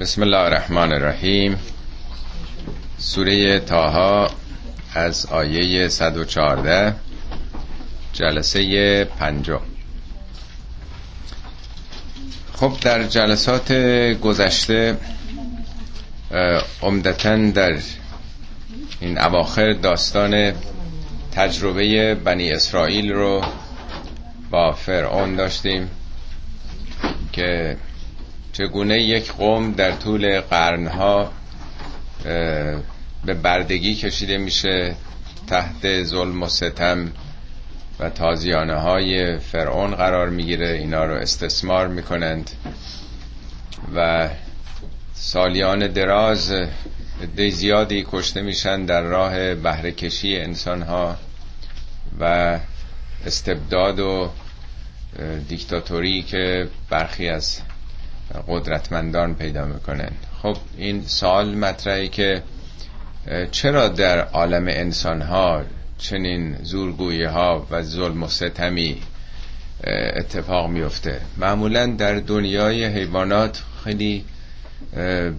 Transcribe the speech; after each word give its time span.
بسم 0.00 0.22
الله 0.22 0.38
الرحمن 0.38 0.92
الرحیم 0.92 1.58
سوره 2.98 3.60
تاها 3.60 4.30
از 4.94 5.26
آیه 5.26 5.88
114 5.88 6.94
جلسه 8.12 9.04
پنجم 9.04 9.60
خب 12.52 12.72
در 12.80 13.02
جلسات 13.02 13.72
گذشته 14.22 14.96
عمدتا 16.82 17.36
در 17.36 17.78
این 19.00 19.18
اواخر 19.18 19.72
داستان 19.72 20.52
تجربه 21.32 22.14
بنی 22.14 22.52
اسرائیل 22.52 23.12
رو 23.12 23.44
با 24.50 24.72
فرعون 24.72 25.36
داشتیم 25.36 25.90
که 27.32 27.76
چگونه 28.58 29.02
یک 29.02 29.32
قوم 29.32 29.72
در 29.72 29.92
طول 29.92 30.40
قرنها 30.40 31.32
به 33.24 33.34
بردگی 33.42 33.94
کشیده 33.94 34.38
میشه 34.38 34.94
تحت 35.46 36.02
ظلم 36.02 36.42
و 36.42 36.48
ستم 36.48 37.12
و 38.00 38.10
تازیانه 38.10 38.74
های 38.74 39.38
فرعون 39.38 39.94
قرار 39.94 40.28
می‌گیره 40.30 40.68
اینا 40.68 41.04
رو 41.04 41.14
استثمار 41.14 41.88
می‌کنند 41.88 42.50
و 43.94 44.28
سالیان 45.14 45.86
دراز 45.86 46.52
دی 47.36 47.50
زیادی 47.50 48.06
کشته 48.10 48.42
میشن 48.42 48.84
در 48.84 49.02
راه 49.02 49.54
بهره 49.54 49.92
کشی 49.92 50.36
انسان 50.36 50.82
ها 50.82 51.16
و 52.20 52.58
استبداد 53.26 54.00
و 54.00 54.30
دیکتاتوری 55.48 56.22
که 56.22 56.68
برخی 56.90 57.28
از 57.28 57.60
قدرتمندان 58.48 59.34
پیدا 59.34 59.64
می‌کنن. 59.64 60.10
خب 60.42 60.56
این 60.76 61.02
سال 61.02 61.54
مطرحی 61.54 62.08
که 62.08 62.42
چرا 63.50 63.88
در 63.88 64.18
عالم 64.20 64.68
انسان 64.68 65.22
ها 65.22 65.62
چنین 65.98 66.56
زورگویی 66.62 67.24
ها 67.24 67.66
و 67.70 67.82
ظلم 67.82 68.22
و 68.22 68.28
ستمی 68.28 69.02
اتفاق 70.16 70.70
میفته 70.70 71.20
معمولا 71.36 71.86
در 71.86 72.14
دنیای 72.14 72.84
حیوانات 72.84 73.62
خیلی 73.84 74.24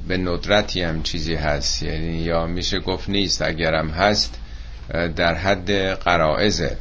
به 0.07 0.17
ندرتی 0.17 0.81
هم 0.81 1.03
چیزی 1.03 1.35
هست. 1.35 1.83
یعنی 1.83 2.17
یا 2.17 2.45
میشه 2.45 2.79
گفت 2.79 3.09
نیست 3.09 3.41
اگرم 3.41 3.89
هست 3.89 4.39
در 5.15 5.33
حد 5.33 5.71
قرائزه 5.93 6.77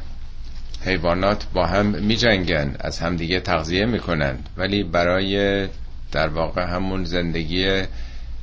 حیوانات 0.85 1.45
با 1.53 1.65
هم 1.65 1.85
میجنگن 1.85 2.75
از 2.79 2.99
همدیگه 2.99 3.39
تغذیه 3.39 3.85
می‌کنن. 3.85 4.37
ولی 4.57 4.83
برای 4.83 5.67
در 6.11 6.27
واقع 6.27 6.63
همون 6.63 7.03
زندگی 7.03 7.81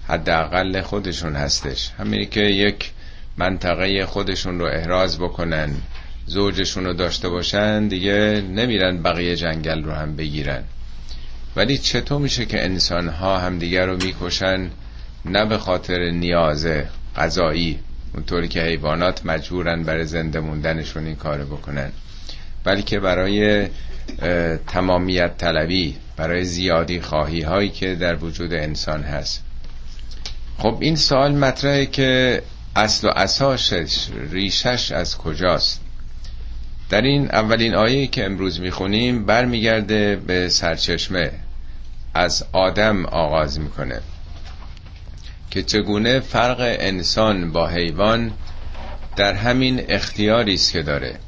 حداقل 0.09 0.81
خودشون 0.81 1.37
هستش. 1.37 1.91
همینی 1.99 2.27
که 2.27 2.41
یک 2.41 2.93
منطقه 3.37 4.07
خودشون 4.07 4.59
رو 4.59 4.67
احراز 4.67 5.19
بکنن 5.19 5.71
زوجشون 6.27 6.85
رو 6.85 6.93
داشته 6.93 7.29
باشن 7.29 7.89
دیگه 7.89 8.43
نمیرن 8.51 9.03
بقیه 9.03 9.37
جنگل 9.37 9.85
رو 9.85 9.93
هم 9.93 10.17
بگیرن. 10.17 10.63
ولی 11.57 11.79
چطور 11.79 12.21
میشه 12.21 12.47
که 12.47 12.65
انسان 12.65 13.09
ها 13.09 13.39
همدیگه 13.39 13.85
رو 13.87 13.97
می‌کشن؟ 13.97 14.71
نه 15.25 15.45
به 15.45 15.59
خاطر 15.59 16.11
نیاز 16.11 16.67
غذایی 17.17 17.79
اونطوری 18.15 18.49
که 18.49 18.63
حیوانات 18.63 19.27
مجبورن 19.27 19.83
برای 19.83 20.05
زنده 20.05 20.41
موندنشون 20.41 21.07
این 21.07 21.17
کار 21.17 21.45
بکنن. 21.45 21.93
بلکه 22.65 23.01
برای 23.01 23.69
تمامیت 24.67 25.39
طلبی 25.39 25.97
برای 26.17 26.45
زیادی 26.45 27.01
خواهی 27.01 27.41
هایی 27.41 27.69
که 27.69 27.95
در 27.95 28.25
وجود 28.25 28.55
انسان 28.55 29.03
هست. 29.03 29.45
خب 30.59 30.77
این 30.81 30.97
سوال 30.97 31.35
مطرحه 31.35 31.87
که 31.87 32.43
اصل 32.77 33.09
و 33.09 33.11
اساسش 33.11 34.09
ریشش 34.31 34.93
از 34.93 35.19
کجاست؟ 35.19 35.81
در 36.91 37.01
این 37.01 37.31
اولین 37.31 37.75
آیه 37.75 38.07
که 38.07 38.25
امروز 38.25 38.61
می‌خونیم 38.61 39.27
برمیگرده 39.27 40.17
به 40.17 40.49
سرچشمه. 40.49 41.31
از 42.15 42.45
آدم 42.53 43.07
آغاز 43.07 43.61
می‌کنه 43.61 44.01
که 45.51 45.63
چگونه 45.63 46.21
فرق 46.21 46.61
انسان 46.61 47.53
با 47.53 47.69
حیوان 47.69 48.33
در 49.17 49.35
همین 49.35 49.85
اختیاری 49.89 50.55
است 50.55 50.73
که 50.73 50.83
داره. 50.83 51.19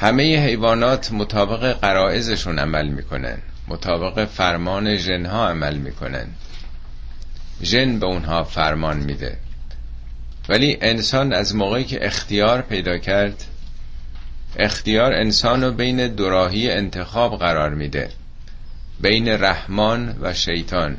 همه 0.00 0.46
حیوانات 0.46 1.12
مطابق 1.12 1.72
قرائزشون 1.72 2.58
عمل 2.58 2.88
می‌کنن. 2.88 3.38
مطابق 3.68 4.24
فرمان 4.24 4.96
ژنها 4.96 5.48
عمل 5.48 5.76
می‌کنن. 5.76 6.26
ژن 7.62 7.98
به 7.98 8.06
اونها 8.06 8.44
فرمان 8.44 8.96
میده. 8.96 9.36
ولی 10.48 10.78
انسان 10.80 11.32
از 11.32 11.56
موقعی 11.56 11.84
که 11.84 12.06
اختیار 12.06 12.62
پیدا 12.62 12.98
کرد 12.98 13.44
اختیار 14.56 15.12
انسان 15.12 15.64
رو 15.64 15.72
بین 15.72 16.08
دوراهی 16.08 16.70
انتخاب 16.70 17.38
قرار 17.38 17.74
میده. 17.74 18.10
بین 19.00 19.28
رحمان 19.28 20.18
و 20.20 20.34
شیطان. 20.34 20.96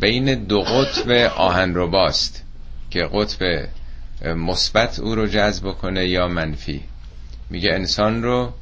بین 0.00 0.34
دو 0.34 0.62
قطب 0.62 1.10
آهن 1.36 1.74
رو 1.74 1.90
باست 1.90 2.42
که 2.90 3.08
قطب 3.12 3.68
مثبت 4.24 4.98
او 4.98 5.14
رو 5.14 5.26
جذب 5.26 5.72
کنه 5.72 6.06
یا 6.06 6.28
منفی. 6.28 6.82
میگه 7.50 7.70
انسان 7.72 8.22
رو 8.22 8.52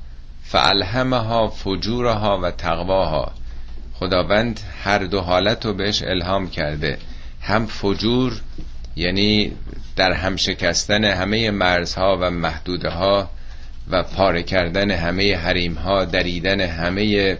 فالهمها 0.42 1.48
فجورها 1.48 2.40
و 2.42 2.50
تقواها. 2.50 3.32
خداوند 3.94 4.60
هر 4.84 4.98
دو 4.98 5.20
حالت 5.20 5.66
رو 5.66 5.72
بهش 5.72 6.02
الهام 6.02 6.50
کرده. 6.50 6.98
هم 7.40 7.66
فجور 7.66 8.40
یعنی 8.96 9.52
در 9.96 10.12
هم 10.12 10.36
شکستن 10.36 11.04
همه 11.04 11.50
مرزها 11.50 12.18
و 12.20 12.30
محدوده 12.30 12.90
ها 12.90 13.30
و 13.90 14.02
پاره 14.02 14.42
کردن 14.42 14.90
همه 14.90 15.36
حریم 15.36 15.74
ها 15.74 16.04
دریدن 16.04 16.60
همه 16.60 17.36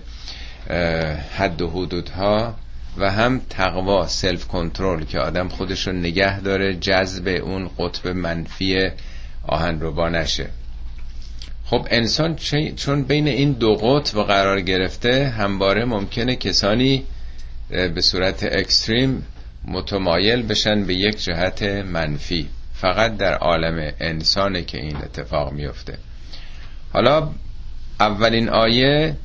حد 1.36 1.62
و 1.62 1.70
حدودها 1.70 2.54
و 2.98 3.10
هم 3.10 3.40
تقوا 3.50 4.06
سلف 4.06 4.48
کنترل 4.48 5.04
که 5.04 5.18
آدم 5.18 5.48
خودش 5.48 5.86
رو 5.86 5.92
نگه 5.92 6.40
داره 6.40 6.74
جذب 6.74 7.28
اون 7.44 7.70
قطب 7.78 8.08
منفی 8.08 8.90
آهن 9.42 9.80
رو 9.80 9.92
با 9.92 10.08
نشه 10.08 10.48
خب 11.64 11.86
انسان 11.90 12.36
چون 12.76 13.02
بین 13.02 13.28
این 13.28 13.52
دو 13.52 13.74
قطب 13.74 14.22
قرار 14.22 14.60
گرفته 14.60 15.28
همباره 15.28 15.84
ممکنه 15.84 16.36
کسانی 16.36 17.04
به 17.68 18.00
صورت 18.00 18.42
اکستریم 18.42 19.26
متمایل 19.64 20.42
بشن 20.42 20.84
به 20.84 20.94
یک 20.94 21.24
جهت 21.24 21.62
منفی. 21.62 22.48
فقط 22.74 23.16
در 23.16 23.34
عالم 23.34 23.92
انسانه 24.00 24.62
که 24.62 24.78
این 24.78 24.96
اتفاق 24.96 25.52
میفته. 25.52 25.98
حالا 26.92 27.30
اولین 28.00 28.48
آیه 28.48 29.16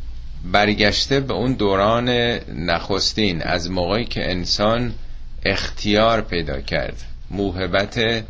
برگشته 0.52 1.20
به 1.20 1.34
اون 1.34 1.54
دوران 1.54 2.10
نخستین 2.56 3.42
از 3.42 3.72
موقعی 3.72 4.06
که 4.06 4.32
انسان 4.32 4.94
اختیار 5.46 6.22
پیدا 6.22 6.62
کرد 6.62 7.04
موهبت 7.32 8.24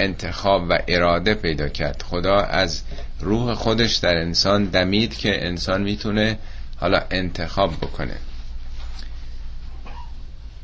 انتخاب 0.00 0.66
و 0.68 0.78
اراده 0.88 1.34
پیدا 1.34 1.68
کرد. 1.68 2.04
خدا 2.10 2.40
از 2.40 2.82
روح 3.20 3.54
خودش 3.54 3.96
در 3.96 4.16
انسان 4.16 4.64
دمید 4.64 5.16
که 5.16 5.46
انسان 5.46 5.82
می‌تونه 5.82 6.38
حالا 6.76 7.02
انتخاب 7.10 7.76
بکنه. 7.76 8.16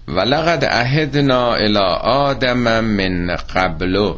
ولقد 0.09 0.65
عهدنا 0.65 1.55
الى 1.55 1.79
آدم 2.03 2.81
من 2.81 3.37
قبل. 3.37 4.13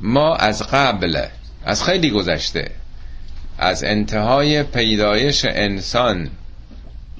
ما 0.00 0.36
از 0.36 0.62
قبل 0.62 1.24
از 1.64 1.84
خیلی 1.84 2.10
گذشته 2.10 2.70
از 3.58 3.84
انتهای 3.84 4.62
پیدایش 4.62 5.44
انسان 5.44 6.30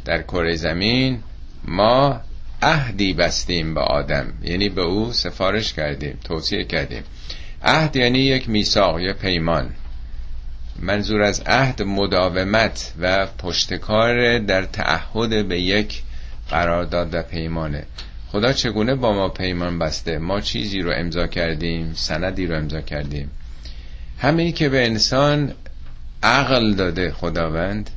در 0.05 0.23
کره 0.23 0.57
زمین 0.57 1.23
ما 1.65 2.21
عهدی 2.63 3.13
بستیم 3.13 3.75
به 3.75 3.81
آدم. 3.81 4.33
یعنی 4.43 4.69
به 4.69 4.83
او 4.83 5.13
سفارش 5.13 5.73
کردیم 5.73 6.19
توصیه 6.25 6.65
کردیم. 6.65 7.03
عهد 7.63 7.97
یعنی 7.97 8.19
یک 8.19 8.49
میثاق 8.49 9.01
یا 9.01 9.15
پیمان. 9.15 9.71
منظور 10.79 11.23
از 11.23 11.43
عهد 11.47 11.83
مداومت 11.83 12.93
و 13.01 13.27
پشتکار 13.27 14.39
در 14.39 14.63
تعهد 14.63 15.49
به 15.49 15.61
یک 15.61 16.03
قرارداد 16.51 17.15
و 17.15 17.23
پیمانه. 17.23 17.85
خدا 18.29 18.53
چگونه 18.53 18.95
با 18.95 19.13
ما 19.13 19.29
پیمان 19.29 19.79
بسته؟ 19.79 20.19
ما 20.19 20.41
چیزی 20.41 20.81
رو 20.81 20.93
امضا 20.97 21.27
کردیم 21.27 21.93
سندی 21.95 22.47
رو 22.47 22.57
امضا 22.57 22.81
کردیم. 22.81 23.31
همینی 24.19 24.53
که 24.53 24.69
به 24.69 24.87
انسان 24.87 25.53
عقل 26.23 26.75
داده 26.75 27.13
خداوند 27.13 27.91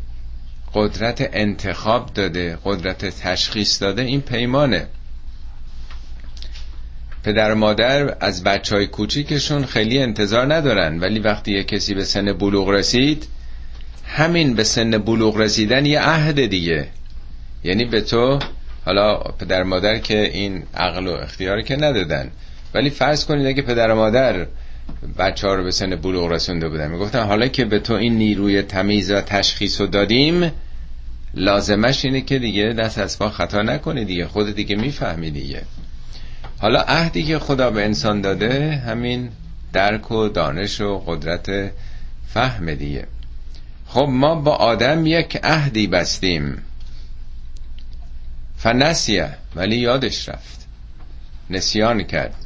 قدرت 0.75 1.29
انتخاب 1.33 2.13
داده 2.13 2.57
قدرت 2.65 3.05
تشخیص 3.05 3.81
داده 3.81 4.01
این 4.01 4.21
پیمانه. 4.21 4.87
پدر 7.23 7.53
مادر 7.53 8.15
از 8.19 8.43
بچه 8.43 8.75
های 8.75 8.87
کوچیکشون 8.87 9.65
خیلی 9.65 9.99
انتظار 9.99 10.53
ندارن 10.53 10.99
ولی 10.99 11.19
وقتی 11.19 11.51
یه 11.51 11.63
کسی 11.63 11.93
به 11.93 12.03
سن 12.03 12.33
بلوغ 12.33 12.69
رسید 12.69 13.27
همین 14.05 14.53
به 14.53 14.63
سن 14.63 14.97
بلوغ 14.97 15.37
رسیدن 15.37 15.85
یه 15.85 16.01
عهد 16.01 16.45
دیگه. 16.45 16.87
یعنی 17.63 17.85
به 17.85 18.01
تو 18.01 18.39
حالا 18.85 19.17
پدر 19.17 19.63
مادر 19.63 19.97
که 19.97 20.31
این 20.33 20.63
عقل 20.73 21.07
و 21.07 21.11
اختیاری 21.11 21.63
که 21.63 21.75
ندادن. 21.75 22.31
ولی 22.73 22.89
فرض 22.89 23.25
کنید 23.25 23.47
اگه 23.47 23.61
پدر 23.61 23.93
مادر 23.93 24.47
بچه 25.17 25.47
ها 25.47 25.55
رو 25.55 25.63
به 25.63 25.71
سن 25.71 25.95
بلوغ 25.95 26.31
رسونده 26.31 26.69
بودن. 26.69 26.91
می‌گفتن 26.91 27.23
حالا 27.23 27.47
که 27.47 27.65
به 27.65 27.79
تو 27.79 27.93
این 27.93 28.17
نیروی 28.17 28.61
تمیز 28.61 29.11
و 29.11 29.21
تشخیص 29.21 29.81
رو 29.81 29.87
دادیم 29.87 30.51
لازمش 31.33 32.05
اینه 32.05 32.21
که 32.21 32.39
دیگه 32.39 32.73
دست 32.73 32.97
از 32.97 33.19
پا 33.19 33.29
خطا 33.29 33.61
نکنی 33.61 34.05
دیگه. 34.05 34.27
خود 34.27 34.55
دیگه 34.55 34.75
می‌فهمی 34.75 35.31
دیگه. 35.31 35.61
حالا 36.59 36.79
عهدی 36.79 37.23
که 37.23 37.39
خدا 37.39 37.71
به 37.71 37.85
انسان 37.85 38.21
داده 38.21 38.75
همین 38.75 39.29
درک 39.73 40.11
و 40.11 40.27
دانش 40.27 40.81
و 40.81 41.03
قدرت 41.07 41.71
فهم 42.27 42.73
دیگه. 42.73 43.07
خب 43.87 44.07
ما 44.09 44.35
با 44.35 44.51
آدم 44.51 45.05
یک 45.05 45.39
عهدی 45.43 45.87
بستیم. 45.87 46.57
فنسیه 48.57 49.29
ولی 49.55 49.75
یادش 49.75 50.29
رفت. 50.29 50.67
نسیان 51.49 52.03
کرد. 52.03 52.44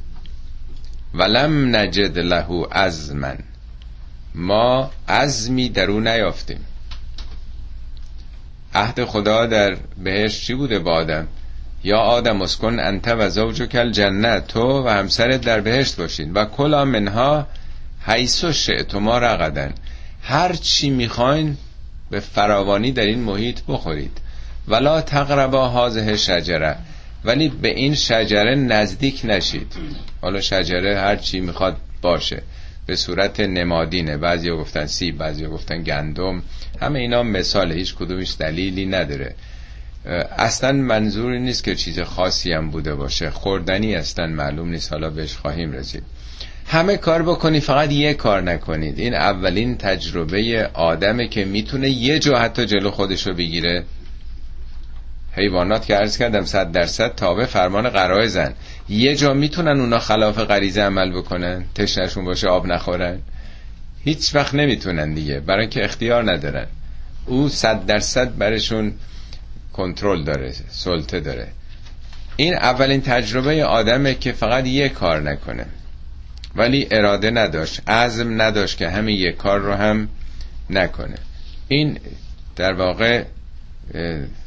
ولم 1.14 1.76
نجد 1.76 2.20
له 2.20 2.68
من 3.14 3.38
ما 4.36 4.92
عزمی 5.08 5.70
در 5.70 5.92
او 5.92 6.00
نیافتیم. 6.00 6.66
عهد 8.74 9.06
خدا 9.06 9.46
در 9.46 9.78
بهش 10.04 10.42
چی 10.46 10.54
بوده 10.54 10.80
با 10.80 10.92
آدم؟ 10.94 11.28
یا 11.84 11.98
آدم 11.98 12.42
اسکن 12.42 12.80
انت 12.80 13.08
و 13.08 13.30
زوج 13.30 13.62
کل 13.62 13.92
جنت 13.92 14.48
تو 14.48 14.84
و 14.84 14.90
همسرت 14.90 15.42
در 15.42 15.62
بهشت 15.62 15.96
باشید 15.96 16.36
و 16.36 16.46
کلا 16.46 16.86
منها 16.86 17.48
حیث 18.06 18.44
و 18.44 18.52
شعتما 18.52 19.18
رقدن 19.18 19.74
هر 20.22 20.54
چی 20.54 20.90
می‌خواین 20.90 21.58
به 22.10 22.20
فراوانی 22.20 22.92
در 22.92 23.04
این 23.04 23.20
محیط 23.20 23.60
بخورید. 23.68 24.18
ولا 24.68 25.02
تقربا 25.02 25.68
هازه 25.68 26.18
شجره 26.18 26.76
ولی 27.24 27.50
به 27.50 27.70
این 27.70 27.96
شجره 27.96 28.56
نزدیک 28.56 29.22
نشید. 29.24 29.74
حالا 30.22 30.42
شجره 30.42 31.00
هر 31.00 31.16
چی 31.16 31.40
می‌خواد 31.40 31.78
باشه. 32.02 32.42
به 32.86 32.96
صورت 32.96 33.40
نمادینه. 33.40 34.18
بعضی 34.18 34.52
گفتن 34.52 34.86
سیب 34.86 35.18
بعضی 35.18 35.46
گفتن 35.46 35.84
گندم. 35.84 36.44
همه 36.82 37.00
اینا 37.00 37.24
مثال 37.24 37.72
هیچ 37.72 37.96
کدومش 37.96 38.36
دلیلی 38.40 38.86
نداره. 38.86 39.36
اصلا 40.38 40.72
منظوری 40.72 41.40
نیست 41.40 41.64
که 41.64 41.76
چیز 41.76 42.00
خاصی 42.00 42.54
هم 42.54 42.72
بوده 42.72 42.96
باشه. 42.96 43.30
خوردنی 43.30 43.96
اصلا 43.96 44.28
معلوم 44.28 44.70
نیست. 44.70 44.92
حالا 44.92 45.10
بهش 45.10 45.36
خواهیم 45.36 45.72
رسید. 45.72 46.04
همه 46.68 46.98
کار 46.98 47.24
بکنی 47.24 47.60
فقط 47.60 47.92
یه 47.92 48.14
کار 48.14 48.42
نکنید. 48.42 49.00
این 49.00 49.14
اولین 49.14 49.78
تجربه 49.78 50.70
آدمه 50.74 51.28
که 51.28 51.46
می‌تونه 51.46 51.90
یه 51.90 52.20
جا 52.20 52.40
حتی 52.40 52.66
جلو 52.66 52.92
خودشو 52.92 53.34
بگیره. 53.34 53.84
حیوانات 55.32 55.86
که 55.86 55.96
عرض 55.96 56.18
کردم 56.18 56.46
صد 56.46 56.72
درصد 56.72 57.16
تابع 57.16 57.46
فرمان 57.46 57.90
قرائزن 57.90 58.54
یه 58.90 59.16
جا 59.16 59.34
می‌تونن 59.34 59.80
اونا 59.80 60.00
خلاف 60.00 60.40
غریزه 60.40 60.82
عمل 60.82 61.12
بکنن؟ 61.12 61.66
تشنشون 61.76 62.26
باشه 62.26 62.48
آب 62.48 62.66
نخورن؟ 62.68 63.20
هیچ 64.04 64.36
وقت 64.36 64.56
نمی‌تونن 64.56 65.14
دیگه. 65.14 65.40
برای 65.40 65.68
که 65.68 65.84
اختیار 65.86 66.32
ندارن. 66.32 66.68
او 67.26 67.50
صد 67.50 67.86
درصد 67.86 68.38
برشون 68.38 68.94
کنترل 69.74 70.24
داره 70.24 70.54
سلطه 70.70 71.20
داره. 71.20 71.48
این 72.36 72.54
اولین 72.54 73.02
تجربه 73.02 73.66
آدمه 73.66 74.16
که 74.16 74.32
فقط 74.32 74.68
یه 74.68 74.90
کار 74.90 75.22
نکنه. 75.22 75.66
ولی 76.56 76.88
اراده 76.92 77.32
نداشت 77.32 77.90
عزم 77.90 78.42
نداشت 78.42 78.78
که 78.78 78.90
همین 78.90 79.18
یه 79.18 79.32
کار 79.32 79.60
رو 79.60 79.74
هم 79.74 80.10
نکنه. 80.70 81.18
این 81.68 82.00
در 82.56 82.74
واقع 82.74 83.24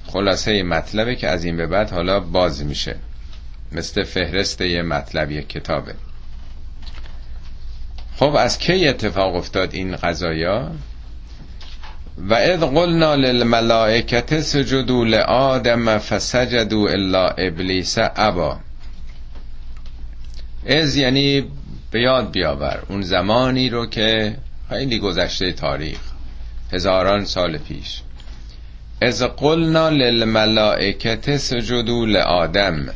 خلاصه 0.07 0.63
مطلبه 0.63 1.17
که 1.17 1.29
از 1.29 1.45
این 1.45 1.57
به 1.57 1.67
بعد 1.67 1.91
حالا 1.91 2.21
باز 2.21 2.65
میشه. 2.65 2.97
مثل 3.73 4.05
فهرست 4.05 4.61
یه 4.61 4.83
مطلب 4.83 5.31
یک 5.31 5.49
کتابه. 5.49 5.95
خب 8.17 8.35
از 8.39 8.59
کی 8.59 8.89
اتفاق 8.89 9.35
افتاد 9.35 9.75
این 9.75 9.97
قضایا؟ 9.97 10.71
و 12.19 12.35
اذ 12.35 12.61
قلنا 12.61 13.15
للملائکت 13.15 14.41
سجدوا 14.41 15.05
لآدم 15.05 15.99
فسجدوا 15.99 16.89
الا 16.89 17.29
ابلیس 17.29 17.99
ابا. 17.99 18.59
از 20.67 20.97
یعنی 20.97 21.45
به 21.91 22.01
یاد 22.01 22.31
بیاور 22.31 22.83
اون 22.89 23.03
زمانی 23.03 23.71
رو 23.71 23.87
که 23.87 24.37
خیلی 24.69 24.99
گذشته 24.99 25.53
تاریخ 25.53 26.01
هزاران 26.73 27.25
سال 27.25 27.59
پیش. 27.59 28.03
از 29.03 29.23
قلنا 29.23 29.89
للملائکت 29.89 31.37
سجدوا 31.37 32.05
لآدم. 32.05 32.89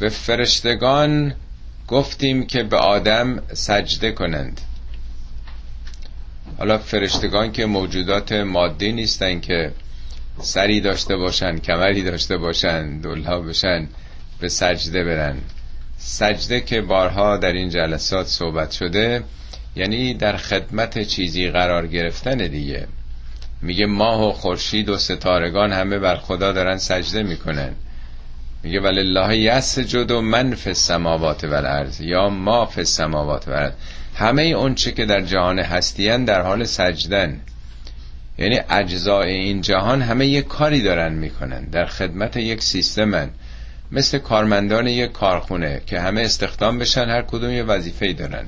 به 0.00 0.08
فرشتگان 0.08 1.34
گفتیم 1.88 2.46
که 2.46 2.62
به 2.62 2.76
آدم 2.76 3.42
سجده 3.52 4.12
کنند. 4.12 4.60
حالا 6.58 6.78
فرشتگان 6.78 7.52
که 7.52 7.66
موجودات 7.66 8.32
مادی 8.32 8.92
نیستن 8.92 9.40
که 9.40 9.72
سری 10.40 10.80
داشته 10.80 11.16
باشن 11.16 11.58
کمری 11.58 12.02
داشته 12.02 12.36
باشن 12.36 12.98
دلها 13.00 13.40
بشن 13.40 13.88
به 14.40 14.48
سجده 14.48 15.04
برن. 15.04 15.36
سجده 15.98 16.60
که 16.60 16.80
بارها 16.80 17.36
در 17.36 17.52
این 17.52 17.68
جلسات 17.70 18.26
صحبت 18.26 18.70
شده 18.72 19.24
یعنی 19.76 20.14
در 20.14 20.36
خدمت 20.36 21.02
چیزی 21.02 21.50
قرار 21.50 21.86
گرفتن 21.86 22.36
دیگه. 22.36 22.86
میگه 23.62 23.86
ماه 23.86 24.28
و 24.28 24.32
خورشید 24.32 24.88
و 24.88 24.98
ستارگان 24.98 25.72
همه 25.72 25.98
بر 25.98 26.16
خدا 26.16 26.52
دارن 26.52 26.76
سجده 26.76 27.22
می‌کنن. 27.22 27.72
میگه 28.62 28.80
ولله 28.80 29.36
یسجد 29.36 30.10
و 30.10 30.20
من 30.20 30.54
فی 30.54 30.70
السماوات 30.70 31.44
و 31.44 31.54
الارض 31.54 32.00
یا 32.00 32.28
ما 32.28 32.66
فی 32.66 32.80
السماوات 32.80 33.48
و 33.48 33.50
الارض 33.50 33.72
همه 34.14 34.42
اون 34.42 34.74
چه 34.74 34.92
که 34.92 35.04
در 35.04 35.20
جهان 35.20 35.58
هستیان 35.58 36.24
در 36.24 36.42
حال 36.42 36.64
سجدن. 36.64 37.40
یعنی 38.38 38.60
اجزای 38.70 39.32
این 39.32 39.60
جهان 39.60 40.02
همه 40.02 40.26
یک 40.26 40.46
کاری 40.46 40.82
دارن 40.82 41.12
می‌کنن. 41.12 41.64
در 41.64 41.86
خدمت 41.86 42.36
یک 42.36 42.62
سیستمن. 42.62 43.30
مثل 43.92 44.18
کارمندان 44.18 44.86
یک 44.86 45.12
کارخونه 45.12 45.80
که 45.86 46.00
همه 46.00 46.20
استخدام 46.20 46.78
بشن 46.78 47.08
هر 47.08 47.22
کدوم 47.22 47.50
یه 47.50 47.62
وظیفه 47.62 48.12
دارن. 48.12 48.46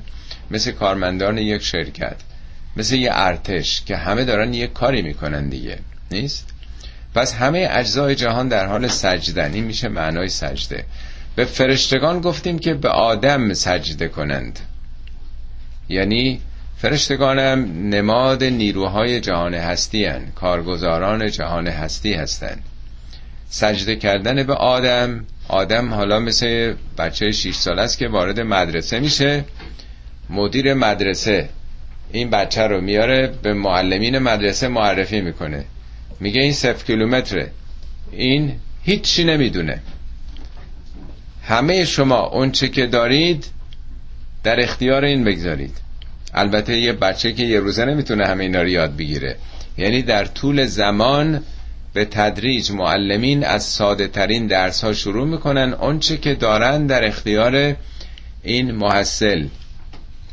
مثل 0.51 0.71
کارمندان 0.71 1.37
یک 1.37 1.61
شرکت. 1.61 2.15
مثل 2.79 2.95
یه 2.95 3.09
ارتش 3.13 3.83
که 3.85 3.97
همه 3.97 4.23
دارن 4.23 4.53
یک 4.53 4.73
کاری 4.73 5.01
می‌کنن 5.01 5.49
دیگه. 5.49 5.79
نیست؟ 6.11 6.49
پس 7.15 7.33
همه 7.33 7.67
اجزای 7.71 8.15
جهان 8.15 8.47
در 8.47 8.65
حال 8.65 8.87
سجدن 8.87 9.53
این 9.53 9.63
میشه 9.63 9.87
معنای 9.87 10.29
سجده. 10.29 10.85
به 11.35 11.45
فرشتگان 11.45 12.21
گفتیم 12.21 12.59
که 12.59 12.73
به 12.73 12.89
آدم 12.89 13.53
سجده 13.53 14.07
کنند. 14.07 14.59
یعنی 15.89 16.41
فرشتگانم 16.77 17.89
نماد 17.89 18.43
نیروهای 18.43 19.19
جهان 19.21 19.53
هستی 19.53 20.05
هن. 20.05 20.31
کارگزاران 20.35 21.31
جهان 21.31 21.67
هستی 21.67 22.13
هستند. 22.13 22.63
سجده 23.49 23.95
کردن 23.95 24.43
به 24.43 24.53
آدم 24.53 25.25
آدم 25.47 25.93
حالا 25.93 26.19
مثل 26.19 26.73
بچه 26.97 27.31
6 27.31 27.55
ساله 27.55 27.81
است 27.81 27.97
که 27.97 28.07
وارد 28.07 28.39
مدرسه 28.39 28.99
میشه. 28.99 29.45
مدیر 30.29 30.73
مدرسه. 30.73 31.49
این 32.11 32.29
بچه 32.29 32.61
رو 32.61 32.81
میاره 32.81 33.33
به 33.43 33.53
معلمین 33.53 34.17
مدرسه 34.17 34.67
معرفی 34.67 35.21
می‌کنه. 35.21 35.65
میگه 36.19 36.41
این 36.41 36.53
صفر 36.53 36.85
کیلومتره. 36.85 37.51
این 38.11 38.53
هیچی 38.83 39.23
نمی‌دونه. 39.23 39.79
همه 41.43 41.85
شما 41.85 42.19
اونچه 42.19 42.67
که 42.67 42.85
دارید 42.85 43.45
در 44.43 44.59
اختیار 44.59 45.05
این 45.05 45.23
بگذارید. 45.23 45.77
البته 46.33 46.77
یه 46.77 46.93
بچه 46.93 47.33
که 47.33 47.43
یه 47.43 47.59
روزه 47.59 47.85
نمی‌تونه 47.85 48.27
همه 48.27 48.43
اینا 48.43 48.61
رو 48.61 48.67
یاد 48.67 48.97
بگیره. 48.97 49.35
یعنی 49.77 50.01
در 50.01 50.25
طول 50.25 50.65
زمان 50.65 51.43
به 51.93 52.05
تدریج 52.05 52.71
معلمین 52.71 53.43
از 53.45 53.63
ساده 53.63 54.07
ترین 54.07 54.47
درس 54.47 54.83
ها 54.83 54.93
شروع 54.93 55.27
می‌کنن. 55.27 55.73
اونچه 55.73 56.17
که 56.17 56.35
دارن 56.35 56.87
در 56.87 57.05
اختیار 57.07 57.75
این 58.43 58.71
محصل. 58.71 59.45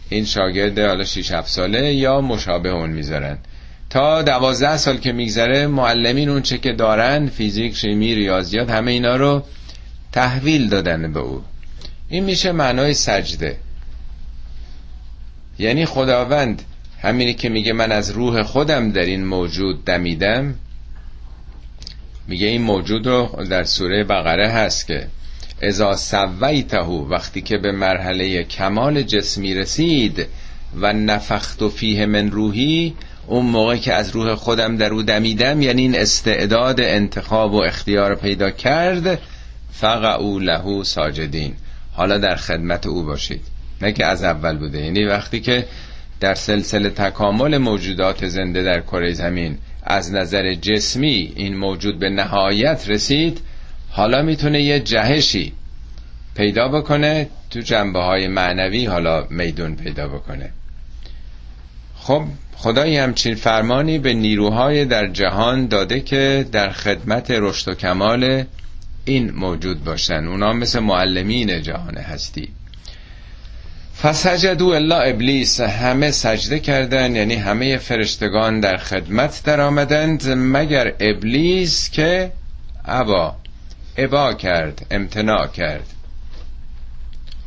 این 0.09 0.25
شاگرد 0.25 0.79
حالا 0.79 1.05
6 1.05 1.33
7 1.33 1.49
ساله 1.49 1.95
یا 1.95 2.21
مشابه 2.21 2.69
اون 2.69 2.91
می‌ذارن. 2.91 3.39
تا 3.91 4.23
دوازده 4.23 4.77
سال 4.77 4.97
که 4.97 5.13
میگذره 5.13 5.67
معلمین 5.67 6.29
اون 6.29 6.43
چه 6.43 6.59
که 6.59 6.73
دارن 6.73 7.27
فیزیک 7.27 7.77
شیمی 7.77 8.15
ریاضیات 8.15 8.71
همه 8.71 8.91
اینا 8.91 9.17
رو 9.17 9.43
تحویل 10.13 10.69
دادن 10.69 11.13
به 11.13 11.21
او. 11.21 11.43
این 12.09 12.25
میشه 12.25 12.53
معنای 12.53 12.95
سجده. 12.95 13.57
یعنی 15.59 15.85
خداوند 15.87 16.63
همینی 17.03 17.35
که 17.35 17.49
میگه 17.49 17.73
من 17.73 17.93
از 17.93 18.11
روح 18.11 18.43
خودم 18.43 18.93
در 18.93 19.05
این 19.05 19.25
موجود 19.25 19.85
دمیدم 19.85 20.55
میگه 22.29 22.47
این 22.47 22.63
موجود 22.63 23.07
رو 23.07 23.45
در 23.51 23.65
سوره 23.65 24.05
بقره 24.05 24.49
هست 24.49 24.87
که 24.87 25.07
ازا 25.63 25.97
سویتهو 25.97 27.09
وقتی 27.09 27.41
که 27.41 27.59
به 27.59 27.73
مرحله 27.73 28.45
کمال 28.45 29.03
جسمی 29.03 29.55
رسید 29.55 30.27
و 30.81 30.93
نفخت 30.93 31.63
و 31.63 31.69
فیه 31.69 32.07
من 32.07 32.31
روحی 32.31 32.95
اون 33.27 33.47
موقع 33.47 33.77
که 33.77 33.95
از 33.95 34.11
روح 34.11 34.35
خودم 34.35 34.77
در 34.77 34.93
او 34.93 35.03
دمیدم 35.03 35.63
یعنی 35.63 35.83
این 35.83 35.99
استعداد 35.99 36.81
انتخاب 36.81 37.55
و 37.55 37.57
اختیار 37.57 38.15
پیدا 38.15 38.51
کرد 38.51 39.19
فقعوا 39.73 40.39
له 40.39 40.83
ساجدین. 40.83 41.55
حالا 41.93 42.19
در 42.19 42.37
خدمت 42.37 42.87
او 42.87 43.03
باشید. 43.03 43.41
نه 43.83 43.93
که 43.93 44.07
از 44.07 44.25
اول 44.25 44.59
بوده. 44.59 44.79
یعنی 44.79 45.05
وقتی 45.05 45.41
که 45.41 45.67
در 46.21 46.35
سلسله 46.35 46.91
تکامل 46.91 47.59
موجودات 47.59 48.27
زنده 48.27 48.63
در 48.63 48.81
کره 48.81 49.13
زمین 49.13 49.59
از 49.83 50.13
نظر 50.13 50.55
جسمی 50.55 51.33
این 51.37 51.57
موجود 51.57 51.99
به 51.99 52.11
نهایت 52.11 52.85
رسید 52.89 53.41
حالا 53.97 54.23
می‌تونه 54.23 54.63
یه 54.63 54.81
جهشی 54.81 55.53
پیدا 56.35 56.69
بکنه 56.69 57.29
تو 57.51 57.61
جنبه 57.61 57.99
های 57.99 58.29
معنوی 58.29 58.87
حالا 58.87 59.27
میدون 59.31 59.77
پیدا 59.77 60.09
بکنه. 60.09 60.51
خب 61.97 62.25
خدای 62.57 62.97
همچین 62.97 63.35
فرمانی 63.35 63.99
به 63.99 64.15
نیروهای 64.15 64.85
در 64.85 65.07
جهان 65.07 65.67
داده 65.67 66.01
که 66.01 66.47
در 66.53 66.71
خدمت 66.71 67.31
رشد 67.31 67.69
و 67.69 67.75
کمال 67.75 68.45
این 69.05 69.31
موجود 69.31 69.85
باشن. 69.85 70.27
اونا 70.27 70.53
مثل 70.53 70.79
معلمین 70.79 71.63
جهان 71.63 71.97
هستی. 71.97 72.49
فسجدو 74.03 74.67
الا 74.67 75.01
ابلیس. 75.01 75.61
همه 75.61 76.11
سجده 76.11 76.59
کردن 76.59 77.17
یعنی 77.17 77.35
همه 77.35 77.77
فرشتگان 77.77 78.61
در 78.61 78.77
خدمت 78.77 79.43
در 79.45 79.61
آمدند 79.61 80.29
مگر 80.29 80.93
ابلیس 81.01 81.91
که؟ 81.91 82.33
ابا. 82.85 83.37
ابا 83.97 84.35
کرد 84.35 84.87
امتناع 84.91 85.47
کرد. 85.47 85.87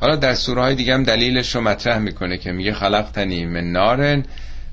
حالا 0.01 0.15
در 0.15 0.33
سوره 0.33 0.75
دیگه 0.75 0.93
هم 0.93 1.03
دلیلش 1.03 1.55
رو 1.55 1.61
مطرح 1.61 1.97
می‌کنه 1.97 2.37
که 2.37 2.51
میگه 2.51 2.73
خلقتنی 2.73 3.45
من 3.45 3.71
نارن 3.71 4.23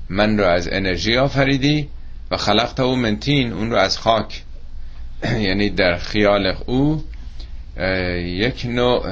من 0.09 0.37
رو 0.37 0.45
از 0.45 0.67
انرژی 0.71 1.17
آفریدی 1.17 1.89
و 2.31 2.37
خلقت 2.37 2.79
او 2.79 2.95
منتین 2.95 3.53
اون 3.53 3.71
رو 3.71 3.77
از 3.77 3.97
خاک. 3.97 4.43
یعنی 5.47 5.69
در 5.69 5.97
خیال 5.97 6.55
او 6.65 7.03
یک 8.17 8.65
نوع 8.65 9.03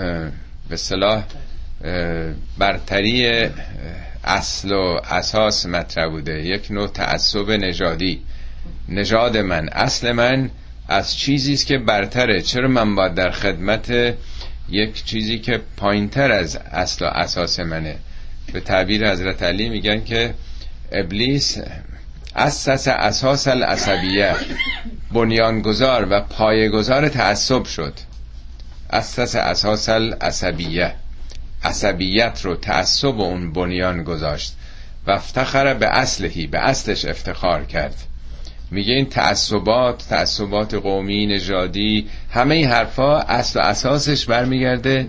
به 0.69 0.75
صلاح 0.75 1.23
برتری 2.57 3.49
اصل 4.23 4.71
و 4.71 4.99
اساس 5.09 5.65
مطرح 5.65 6.09
بوده. 6.09 6.45
یک 6.45 6.71
نوع 6.71 6.87
تعصب 6.87 7.51
نژادی. 7.51 8.21
نژاد 8.89 9.37
من 9.37 9.69
اصل 9.69 10.11
من 10.11 10.49
از 10.87 11.17
چیزی 11.17 11.53
است 11.53 11.65
که 11.65 11.77
برتره. 11.77 12.41
چرا 12.41 12.67
من 12.67 12.95
باید 12.95 13.13
در 13.13 13.31
خدمت 13.31 14.15
یک 14.69 15.03
چیزی 15.05 15.39
که 15.39 15.61
پایینتر 15.77 16.31
از 16.31 16.55
اصل 16.55 17.05
و 17.05 17.07
اساس 17.07 17.59
منه؟ 17.59 17.95
به 18.53 18.59
تعبیر 18.59 19.11
حضرت 19.11 19.43
علی 19.43 19.69
میگن 19.69 20.03
که 20.03 20.33
ابلیس 20.91 21.57
اساس 22.35 22.87
اساس 22.87 23.47
العصبیه. 23.47 24.35
بنیانگذار 25.11 26.07
و 26.09 26.21
پایگذار 26.21 27.09
تعصب 27.09 27.65
شد. 27.65 27.93
اساس 28.89 29.35
اساس 29.35 29.89
العصبیه. 29.89 30.93
عصبیت 31.63 32.41
رو 32.43 32.55
تعصب 32.55 33.19
اون 33.19 33.53
بنیان 33.53 34.03
گذاشت. 34.03 34.55
و 35.07 35.11
افتخر 35.11 35.73
به 35.73 35.87
اصلهی 35.87 36.47
به 36.47 36.59
اصلش 36.59 37.05
افتخار 37.05 37.65
کرد. 37.65 37.95
میگه 38.75 38.93
این 38.93 39.05
تعصبات 39.05 40.05
تعصبات 40.09 40.73
قومی 40.73 41.25
نژادی 41.25 42.07
همه 42.29 42.55
این 42.55 42.67
حرفا 42.67 43.19
اصل 43.19 43.59
و 43.59 43.63
اساسش 43.63 44.25
برمیگرده 44.25 45.07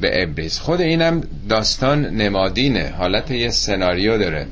به 0.00 0.22
ابلیس. 0.22 0.58
خود 0.58 0.80
اینم 0.80 1.20
داستان 1.48 2.06
نمادینه. 2.06 2.94
حالت 2.98 3.30
یه 3.30 3.48
سناریو 3.48 4.18
داره. 4.18 4.46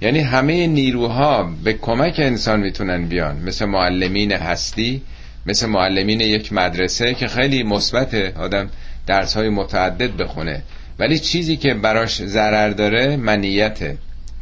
یعنی 0.00 0.18
همه 0.18 0.66
نیروها 0.66 1.50
به 1.64 1.72
کمک 1.72 2.14
انسان 2.18 2.60
می‌تونن 2.60 3.06
بیان. 3.06 3.36
مثل 3.36 3.64
معلمین 3.64 4.32
هستی 4.32 5.02
مثل 5.46 5.66
معلمین 5.66 6.20
یک 6.20 6.52
مدرسه 6.52 7.14
که 7.14 7.26
خیلی 7.26 7.62
مثبت 7.62 8.14
آدم 8.36 8.70
درس 9.06 9.36
های 9.36 9.48
متعدد 9.48 10.16
بخونه. 10.16 10.62
ولی 10.98 11.18
چیزی 11.18 11.56
که 11.56 11.74
براش 11.74 12.22
ضرر 12.22 12.70
داره 12.70 13.16
منیت 13.16 13.78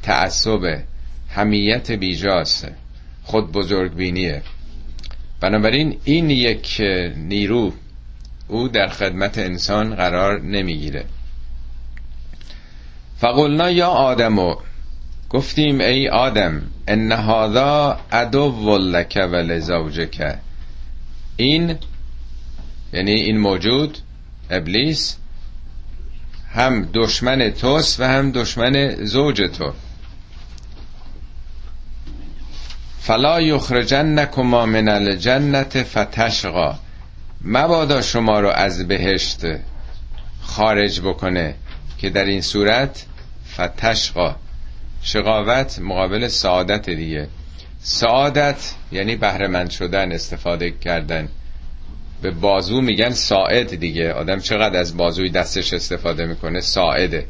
تعصب 0.03 0.79
همیت 1.31 1.93
بیجاست. 1.93 2.84
خود 3.25 3.53
بزرگ 3.53 3.95
بینیه 3.95 4.43
بنابراین 5.41 5.99
این 6.05 6.31
یک 6.31 6.81
نیرو 7.17 7.73
او 8.49 8.69
در 8.69 8.89
خدمت 8.89 9.39
انسان 9.39 9.95
قرار 9.95 10.41
نمی‌گیره. 10.41 11.05
فقلنا 13.19 13.71
یا 13.71 13.89
آدمو 13.89 14.57
گفتیم 15.31 15.81
ای 15.81 16.09
آدم 16.09 16.63
ان 16.89 17.13
هذا 17.13 18.01
عدو 18.13 18.79
لک 18.79 19.29
و 19.33 19.37
لزوجک. 19.37 20.37
این 21.37 21.77
یعنی 22.93 23.13
این 23.13 23.39
موجود 23.39 23.99
ابلیس 24.51 25.17
هم 26.53 26.89
دشمن 26.95 27.51
توست 27.51 28.01
و 28.01 28.05
هم 28.05 28.33
دشمن 28.33 29.05
زوج 29.05 29.43
تو. 29.59 29.73
فلا 33.07 33.41
یخرجنکما 33.41 34.67
من 34.67 34.89
الجنت 34.89 35.83
فتشقا. 35.83 36.75
مبادا 37.45 38.03
شما 38.03 38.41
رو 38.41 38.49
از 38.49 38.89
بهشت 38.89 39.41
خارج 40.43 41.01
بکنه 41.01 41.55
که 41.99 42.11
در 42.11 42.25
این 42.25 42.41
صورت 42.41 43.05
فتشقا. 43.55 44.37
شقاوت 45.03 45.79
مقابل 45.79 46.29
سعادت 46.29 46.91
دیگه. 46.91 47.29
سعادت 47.83 48.75
یعنی 48.93 49.17
بهرهمند 49.17 49.71
شدن 49.71 50.13
استفاده 50.13 50.71
کردن. 50.71 51.29
به 52.23 52.31
بازو 52.31 52.81
میگن 52.81 53.11
ساعد 53.11 53.75
دیگه. 53.75 54.13
آدم 54.13 54.41
چقدر 54.41 54.79
از 54.81 54.97
بازوی 54.97 55.31
دستش 55.31 55.73
استفاده 55.73 56.27
می‌کنه؟ 56.27 56.61
ساعده. 56.61 57.27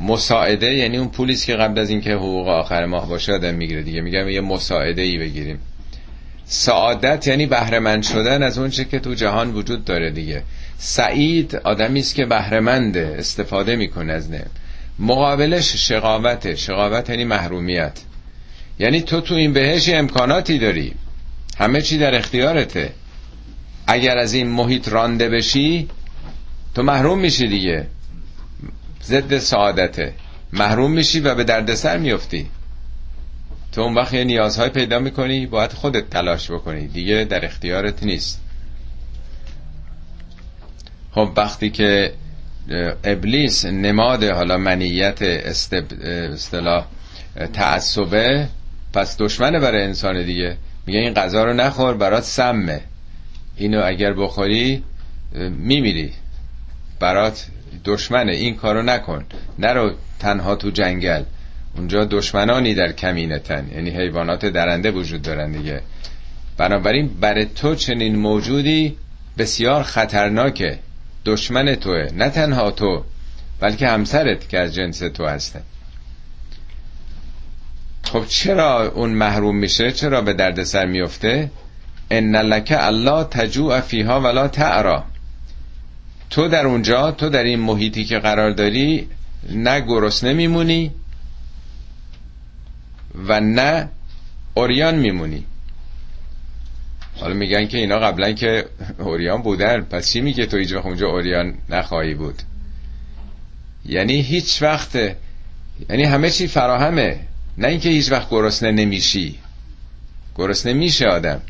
مساعده 0.00 0.74
یعنی 0.74 0.96
اون 0.96 1.08
پولیس 1.08 1.46
که 1.46 1.54
قبل 1.54 1.78
از 1.78 1.90
اینکه 1.90 2.14
حقوق 2.14 2.48
آخر 2.48 2.86
ماه 2.86 3.08
باشه 3.08 3.32
آدم 3.32 3.54
می‌گیره 3.54 3.82
دیگه. 3.82 4.00
میگم 4.00 4.28
یه 4.28 4.40
مساعده 4.40 5.02
ای 5.02 5.18
بگیریم. 5.18 5.58
سعادت 6.44 7.26
یعنی 7.26 7.46
بهرهمند 7.46 8.02
شدن 8.02 8.42
از 8.42 8.58
اون 8.58 8.70
چه 8.70 8.84
که 8.84 8.98
تو 8.98 9.14
جهان 9.14 9.54
وجود 9.54 9.84
داره 9.84 10.10
دیگه. 10.10 10.42
سعید 10.78 11.56
آدمی 11.56 12.00
است 12.00 12.14
که 12.14 12.24
بهرهمنده 12.24 13.16
استفاده 13.18 13.76
می‌کنه 13.76 14.12
از 14.12 14.30
نه 14.30 14.44
مقابلش 14.98 15.88
شقاوته. 15.88 16.56
شقاوت 16.56 17.10
یعنی 17.10 17.24
محرومیت. 17.24 18.00
یعنی 18.78 19.00
تو 19.00 19.20
تو 19.20 19.34
این 19.34 19.52
بهش 19.52 19.88
امکاناتی 19.88 20.58
داری. 20.58 20.92
همه 21.58 21.82
چی 21.82 21.98
در 21.98 22.14
اختیارته. 22.14 22.92
اگر 23.86 24.18
از 24.18 24.34
این 24.34 24.48
محیط 24.48 24.88
رانده 24.88 25.28
بشی 25.28 25.88
تو 26.74 26.82
محروم 26.82 27.18
میشی 27.18 27.48
دیگه. 27.48 27.86
ضد 29.04 29.38
سعادته. 29.38 30.12
محروم 30.52 30.90
میشی 30.90 31.20
و 31.20 31.34
به 31.34 31.44
دردسر 31.44 31.98
میفتی. 31.98 32.50
تو 33.72 33.80
اون 33.80 33.94
وقت 33.94 34.14
یه 34.14 34.24
نیازهای 34.24 34.68
پیدا 34.68 34.98
می‌کنی 34.98 35.46
باید 35.46 35.72
خودت 35.72 36.10
تلاش 36.10 36.50
بکنی. 36.50 36.86
دیگه 36.86 37.24
در 37.24 37.44
اختیارت 37.44 38.02
نیست. 38.02 38.40
خب 41.12 41.30
وقتی 41.36 41.70
که 41.70 42.12
ابلیس 43.04 43.64
نماد 43.64 44.24
حالا 44.24 44.58
منیت 44.58 45.22
اصطلاح 45.22 46.86
تعصبه 47.52 48.48
پس 48.92 49.16
دشمنه 49.18 49.60
برای 49.60 49.82
انسان 49.82 50.24
دیگه. 50.24 50.56
میگه 50.86 50.98
این 50.98 51.14
غذا 51.14 51.44
رو 51.44 51.52
نخور 51.52 51.94
برات 51.94 52.22
سمه. 52.22 52.80
اینو 53.56 53.82
اگر 53.84 54.12
بخوری 54.12 54.82
میمیری. 55.58 56.12
برات 57.00 57.46
دشمنه 57.84 58.32
این 58.32 58.56
کارو 58.56 58.82
نکن. 58.82 59.24
نرو 59.58 59.92
تنها 60.18 60.56
تو 60.56 60.70
جنگل. 60.70 61.22
اونجا 61.76 62.04
دشمنانی 62.04 62.74
در 62.74 62.92
کمینتن. 62.92 63.68
یعنی 63.74 63.90
حیوانات 63.90 64.46
درنده 64.46 64.90
وجود 64.90 65.22
دارن 65.22 65.52
دیگه. 65.52 65.80
بنابراین 66.56 67.08
برای 67.20 67.44
تو 67.44 67.74
چنین 67.74 68.16
موجودی 68.16 68.96
بسیار 69.38 69.82
خطرناکه. 69.82 70.78
دشمن 71.24 71.74
توه. 71.74 72.08
نه 72.14 72.28
تنها 72.28 72.70
تو 72.70 73.04
بلکه 73.60 73.88
همسرت 73.88 74.48
که 74.48 74.58
از 74.58 74.74
جنس 74.74 74.98
تو 74.98 75.26
هسته 75.26 75.62
خب 78.04 78.26
چرا 78.26 78.92
اون 78.94 79.10
محروم 79.10 79.56
میشه؟ 79.56 79.92
چرا 79.92 80.20
به 80.20 80.32
دردسر 80.32 80.86
میفته؟ 80.86 81.50
ان 82.10 82.36
لک 82.36 82.74
الله 82.78 83.24
تجوع 83.24 83.80
فیها 83.80 84.20
ولا 84.20 84.48
تعرا 84.48 85.04
تو 86.34 86.48
در 86.48 86.66
اونجا 86.66 87.10
تو 87.10 87.28
در 87.28 87.42
این 87.42 87.60
محیطی 87.60 88.04
که 88.04 88.18
قرار 88.18 88.50
داری 88.50 89.08
نه 89.50 89.80
گرسنه 89.80 90.32
میمونی 90.32 90.90
و 93.14 93.40
نه 93.40 93.88
اوریان 94.54 94.94
میمونی. 94.94 95.44
حالا 97.16 97.34
میگن 97.34 97.66
که 97.66 97.78
اینا 97.78 97.98
قبلا 97.98 98.32
که 98.32 98.64
اوریان 98.98 99.42
بودن. 99.42 99.80
پس 99.80 100.12
چی 100.12 100.20
میگه 100.20 100.46
تو 100.46 100.56
هیچ 100.56 100.72
اونجا 100.72 101.08
اوریان 101.08 101.54
نخواهی 101.68 102.14
بود؟ 102.14 102.42
یعنی 103.84 104.20
هیچ 104.20 104.62
وقت 104.62 104.96
یعنی 105.90 106.04
همه 106.04 106.30
چی 106.30 106.46
فراهمه. 106.46 107.20
نه 107.58 107.68
اینکه 107.68 107.88
هیچ 107.88 108.12
وقت 108.12 108.30
گرسنه 108.30 108.70
نمیشی. 108.70 109.38
گرسنه 110.36 110.72
میشه 110.72 111.06
آدم. 111.06 111.40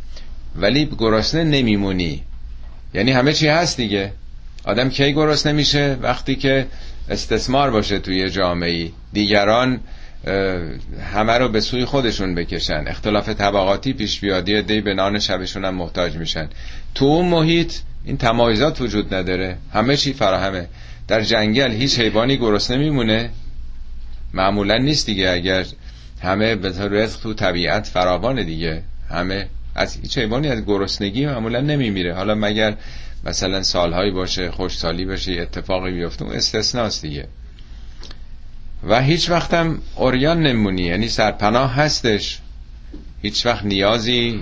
ولی 0.57 0.91
گرسنه 0.99 1.45
نمیمونی. 1.45 2.23
یعنی 2.95 3.11
همه 3.13 3.33
چی 3.33 3.49
هست 3.49 3.77
دیگه. 3.77 4.13
آدم 4.65 4.89
کی 4.89 5.13
گرست 5.13 5.47
نمیشه 5.47 5.97
وقتی 6.03 6.37
که 6.37 6.67
استثمار 7.09 7.71
باشه 7.71 7.99
توی 7.99 8.31
جامعه 8.31 8.91
دیگران 9.13 9.81
همه 11.15 11.33
رو 11.39 11.49
به 11.49 11.61
سوی 11.61 11.85
خودشون 11.85 12.35
بکشن. 12.35 12.85
اختلاف 12.87 13.29
طبقاتی 13.29 13.93
پیش 13.93 14.21
بیادی 14.21 14.63
دی 14.63 14.81
به 14.81 14.95
نان 14.95 15.19
شبشون 15.19 15.65
هم 15.65 15.75
محتاج 15.75 16.17
میشن. 16.17 16.49
تو 16.95 17.05
اون 17.05 17.29
محیط 17.29 17.75
این 18.05 18.17
تمایزات 18.17 18.81
وجود 18.81 19.15
نداره. 19.15 19.57
همه 19.73 19.97
چی 19.97 20.13
فراهمه. 20.13 20.69
در 21.09 21.21
جنگل 21.21 21.73
هیچ 21.73 22.01
حیوانی 22.01 22.37
گرسنه 22.37 22.77
نمیمونه. 22.77 23.31
معمولا 24.35 24.77
نیست 24.77 25.07
دیگه. 25.07 25.31
اگر 25.31 25.65
همه 26.23 26.55
به 26.55 26.69
رزق 26.69 27.21
تو 27.21 27.35
طبیعت 27.35 27.87
فراوان 27.87 28.43
دیگه. 28.45 28.83
همه 29.11 29.49
از 29.75 29.97
هیچ 30.03 30.19
حیوانی 30.19 30.49
از 30.49 30.65
گرسنگی 30.67 31.27
معمولا 31.27 31.61
نمیمیره. 31.61 32.15
حالا 32.15 32.35
مگر 32.35 32.77
مثلا 33.27 33.63
سالهایی 33.63 34.11
باشه 34.11 34.51
خوشسالی 34.51 35.05
باشه 35.05 35.33
اتفاقی 35.33 35.93
بیفته 35.93 36.25
اون 36.25 36.35
استثناست 36.35 37.03
دیگه. 37.03 37.29
و 38.89 39.03
هیچ 39.03 39.31
وقتم 39.31 39.79
اوریان 39.97 40.43
نمونی 40.43 40.83
یعنی 40.83 41.09
سرپناه 41.09 41.75
هستش. 41.75 42.41
هیچ 43.23 43.47
وقت 43.47 43.65
نیازی 43.65 44.41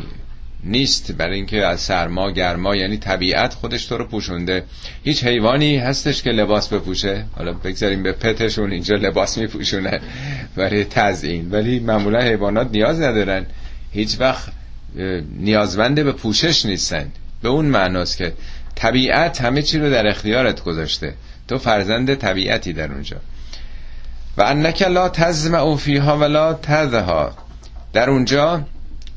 نیست 0.64 1.12
برای 1.12 1.36
اینکه 1.36 1.66
از 1.66 1.80
سرما 1.80 2.30
گرما 2.30 2.76
یعنی 2.76 2.96
طبیعت 2.96 3.54
خودش 3.54 3.86
تو 3.86 3.98
رو 3.98 4.04
پوشونده. 4.04 4.64
هیچ 5.04 5.24
حیوانی 5.24 5.76
هستش 5.76 6.22
که 6.22 6.30
لباس 6.30 6.68
بپوشه. 6.68 7.24
حالا 7.36 7.52
بگذاریم 7.52 8.02
به 8.02 8.12
پتشون 8.12 8.72
اینجا 8.72 8.96
لباس 8.96 9.38
میپوشونه. 9.38 10.00
برای 10.56 10.84
تزیین 10.84 11.50
ولی 11.50 11.80
معمولا 11.80 12.20
حیوانات 12.20 12.70
نیاز 12.70 13.00
ندارن. 13.00 13.46
هیچ 13.92 14.20
وقت 14.20 14.52
نیازمنده 15.38 16.04
به 16.04 16.12
پوشش 16.12 16.66
نیستن. 16.66 17.12
به 17.42 17.48
اون 17.48 17.66
معناست 17.66 18.16
که 18.16 18.32
طبیعت 18.74 19.40
همه 19.40 19.62
چی 19.62 19.78
رو 19.78 19.90
در 19.90 20.06
اختیارت 20.06 20.64
گذاشته. 20.64 21.14
تو 21.48 21.58
فرزند 21.58 22.14
طبیعتی 22.14 22.72
در 22.72 22.92
اونجا. 22.92 23.16
و 24.36 24.42
انک 24.42 24.82
لا 24.82 25.08
تزمع 25.08 25.76
فیها 25.76 26.18
ولا 26.18 26.54
تذها. 26.54 27.36
در 27.92 28.10
اونجا 28.10 28.64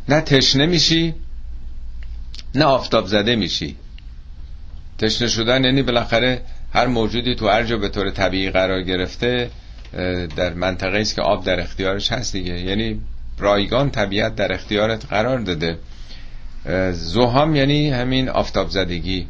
نه 0.09 0.21
تشنه 0.21 0.65
میشی 0.65 1.13
نه 2.55 2.65
آفتاب 2.65 3.07
زده 3.07 3.35
میشی. 3.35 3.75
تشنه 4.97 5.27
شدن 5.27 5.63
یعنی 5.63 5.81
بالاخره 5.81 6.41
هر 6.74 6.88
موجودی 6.88 7.35
تو 7.35 7.47
هر 7.47 7.63
جا 7.63 7.77
به 7.77 7.89
طور 7.89 8.09
طبیعی 8.09 8.50
قرار 8.50 8.81
گرفته 8.81 9.50
در 10.35 10.53
منطقه 10.53 10.97
است 11.00 11.15
که 11.15 11.21
آب 11.21 11.45
در 11.45 11.59
اختیارش 11.59 12.12
هست 12.12 12.33
دیگه. 12.33 12.59
یعنی 12.59 13.01
رایگان 13.39 13.89
طبیعت 13.89 14.35
در 14.35 14.53
اختیارت 14.53 15.05
قرار 15.05 15.39
داده. 15.39 15.77
زوهام 16.91 17.55
یعنی 17.55 17.89
همین 17.89 18.29
آفتاب 18.29 18.69
زدگی. 18.69 19.27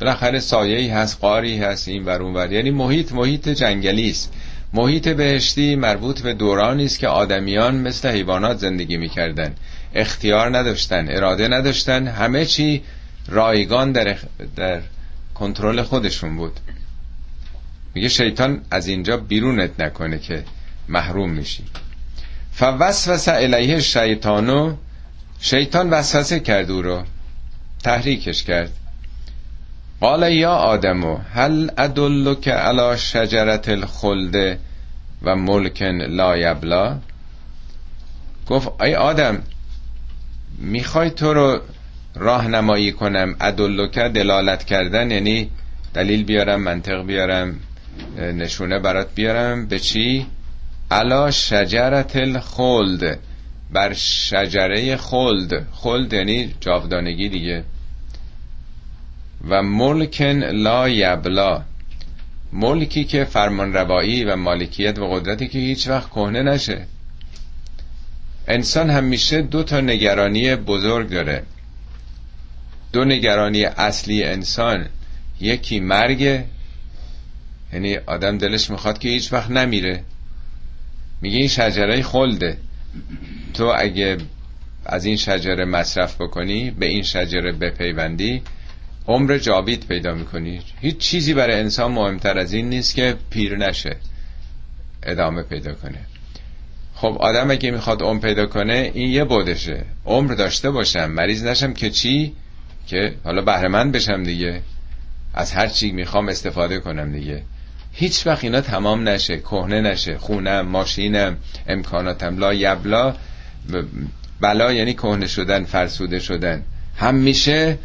بالاخره 0.00 0.38
سایه‌ای 0.40 0.88
هست 0.88 1.20
قاری 1.20 1.58
هست 1.58 1.88
این 1.88 2.04
ور 2.04 2.22
اون 2.22 2.52
یعنی 2.52 2.70
محیط 2.70 3.12
محیط 3.12 3.48
جنگلی 3.48 4.10
است. 4.10 4.32
محیط 4.72 5.08
بهشتی 5.08 5.76
مربوط 5.76 6.20
به 6.20 6.34
دورانی 6.34 6.84
است 6.84 6.98
که 6.98 7.08
آدمیان 7.08 7.76
مثل 7.76 8.08
حیوانات 8.08 8.58
زندگی 8.58 8.96
می‌کردن. 8.96 9.54
اختیار 9.94 10.58
نداشتن 10.58 11.08
اراده 11.08 11.48
نداشتن. 11.48 12.08
همه 12.08 12.44
چی 12.44 12.82
رایگان 13.28 13.92
در, 13.92 14.16
در 14.56 14.80
کنترل 15.34 15.82
خودشون 15.82 16.36
بود. 16.36 16.60
میگه 17.94 18.08
شیطان 18.08 18.60
از 18.70 18.86
اینجا 18.86 19.16
بیرونت 19.16 19.80
نکنه 19.80 20.18
که 20.18 20.44
محروم 20.88 21.30
میشی. 21.30 21.64
فوسوس 22.52 23.28
الیه 23.28 23.80
شیطانو 23.80 24.76
شیطان 25.40 25.90
وسوسه 25.90 26.40
کرد 26.40 26.70
او 26.70 26.82
رو. 26.82 27.02
تحریکش 27.84 28.44
کرد. 28.44 28.72
قال 30.00 30.32
یا 30.32 30.54
آدمو 30.54 31.16
هل 31.34 31.70
ادلک 31.78 32.48
علی 32.48 32.98
شجرت 32.98 33.68
الخلد 33.68 34.58
و 35.22 35.36
ملکن 35.36 36.02
لا 36.02 36.36
یبلا؟ 36.36 36.98
گفت 38.46 38.82
ای 38.82 38.94
آدم 38.94 39.42
می‌خوای 40.58 41.10
تو 41.10 41.34
رو 41.34 41.60
راهنمایی 42.14 42.92
کنم. 42.92 43.36
ادلک 43.40 43.98
دلالت 43.98 44.64
کردن 44.64 45.10
یعنی 45.10 45.50
دلیل 45.94 46.24
بیارم 46.24 46.62
منطق 46.62 47.06
بیارم 47.06 47.60
نشونه 48.16 48.78
برات 48.78 49.14
بیارم. 49.14 49.66
به 49.66 49.78
چی؟ 49.78 50.26
علا 50.90 51.30
شجرت 51.30 52.16
الخلد 52.16 53.18
بر 53.72 53.92
شجره 53.92 54.96
خلد. 54.96 55.66
خلد 55.72 56.12
یعنی 56.12 56.54
جاودانگی 56.60 57.28
دیگه. 57.28 57.64
و 59.48 59.62
ملکن 59.62 60.44
لا 60.44 60.88
یبلا. 60.88 61.62
ملکی 62.52 63.04
که 63.04 63.24
فرمان 63.24 63.72
روایی 63.72 64.24
و 64.24 64.36
مالکیت 64.36 64.98
و 64.98 65.08
قدرتی 65.08 65.48
که 65.48 65.58
هیچ 65.58 65.88
وقت 65.88 66.10
کهنه 66.10 66.42
نشه. 66.42 66.86
انسان 68.48 68.90
همیشه 68.90 69.42
دو 69.42 69.62
تا 69.62 69.80
نگرانی 69.80 70.56
بزرگ 70.56 71.08
داره. 71.10 71.42
دو 72.92 73.04
نگرانی 73.04 73.64
اصلی 73.64 74.24
انسان. 74.24 74.86
یکی 75.40 75.80
مرگ 75.80 76.44
یعنی 77.72 77.96
آدم 77.96 78.38
دلش 78.38 78.70
می‌خواد 78.70 78.98
که 78.98 79.08
هیچ 79.08 79.32
وقت 79.32 79.50
نمیره. 79.50 80.04
میگه 81.22 81.36
این 81.36 81.48
شجره 81.48 82.02
خلده. 82.02 82.58
تو 83.54 83.74
اگه 83.78 84.16
از 84.86 85.04
این 85.04 85.16
شجره 85.16 85.64
مصرف 85.64 86.20
بکنی 86.20 86.70
به 86.70 86.86
این 86.86 87.02
شجره 87.02 87.52
بپیوندی 87.52 88.42
عمر 89.08 89.38
جاوید 89.38 89.86
پیدا 89.86 90.14
می‌کنی. 90.14 90.60
هیچ 90.80 90.98
چیزی 90.98 91.34
برای 91.34 91.60
انسان 91.60 91.92
مهمتر 91.92 92.38
از 92.38 92.52
این 92.52 92.68
نیست 92.68 92.94
که 92.94 93.16
پیر 93.30 93.56
نشه 93.56 93.96
ادامه 95.02 95.42
پیدا 95.42 95.74
کنه. 95.74 95.98
خب 96.94 97.16
آدم 97.20 97.50
اگه 97.50 97.70
می‌خواد 97.70 98.02
عمر 98.02 98.20
پیدا 98.20 98.46
کنه 98.46 98.90
این 98.94 99.10
یه 99.10 99.24
بودشه 99.24 99.84
عمر 100.06 100.34
داشته 100.34 100.70
باشم 100.70 101.10
مریض 101.10 101.44
نشم 101.44 101.72
که 101.72 101.90
چی؟ 101.90 102.32
که 102.86 103.14
حالا 103.24 103.42
بهرمند 103.42 103.92
بشم 103.92 104.22
دیگه. 104.22 104.62
از 105.34 105.52
هر 105.52 105.66
چی 105.66 105.92
می‌خوام 105.92 106.28
استفاده 106.28 106.78
کنم 106.78 107.12
دیگه. 107.12 107.42
هیچ 107.92 108.26
وقت 108.26 108.44
اینا 108.44 108.60
تمام 108.60 109.08
نشه 109.08 109.38
کهنه 109.38 109.80
نشه. 109.80 110.18
خونم 110.18 110.66
ماشینم 110.66 111.36
امکاناتم. 111.66 112.38
لا 112.38 112.54
یبلا 112.54 113.14
بلا 114.40 114.72
یعنی 114.72 114.94
کهنه 114.94 115.26
شدن 115.26 115.64
فرسوده 115.64 116.18
شدن. 116.18 116.62
همیشه 116.96 117.78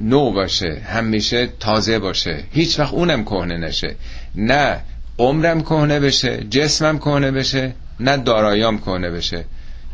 نو 0.00 0.32
باشه 0.32 0.82
همیشه 0.86 1.48
تازه 1.60 1.98
باشه. 1.98 2.44
هیچ 2.50 2.80
وقت 2.80 2.94
اونم 2.94 3.24
کهنه 3.24 3.56
نشه. 3.56 3.94
نه 4.34 4.80
عمرم 5.18 5.62
کهنه 5.62 6.00
بشه 6.00 6.44
جسمم 6.50 6.98
کهنه 6.98 7.30
بشه 7.30 7.72
نه 8.00 8.16
دارایام 8.16 8.78
کهنه 8.78 9.10
بشه. 9.10 9.44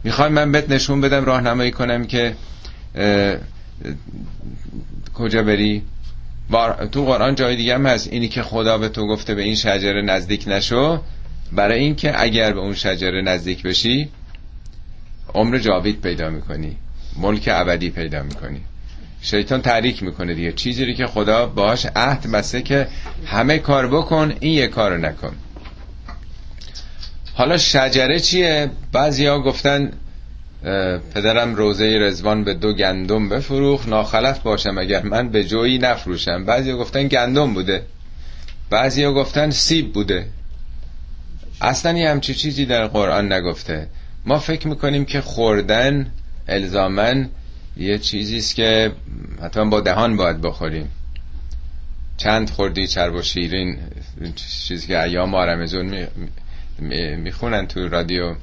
می‌خوای 0.05 0.29
من 0.29 0.53
بهت 0.53 0.71
نشون 0.71 1.01
بدم 1.01 1.25
راهنمایی 1.25 1.71
کنم 1.71 2.05
که 2.05 2.35
کجا 5.15 5.43
بری؟ 5.43 5.83
تو 6.93 7.05
قرآن 7.05 7.35
جای 7.35 7.57
دیگه 7.57 7.75
هم 7.75 7.87
هست. 7.87 8.09
اینی 8.13 8.29
که 8.29 8.43
خدا 8.43 8.79
به 8.79 8.89
تو 8.89 9.07
گفته 9.07 9.35
به 9.35 9.43
این 9.43 9.55
شجره 9.55 10.03
نزدیک 10.03 10.45
نشو. 10.47 11.03
برای 11.53 11.81
اینکه 11.81 12.23
اگر 12.23 12.53
به 12.53 12.61
اون 12.61 12.75
شجره 12.75 13.23
نزدیک 13.23 13.63
بشی 13.63 14.09
عمر 15.35 15.59
جاوید 15.59 16.01
پیدا 16.01 16.31
می‌کنی 16.31 16.77
ملک 17.17 17.49
ابدی 17.53 17.91
پیدا 17.91 18.23
می‌کنی. 18.23 18.61
شیطان 19.25 19.63
تحریک 19.63 20.03
می‌کنه 20.03 20.35
دیگه. 20.35 20.53
چیزی 20.53 20.95
که 20.95 21.07
خدا 21.07 21.47
باش 21.47 21.87
عهد 21.97 22.31
بسته 22.31 22.63
که 22.63 22.89
همه 23.27 23.59
کار 23.59 23.89
بکن 23.89 24.35
این 24.41 24.53
یه 24.53 24.67
کار 24.67 24.99
نکن. 24.99 25.37
حالا 27.35 27.59
شجره 27.59 28.21
چیه؟ 28.21 28.71
بعضیا 28.93 29.41
گفتن 29.41 29.93
پدرم 31.15 31.55
روزه 31.55 31.99
رزوان 32.01 32.45
به 32.45 32.55
دو 32.55 32.73
گندم 32.73 33.29
بفروخ 33.29 33.89
ناخلف 33.89 34.39
باشم 34.39 34.79
اگر 34.79 35.03
من 35.03 35.29
به 35.29 35.45
جویی 35.45 35.79
نفروشم. 35.79 36.45
بعضیا 36.45 36.77
گفتن 36.77 37.09
گندم 37.09 37.55
بوده. 37.55 37.83
بعضیا 38.71 39.13
گفتن 39.13 39.51
سیب 39.51 39.93
بوده. 39.93 40.27
اصلا 41.61 41.99
یه 41.99 42.11
همچی 42.11 42.35
چیزی 42.35 42.67
در 42.67 42.87
قرآن 42.87 43.33
نگفته. 43.33 43.89
ما 44.27 44.39
فکر 44.39 44.69
می‌کنیم 44.69 45.05
که 45.05 45.21
خوردن 45.21 46.11
الزامن 46.49 47.29
یه 47.77 47.99
چیزی 47.99 48.37
است 48.37 48.55
که 48.55 48.93
حتما 49.43 49.65
با 49.65 49.81
دهان 49.81 50.17
باید 50.17 50.41
بخوریم. 50.41 50.91
چند 52.17 52.51
خوردی 52.51 52.87
چرب 52.87 53.15
و 53.15 53.23
شیرین 53.23 53.79
چیزی 54.67 54.87
که 54.87 55.03
ایام 55.03 55.35
آرمزون 55.35 56.07
می‌خونن 57.17 57.67
تو 57.67 57.89
رادیو. 57.89 58.35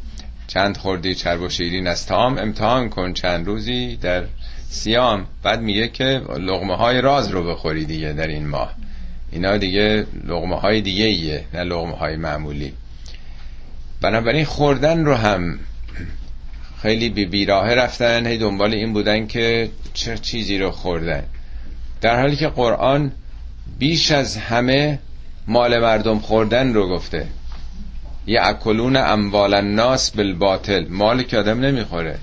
چند 0.48 0.78
خوردی 0.78 1.16
چرب 1.16 1.42
و 1.42 1.50
شیرین 1.50 1.88
از 1.88 2.06
تام 2.06 2.38
امتحان 2.38 2.90
کن 2.90 3.14
چند 3.14 3.48
روزی 3.48 3.96
در 3.96 4.24
سیام 4.70 5.28
بعد 5.44 5.62
میگه 5.62 5.88
که 5.88 6.22
لغمه 6.40 6.76
های 6.76 7.02
راز 7.02 7.28
رو 7.28 7.44
بخوری 7.44 7.86
دیگه 7.86 8.14
در 8.14 8.28
این 8.28 8.48
ماه. 8.48 8.76
اینا 9.32 9.58
دیگه 9.58 10.06
لغمه 10.28 10.56
های 10.56 10.82
دیگه 10.82 11.06
ایه 11.06 11.46
نه 11.54 11.64
لغمه 11.64 11.96
های 11.96 12.16
معمولی. 12.16 12.74
بنابراین 14.02 14.46
خوردن 14.46 15.06
رو 15.06 15.16
هم 15.16 15.60
خیلی 16.82 17.10
بی 17.10 17.26
بیراه 17.26 17.74
رفتن 17.76 18.28
هی 18.28 18.38
دنبال 18.38 18.74
این 18.74 18.94
بودن 18.94 19.28
که 19.28 19.70
چه 19.94 20.18
چیزی 20.18 20.58
رو 20.58 20.72
خوردن. 20.72 21.24
در 22.02 22.22
حالی 22.22 22.36
که 22.36 22.48
قرآن 22.48 23.12
بیش 23.80 24.12
از 24.12 24.38
همه 24.38 25.00
مال 25.48 25.80
مردم 25.80 26.20
خوردن 26.20 26.74
رو 26.74 26.90
گفته. 26.90 27.28
اکلون 28.28 28.96
اموال 28.96 29.54
الناس 29.54 30.12
بالباطل. 30.12 30.86
مال 30.90 31.24
که 31.24 31.38
آدم 31.38 31.60
نمی‌خوره. 31.60 32.18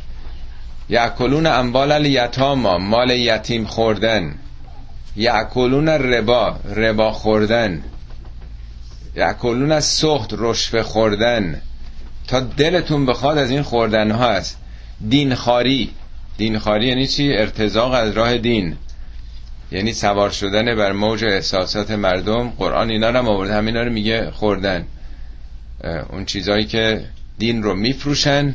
اکلون 0.90 1.46
اموال 1.46 1.92
الیتاما. 1.92 2.78
مال 2.78 3.10
یتیم 3.10 3.64
خوردن. 3.64 4.34
اکلون 5.16 5.88
ربا 5.88 6.56
ربا 6.76 7.12
خوردن. 7.12 7.82
اکلون 9.16 9.72
از 9.72 9.84
سخت 9.84 10.34
رشوه 10.38 10.82
خوردن. 10.82 11.62
تا 12.28 12.40
دلتون 12.40 13.06
بخواد 13.06 13.38
از 13.38 13.50
این 13.50 13.62
خوردن 13.62 14.10
ها 14.10 14.30
هست 14.30 14.58
دینخاری 15.08 15.90
دینخاری 16.38 16.86
یعنی 16.86 17.06
چی؟ 17.06 17.32
ارتزاق 17.32 17.92
از 17.92 18.12
راه 18.12 18.38
دین. 18.38 18.76
یعنی 19.72 19.92
سوار 19.92 20.30
شدن 20.30 20.74
بر 20.74 20.92
موج 20.92 21.24
احساسات 21.24 21.90
مردم. 21.90 22.48
قرآن 22.50 22.90
اینا 22.90 23.10
رو 23.10 23.28
آورده. 23.28 23.54
همینا 23.54 23.82
رو 23.82 23.92
میگه 23.92 24.30
خوردن. 24.30 24.84
اون 26.10 26.24
چیزایی 26.24 26.64
که 26.64 27.04
دین 27.38 27.62
رو 27.62 27.74
میفروشن. 27.74 28.54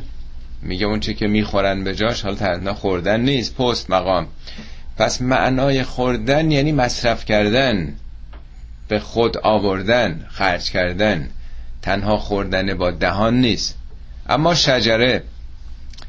میگه 0.62 0.86
اون 0.86 1.00
چی 1.00 1.14
که 1.14 1.26
می‌خورن 1.26 1.84
به 1.84 1.94
جاش 1.94 2.22
حالا 2.22 2.36
تنها 2.36 2.74
خوردن 2.74 3.20
نیست. 3.20 3.56
پست 3.56 3.90
مقام. 3.90 4.26
پس 4.96 5.22
معنای 5.22 5.82
خوردن 5.82 6.50
یعنی 6.50 6.72
مصرف 6.72 7.24
کردن. 7.24 7.94
به 8.88 9.00
خود 9.00 9.38
آوردن 9.38 10.26
خرج 10.30 10.70
کردن. 10.70 11.28
تنها 11.84 12.16
خوردن 12.16 12.74
با 12.74 12.90
دهان 12.90 13.40
نیست. 13.40 13.76
اما 14.28 14.54
شجره 14.54 15.22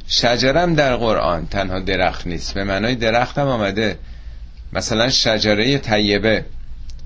شجرم 0.08 0.76
در 0.76 0.96
قرآن 0.96 1.48
تنها 1.48 1.80
درخت 1.80 2.28
نیست. 2.28 2.54
به 2.54 2.64
معنای 2.64 2.96
درخت 2.96 3.38
هم 3.38 3.48
آمده. 3.48 3.98
مثلا 4.74 5.10
شجره 5.10 5.78
طیبه. 5.78 6.46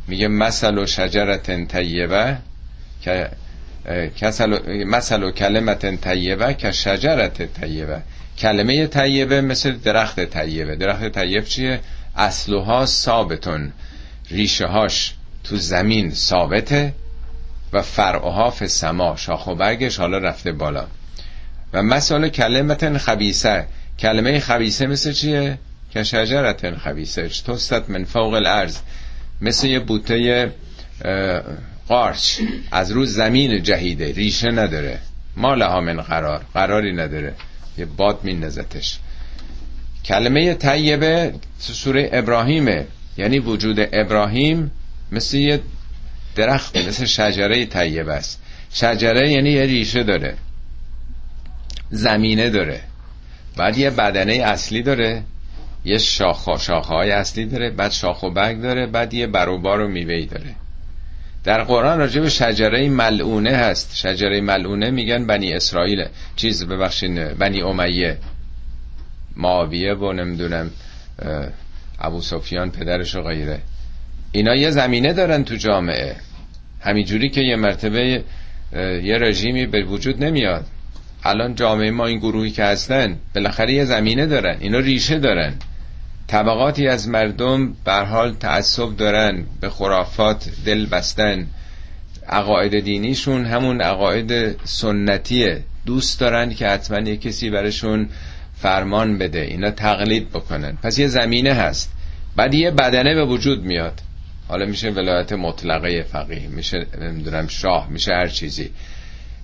میگه 0.07 0.27
مثل 0.27 0.77
و 0.77 0.85
شجرت 0.85 1.67
طیبه 1.67 2.37
که 3.01 3.29
مثل 4.85 5.23
و 5.23 5.31
کلمت 5.31 6.01
طیبه 6.01 6.53
که 6.53 6.71
شجرت 6.71 7.53
طیبه. 7.61 8.01
کلمه 8.37 8.87
طیبه 8.87 9.41
مثل 9.41 9.71
درخت 9.71 10.25
طیبه. 10.25 10.75
درخت 10.75 11.09
طیب 11.09 11.43
چیه؟ 11.43 11.79
اصلها 12.15 12.85
ثابتون. 12.85 13.71
ریشه 14.31 14.65
هاش 14.65 15.13
تو 15.43 15.57
زمین 15.57 16.11
ثابته. 16.13 16.93
و 17.73 17.81
فرعها 17.81 18.53
سما 18.67 19.15
شاخ 19.15 19.47
و 19.47 19.55
برگش 19.55 19.97
حالا 19.97 20.17
رفته 20.17 20.51
بالا. 20.51 20.87
و 21.73 21.83
مثال 21.83 22.29
کلمت 22.29 22.97
خبیسه 22.97 23.65
کلمه 23.99 24.39
خبیسه 24.39 24.87
مثل 24.87 25.11
چیه؟ 25.11 25.57
که 25.91 26.03
شجرت 26.03 26.77
خبیسه 26.77 27.27
توستت 27.27 27.89
من 27.89 28.03
فوق 28.03 28.33
الارض. 28.33 28.77
مثل 29.41 29.67
یه 29.67 29.79
بوته 29.79 30.51
قارچ. 31.87 32.39
از 32.71 32.91
روز 32.91 33.13
زمین 33.13 33.63
جهیده. 33.63 34.11
ریشه 34.11 34.51
نداره. 34.51 34.99
ما 35.37 35.53
لها 35.53 35.81
من 35.81 36.01
قرار. 36.01 36.45
قراری 36.53 36.93
نداره. 36.93 37.33
یه 37.77 37.85
باد 37.85 38.19
نزتش 38.23 38.99
کلمه 40.05 40.53
طیبه 40.53 41.33
سوره 41.59 42.09
ابراهیمه. 42.13 42.85
یعنی 43.17 43.39
وجود 43.39 43.79
ابراهیم 43.93 44.71
مثل 45.11 45.37
یه 45.37 45.59
درخت 46.35 46.77
مثل 46.77 47.05
شجره 47.05 47.65
طیبه 47.65 48.13
است. 48.13 48.41
شجره 48.73 49.31
یعنی 49.31 49.49
یه 49.49 49.65
ریشه 49.65 50.03
داره. 50.03 50.37
زمینه 51.89 52.49
داره. 52.49 52.81
بعد 53.57 53.77
یه 53.77 53.89
بدنه 53.89 54.33
اصلی 54.33 54.81
داره. 54.81 55.23
یه 55.85 55.97
شاخ 55.97 56.61
شاخه 56.61 56.93
های 56.93 57.11
اصلی 57.11 57.45
داره. 57.45 57.69
بعد 57.69 57.91
شاخ 57.91 58.23
و 58.23 58.29
برگ 58.29 58.61
داره. 58.61 58.87
بعد 58.87 59.13
یه 59.13 59.27
بروبار 59.27 59.81
و 59.81 59.87
میوهی 59.87 60.25
داره. 60.25 60.55
در 61.43 61.63
قرآن 61.63 61.99
راجع 61.99 62.21
به 62.21 62.29
شجره 62.29 62.89
ملعونه 62.89 63.51
هست. 63.51 63.95
شجره 63.95 64.41
ملعونه 64.41 64.91
میگن 64.91 65.27
بنی 65.27 65.53
اسرائیل. 65.53 66.05
چیز 66.35 66.65
ببخشین 66.65 67.33
بنی 67.33 67.61
امیه. 67.61 68.17
معاویه 69.35 69.93
و 69.93 70.13
نمی‌دونم 70.13 70.71
ابو 71.99 72.21
سفیان 72.21 72.71
پدرش 72.71 73.15
و 73.15 73.21
غیره. 73.21 73.61
اینا 74.31 74.55
یه 74.55 74.69
زمینه 74.69 75.13
دارن 75.13 75.43
تو 75.43 75.55
جامعه. 75.55 76.15
همینجوری 76.81 77.29
که 77.29 77.41
یه 77.41 77.55
مرتبه 77.55 78.23
یه 79.03 79.17
رژیمی 79.17 79.65
به 79.65 79.83
وجود 79.83 80.23
نمیاد. 80.23 80.65
الان 81.23 81.55
جامعه 81.55 81.91
ما 81.91 82.05
این 82.05 82.19
گروهی 82.19 82.51
که 82.51 82.63
هستن 82.63 83.17
بالاخره 83.35 83.73
یه 83.73 83.85
زمینه 83.85 84.25
دارن. 84.25 84.57
اینا 84.59 84.79
ریشه 84.79 85.19
دارن. 85.19 85.53
طبقاتی 86.27 86.87
از 86.87 87.07
مردم 87.07 87.73
بر 87.85 88.03
حال 88.05 88.33
تعصب 88.33 88.97
دارن 88.97 89.45
به 89.61 89.69
خرافات 89.69 90.49
دل 90.65 90.85
بستن. 90.85 91.47
عقاید 92.27 92.79
دینیشون 92.79 93.45
همون 93.45 93.81
عقاید 93.81 94.59
سنتیه. 94.63 95.63
دوست 95.85 96.19
دارن 96.19 96.53
که 96.53 96.67
حتما 96.67 97.09
یه 97.09 97.17
کسی 97.17 97.49
برشون 97.49 98.09
فرمان 98.55 99.17
بده 99.17 99.41
اینا 99.41 99.71
تقلید 99.71 100.29
بکنن. 100.29 100.77
پس 100.83 100.99
یه 100.99 101.07
زمینه 101.07 101.53
هست. 101.53 101.91
بعد 102.35 102.53
یه 102.53 102.71
بدنه 102.71 103.15
به 103.15 103.25
وجود 103.25 103.63
میاد. 103.63 104.01
حالا 104.49 104.65
میشه 104.65 104.89
ولایت 104.89 105.33
مطلقه 105.33 106.03
فقیه 106.03 106.47
میشه 106.47 106.85
نمی‌دونم 107.01 107.47
شاه 107.47 107.89
میشه 107.89 108.11
هر 108.11 108.27
چیزی. 108.27 108.69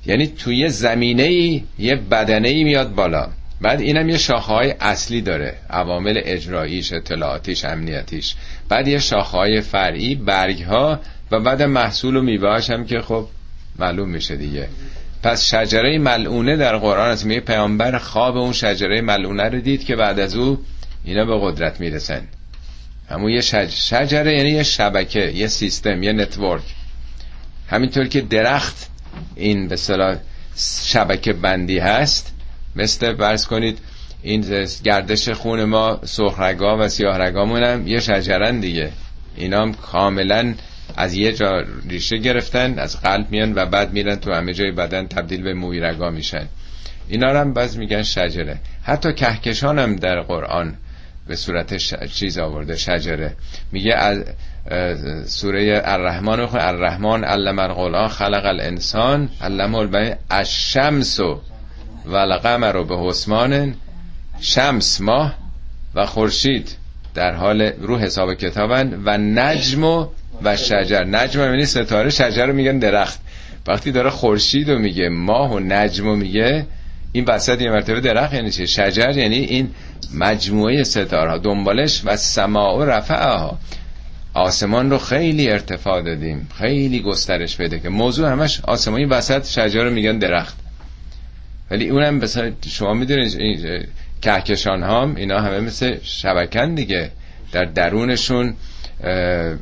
یعنی 0.06 0.28
توی 0.28 0.70
زمینه 0.70 1.24
ای 1.24 1.64
یه 1.80 1.96
بدنه 1.96 2.48
ای 2.48 2.64
میاد 2.64 2.96
بالا. 2.96 3.30
بعد 3.62 3.82
اینم 3.82 4.10
یه 4.10 4.18
های 4.30 4.74
اصلی 4.80 5.22
داره 5.22 5.54
عوامل 5.70 6.22
اجراییش 6.24 6.94
اطلاعاتیش 6.94 7.66
امنیتیش. 7.66 8.36
بعد 8.70 8.88
یه 8.88 9.00
های 9.12 9.62
فرعی 9.62 10.16
برگ 10.16 10.62
ها 10.62 11.00
و 11.32 11.40
بعد 11.40 11.62
محصول 11.62 12.16
و 12.16 12.22
میوهاش 12.22 12.70
هم 12.70 12.86
که 12.86 13.02
خب 13.02 13.28
معلوم 13.80 14.10
میشه 14.10 14.36
دیگه. 14.36 14.68
پس 15.24 15.46
شجره 15.46 15.98
ملعونه 15.98 16.56
در 16.56 16.78
قرآن 16.78 17.10
از 17.10 17.26
میگه 17.26 17.40
پیامبر 17.40 17.98
خواب 17.98 18.38
اون 18.38 18.52
شجره 18.52 19.02
ملعونه 19.02 19.50
رو 19.50 19.62
دید 19.62 19.84
که 19.84 19.96
بعد 19.96 20.20
از 20.20 20.36
او 20.36 20.60
اینا 21.04 21.26
به 21.26 21.40
قدرت 21.42 21.80
می‌رسن. 21.80 22.28
همون 23.10 23.32
یه 23.32 23.42
شجره 23.70 24.38
یعنی 24.38 24.50
یه 24.50 24.64
شبکه 24.64 25.20
یه 25.20 25.48
سیستم 25.48 26.04
یه 26.04 26.14
نتورک. 26.14 26.64
همینطور 27.68 28.08
که 28.08 28.22
درخت 28.22 28.90
این 29.36 29.68
به 29.68 29.78
شبکه 30.84 31.34
بندی 31.34 31.80
هست 31.80 32.34
مثل 32.76 33.14
برس 33.14 33.48
کنید 33.48 33.80
این 34.22 34.68
گردش 34.84 35.30
خون 35.30 35.64
ما 35.64 36.00
سخرگا 36.04 36.78
و 36.78 36.88
سیاهرگامون 36.88 37.64
هم 37.64 37.88
یه 37.88 38.00
شجرن 38.00 38.60
دیگه. 38.60 38.92
اینا 39.36 39.62
هم 39.62 39.74
کاملا 39.74 40.54
از 40.98 41.14
یه 41.14 41.34
جا 41.34 41.66
ریشه 41.90 42.18
گرفتن 42.18 42.80
از 42.80 43.02
قلب 43.02 43.32
میان 43.32 43.54
و 43.56 43.66
بعد 43.66 43.94
میرن 43.94 44.16
تو 44.16 44.34
همه 44.34 44.54
جای 44.54 44.72
بدن 44.72 45.08
تبدیل 45.08 45.44
به 45.44 45.54
مویرگا 45.54 46.10
میشن. 46.10 46.48
اینا 47.08 47.40
هم 47.40 47.54
باز 47.54 47.78
میگن 47.78 48.04
شجره. 48.04 48.60
حتی 48.84 49.14
کهکشان 49.14 49.80
هم 49.80 49.96
در 49.96 50.22
قرآن 50.22 50.78
به 51.28 51.36
صورت 51.36 51.76
چیز 52.08 52.38
آورده 52.38 52.76
شجره. 52.76 53.36
میگه 53.72 53.96
از 53.96 54.24
سوره 55.26 55.82
الرحمن 55.86 56.40
الرحمن 56.40 57.24
علم 57.24 57.60
القرآن 57.60 58.08
خلق 58.08 58.46
الانسان 58.46 59.30
علم 59.42 59.76
البین 59.76 60.16
الشمس 60.32 61.20
و 61.20 62.16
القمر 62.16 62.84
به 62.84 62.98
حسمان 62.98 63.76
شمس 64.42 65.02
ماه 65.02 65.36
و 65.96 66.06
خورشید 66.06 66.76
در 67.14 67.34
حال 67.34 67.62
رو 67.62 67.98
حساب 67.98 68.34
کتابن 68.34 69.02
و 69.06 69.18
نجم 69.18 69.84
و, 69.84 70.08
و 70.44 70.58
شجر. 70.58 71.04
نجم 71.04 71.40
یعنی 71.40 71.66
ستاره 71.66 72.10
شجر 72.10 72.46
رو 72.46 72.54
میگن 72.54 72.80
درخت. 72.80 73.20
وقتی 73.68 73.92
داره 73.92 74.10
خورشید 74.10 74.72
رو 74.72 74.80
میگه 74.80 75.10
ماه 75.10 75.54
و 75.54 75.60
نجم 75.60 76.06
رو 76.06 76.16
میگه 76.16 76.66
این 77.12 77.26
وسط 77.26 77.62
یه 77.62 77.70
مرتبه 77.70 78.02
درخت 78.02 78.34
یعنی 78.34 78.52
چه 78.52 78.66
شجر 78.66 79.18
یعنی 79.18 79.36
این 79.36 79.70
مجموعه 80.14 80.84
ستاره 80.84 81.32
ها 81.32 81.38
دنبالش 81.38 82.02
و 82.06 82.16
سما 82.16 82.78
و 82.78 82.84
رفعه 82.84 83.38
ها 83.38 83.60
آسمان 84.34 84.90
رو 84.90 84.98
خیلی 84.98 85.50
ارتفاع 85.50 86.02
دادیم 86.02 86.48
خیلی 86.58 87.02
گسترش 87.02 87.56
بده 87.56 87.80
که 87.80 87.90
موضوع 87.90 88.32
همش 88.32 88.62
آسمانی 88.62 89.06
وسط 89.06 89.46
شجر 89.48 89.84
رو 89.84 89.92
میگن 89.92 90.18
درخت. 90.18 90.58
ولی 91.72 91.90
اونم 91.90 92.16
مثلا 92.16 92.52
شما 92.68 92.94
می‌دونید 92.94 93.88
کهکشان 94.22 94.84
هم 94.84 95.16
اینا 95.16 95.40
همه 95.40 95.60
مثل 95.60 95.98
شبکن 96.04 96.76
دیگه. 96.76 97.12
در 97.52 97.66
درونشون 97.66 98.54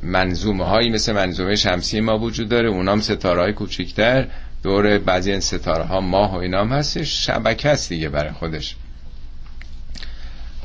منظومه 0.03 0.65
هایی 0.65 0.89
مثل 0.89 1.13
منظومه 1.13 1.55
شمسی 1.55 2.01
ما 2.01 2.19
وجود 2.19 2.49
داره. 2.49 2.69
اونام 2.69 3.01
ستاره 3.01 3.41
های 3.41 3.53
کوچیکتر 3.53 4.27
دور 4.63 4.97
بعضی 4.97 5.31
این 5.31 5.39
ستاره 5.39 5.83
ها 5.83 6.01
ماه 6.01 6.33
و 6.33 6.35
اینام 6.35 6.73
هست 6.73 7.03
شبکه 7.03 7.69
است 7.69 7.89
دیگه 7.89 8.09
برای 8.09 8.31
خودش. 8.31 8.75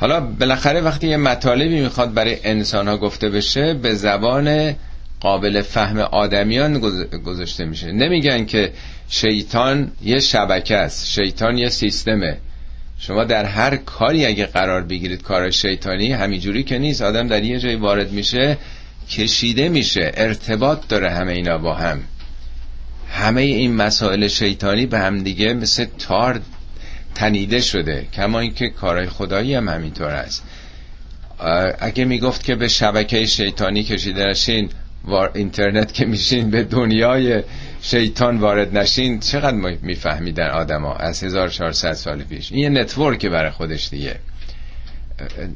حالا 0.01 0.21
بالاخره 0.21 0.81
وقتی 0.81 1.09
یه 1.09 1.17
مطالبی 1.17 1.81
می‌خواد 1.81 2.15
برای 2.15 2.37
انسان 2.45 2.89
ها 2.89 2.97
گفته 2.97 3.29
بشه 3.29 3.75
به 3.75 3.95
زبان 3.95 4.75
قابل 5.21 5.63
فهم 5.63 5.99
آدمیان 5.99 6.79
گذاشته 7.25 7.65
میشه. 7.65 7.93
نمیگن 7.93 8.45
که 8.45 8.73
شیطان 9.09 9.93
یه 10.05 10.21
شبکه 10.21 10.77
است 10.77 11.07
شیطان 11.07 11.59
یه 11.59 11.69
سیستمه. 11.69 12.39
شما 12.99 13.25
در 13.25 13.45
هر 13.45 13.77
کاری 13.77 14.27
اگه 14.27 14.47
قرار 14.47 14.83
بگیرید 14.83 15.23
کار 15.23 15.51
شیطانی 15.51 16.13
همینجوری 16.13 16.63
که 16.63 16.79
نیست. 16.79 17.03
آدم 17.03 17.29
در 17.29 17.45
یه 17.45 17.59
جایی 17.59 17.77
وارد 17.77 18.13
میشه 18.13 18.59
کشیده 19.11 19.69
میشه. 19.69 20.13
ارتباط 20.15 20.89
داره 20.89 21.11
همه 21.11 21.33
اینا 21.33 21.59
با 21.59 21.75
هم. 21.75 22.01
همه 23.11 23.41
این 23.41 23.77
مسائل 23.77 24.29
شیطانی 24.29 24.87
به 24.87 24.99
هم 24.99 25.23
دیگه 25.23 25.55
مثل 25.55 25.87
تار 25.99 26.41
تنیده 27.19 27.61
شده 27.61 28.07
کما 28.13 28.41
اینکه 28.41 28.69
کارهای 28.69 29.09
خدایی 29.09 29.55
هم 29.55 29.69
همینطور 29.69 30.11
است. 30.11 30.45
اگه 31.79 32.05
می‌گفت 32.05 32.45
که 32.45 32.55
به 32.55 32.69
شبکه 32.69 33.27
شیطانی 33.27 33.83
کشیده 33.83 34.25
نشین 34.25 34.71
اینترنت 35.35 35.95
که 35.95 36.07
میشین 36.07 36.51
به 36.51 36.63
دنیای 36.63 37.43
شیطان 37.83 38.39
وارد 38.39 38.79
نشین 38.79 39.21
چقدر 39.21 39.77
میفهمیدن 39.83 40.51
آدما 40.51 40.95
از 40.95 41.25
1400 41.25 41.93
سال 41.93 42.23
پیش؟ 42.23 42.53
این 42.53 42.61
یه 42.63 42.69
نتورک 42.69 43.27
برای 43.27 43.51
خودش 43.51 43.89
دیگه. 43.89 44.17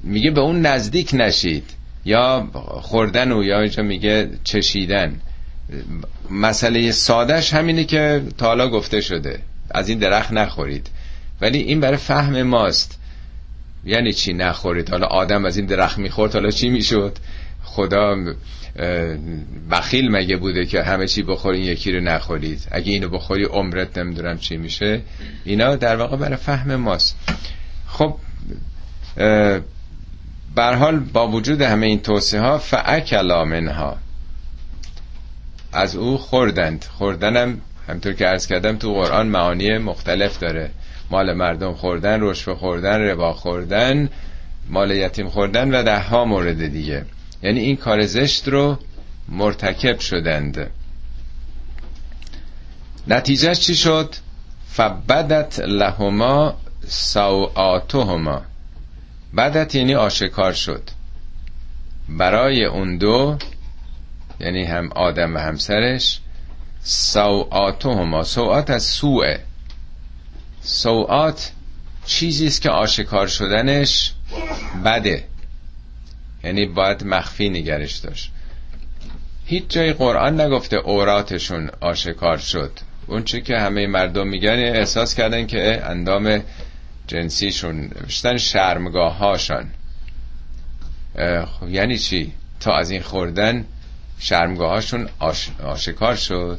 میگه 0.03 0.31
به 0.31 0.41
اون 0.41 0.67
نزدیک 0.67 1.11
نشید. 1.15 1.65
یا 2.05 2.49
خوردن 2.83 3.33
و 3.33 3.45
یا 3.45 3.61
اینجا 3.61 3.83
میگه 3.83 4.31
چشیدن. 4.45 5.21
مسئله 6.31 6.93
سادش 6.93 7.55
همینه 7.55 7.85
که 7.85 8.23
تا 8.39 8.47
حالا 8.47 8.69
گفته 8.69 9.01
شده. 9.01 9.41
از 9.71 9.89
این 9.89 9.99
درخت 9.99 10.33
نخورید. 10.33 10.91
ولی 11.43 11.59
این 11.59 11.81
برای 11.81 11.97
فهم 11.97 12.43
ماست. 12.43 12.99
یعنی 13.85 14.13
چی 14.13 14.33
نخورید؟ 14.33 14.91
حالا 14.91 15.07
آدم 15.07 15.45
از 15.45 15.57
این 15.57 15.67
درخت 15.67 15.99
می‌خورد 15.99 16.33
حالا 16.33 16.51
چی 16.51 16.71
می‌شد؟ 16.71 17.19
خدا 17.63 18.17
بخیل 19.71 20.11
مگه 20.11 20.37
بوده 20.37 20.67
که 20.67 20.83
همه 20.83 21.07
چی 21.07 21.23
بخورین 21.23 21.63
یکی 21.63 21.93
رو 21.93 22.01
نخورید؟ 22.01 22.69
اگه 22.71 22.93
اینو 22.93 23.09
بخوری 23.09 23.45
عمرت 23.45 23.99
نمی‌دونم 23.99 24.39
چی 24.39 24.57
میشه. 24.57 25.01
اینا 25.45 25.77
در 25.77 25.97
واقع 25.97 26.17
برای 26.17 26.37
فهم 26.37 26.75
ماست. 26.75 27.17
خب 27.87 28.17
بر 30.55 30.75
حال 30.75 30.99
با 30.99 31.29
وجود 31.29 31.63
همه 31.63 31.87
این 31.87 32.01
توصیه 32.01 32.41
ها 32.41 32.59
فعکلا 32.59 33.45
منها. 33.45 33.97
از 35.73 35.97
او 35.97 36.19
خوردند. 36.19 36.85
خوردنم 36.99 37.61
همطور 37.89 38.13
که 38.13 38.27
عرض 38.27 38.47
کردم 38.47 38.77
تو 38.77 38.95
قرآن 38.95 39.27
معانی 39.27 39.79
مختلف 39.79 40.39
داره. 40.39 40.71
مال 41.13 41.33
مردم 41.33 41.75
خوردن 41.75 42.21
رشوه 42.21 42.55
خوردن 42.55 43.01
ربا 43.01 43.33
خوردن 43.33 44.09
مال 44.69 44.91
یتیم 44.91 45.29
خوردن 45.29 45.75
و 45.75 45.83
ده 45.83 46.01
ها 46.01 46.25
مورد 46.25 46.67
دیگه. 46.67 47.05
یعنی 47.43 47.61
این 47.61 47.77
کار 47.77 48.07
زشت 48.07 48.49
رو 48.49 48.79
مرتکب 49.29 49.99
شدند. 50.01 50.71
نتیجهش 53.09 53.61
چی 53.61 53.75
شد؟ 53.75 54.15
فبدت 54.69 55.61
لهما 55.61 56.55
سوآتهما. 56.89 58.43
بدت 59.37 59.75
یعنی 59.75 59.95
آشکار 59.95 60.53
شد. 60.53 60.83
برای 62.09 62.65
اون 62.65 62.99
دو 62.99 63.39
یعنی 64.41 64.65
هم 64.65 64.93
آدم 64.93 65.35
و 65.35 65.39
همسرش 65.39 66.21
سوآتهما. 66.83 68.25
سوآت 68.25 68.71
از 68.71 68.83
سوء. 68.83 69.37
سوآت 70.63 71.53
چیزی 72.07 72.47
است 72.47 72.63
که 72.63 72.71
آشکار 72.71 73.27
شدنش 73.27 74.13
بده. 74.85 75.25
یعنی 76.45 76.67
باید 76.67 77.05
مخفی 77.05 77.49
نگرش 77.49 77.97
داشت. 77.97 78.33
هیچ 79.47 79.69
جای 79.69 79.93
قرآن 79.93 80.41
نگفته 80.41 80.77
اوراتشون 80.77 81.71
آشکار 81.81 82.39
شد. 82.39 82.73
اون 83.07 83.25
چی 83.25 83.43
که 83.43 83.59
همه 83.59 83.87
مردم 83.87 84.29
میگن 84.29 84.59
احساس 84.59 85.15
کردن 85.15 85.47
که 85.47 85.83
اندام 85.85 86.43
جنسیشون 87.07 87.77
نوشتن 87.81 88.37
شرمگاه 88.37 89.17
هاشان 89.17 89.71
خب 91.47 91.69
یعنی 91.69 91.99
چی؟ 91.99 92.33
تا 92.61 92.73
از 92.77 92.91
این 92.91 93.03
خوردن 93.03 93.65
شرمگاه 94.19 94.71
هاشون 94.71 95.09
آشکار 95.63 96.17
شد. 96.17 96.59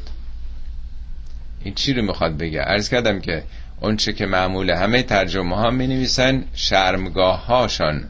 این 1.64 1.74
چی 1.74 1.94
رو 1.94 2.02
می‌خواد 2.06 2.38
بگه؟ 2.38 2.62
عرض 2.62 2.90
کردم 2.90 3.22
که 3.22 3.44
اون 3.84 3.98
چه 3.98 4.14
که 4.14 4.26
معمول 4.26 4.70
همه 4.70 5.04
ترجمه 5.04 5.56
ها 5.56 5.70
می 5.70 5.88
نویسن 5.88 6.44
شرمگاه 6.54 7.46
هاشان. 7.46 8.04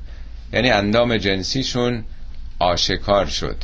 یعنی 0.54 0.70
اندام 0.70 1.18
جنسیشون 1.18 2.04
آشکار 2.60 3.26
شد. 3.26 3.58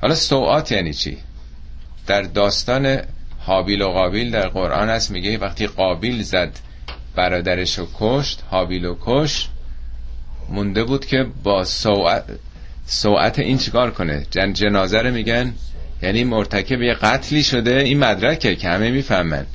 حالا 0.00 0.14
سوعات 0.14 0.72
یعنی 0.72 0.94
چی؟ 0.94 1.18
در 2.06 2.22
داستان 2.22 2.98
حابیل 3.38 3.82
و 3.82 3.88
قابیل 3.88 4.30
در 4.30 4.48
قرآن 4.48 4.88
هست 4.88 5.10
میگه 5.10 5.38
وقتی 5.38 5.66
قابیل 5.66 6.22
زد 6.22 6.58
برادرش 7.14 7.78
رو 7.78 7.88
کشت 7.98 8.42
حابیل 8.50 8.84
و 8.84 8.96
کش 9.00 9.48
مونده 10.48 10.84
بود 10.84 11.06
که 11.06 11.26
با 11.42 11.64
سوعت, 11.64 12.24
سوعت 12.86 13.38
این 13.38 13.58
چیکار 13.58 13.90
کنه؟ 13.90 14.26
جن 14.30 14.52
جنازه 14.52 14.98
رو 14.98 15.10
میگن 15.14 15.54
یعنی 16.02 16.24
مرتکب 16.24 16.82
یه 16.82 16.94
قتلی 16.94 17.42
شده 17.42 17.80
این 17.80 17.98
مدرکه 17.98 18.56
که 18.56 18.68
همه 18.68 18.90
می‌فهمن. 18.90 19.46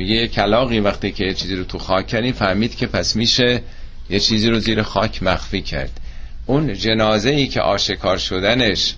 میگه 0.00 0.14
یه 0.14 0.28
کلاقی 0.28 0.80
وقتی 0.80 1.12
که 1.12 1.24
یه 1.24 1.34
چیزی 1.34 1.56
رو 1.56 1.64
تو 1.64 1.78
خاک 1.78 2.06
کردیم 2.06 2.32
فهمید 2.32 2.76
که 2.76 2.86
پس 2.86 3.16
میشه 3.16 3.62
یه 4.10 4.20
چیزی 4.20 4.50
رو 4.50 4.58
زیر 4.58 4.82
خاک 4.82 5.22
مخفی 5.22 5.62
کرد. 5.62 6.00
اون 6.46 6.74
جنازه 6.74 7.30
ای 7.30 7.46
که 7.46 7.60
آشکار 7.60 8.18
شدنش 8.18 8.94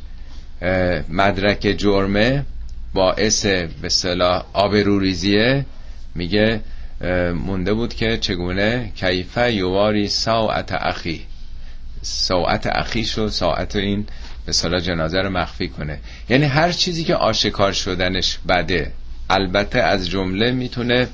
مدرک 1.08 1.74
جرمه 1.78 2.44
باعث 2.94 3.46
به 3.82 3.88
صلاح 3.88 4.44
آبروریزیه 4.52 5.64
میگه 6.14 6.60
مونده 7.34 7.74
بود 7.74 7.94
که 7.94 8.16
چگونه؟ 8.16 8.92
کیفه 8.96 9.52
یواری 9.52 10.08
ساعت 10.08 10.72
اخی. 10.72 11.26
ساعت 12.02 12.66
اخی 12.66 13.04
شو 13.04 13.28
ساعت 13.28 13.76
این 13.76 14.06
به 14.46 14.52
صلاح 14.52 14.80
جنازه 14.80 15.18
رو 15.18 15.30
مخفی 15.30 15.68
کنه. 15.68 15.98
یعنی 16.28 16.44
هر 16.44 16.72
چیزی 16.72 17.04
که 17.04 17.14
آشکار 17.14 17.72
شدنش 17.72 18.38
بده 18.48 18.92
البته 19.30 19.78
از 19.78 20.10
جمله 20.10 20.52
می‌تونه 20.52 21.08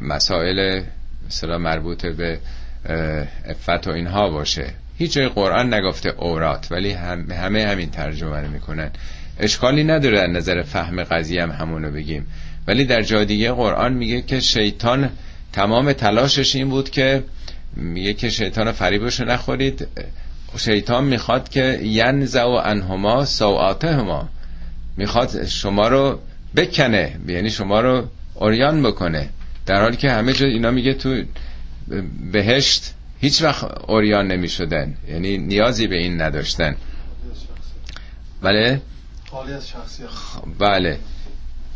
مسائل 0.00 0.82
مثلا 1.26 1.58
مربوط 1.58 2.06
به 2.06 2.38
افت 3.48 3.88
و 3.88 3.90
اینها 3.90 4.30
باشه. 4.30 4.70
هیچ 4.98 5.12
جای 5.12 5.28
قرآن 5.28 5.74
نگفته 5.74 6.08
اورات 6.18 6.66
ولی 6.70 6.90
همه 6.90 7.66
همین 7.66 7.90
ترجمه 7.90 8.40
رو 8.40 8.48
می‌کنن. 8.48 8.90
اشکالی 9.38 9.84
نداره 9.84 10.16
در 10.16 10.26
نظر 10.26 10.62
فهم 10.62 11.04
قضیه 11.04 11.42
هم 11.42 11.50
همونو 11.50 11.90
بگیم. 11.90 12.26
ولی 12.66 12.84
در 12.84 13.02
جای 13.02 13.24
دیگه 13.24 13.52
قرآن 13.52 13.92
میگه 13.92 14.22
که 14.22 14.40
شیطان 14.40 15.10
تمام 15.52 15.92
تلاشش 15.92 16.56
این 16.56 16.68
بود 16.68 16.90
که 16.90 17.24
میگه 17.76 18.14
که 18.14 18.30
شیطان 18.30 18.72
فریبشو 18.72 19.24
نخورید. 19.24 19.86
شیطان 20.56 21.04
می‌خواد 21.04 21.48
که 21.48 21.80
ینزع 21.82 22.44
و 22.44 22.60
انهما 22.64 23.24
سوعاتهما 23.24 24.28
می‌خواد 24.96 25.46
شما 25.46 25.88
رو 25.88 26.20
بکنه. 26.56 27.16
یعنی 27.28 27.50
شما 27.50 27.80
رو 27.80 28.08
اوریان 28.34 28.82
بکنه. 28.82 29.28
در 29.66 29.82
حالی 29.82 29.96
که 29.96 30.10
همه 30.10 30.32
جا 30.32 30.46
اینا 30.46 30.70
میگه 30.70 30.94
تو 30.94 31.22
بهشت 32.32 32.94
هیچ 33.20 33.42
وقت 33.42 33.64
اوریان 33.88 34.26
نمی 34.26 34.48
شدن 34.48 34.96
یعنی 35.08 35.38
نیازی 35.38 35.86
به 35.86 35.96
این 35.96 36.22
نداشتن. 36.22 36.76
بله؟ 38.42 38.80
بله. 40.58 40.98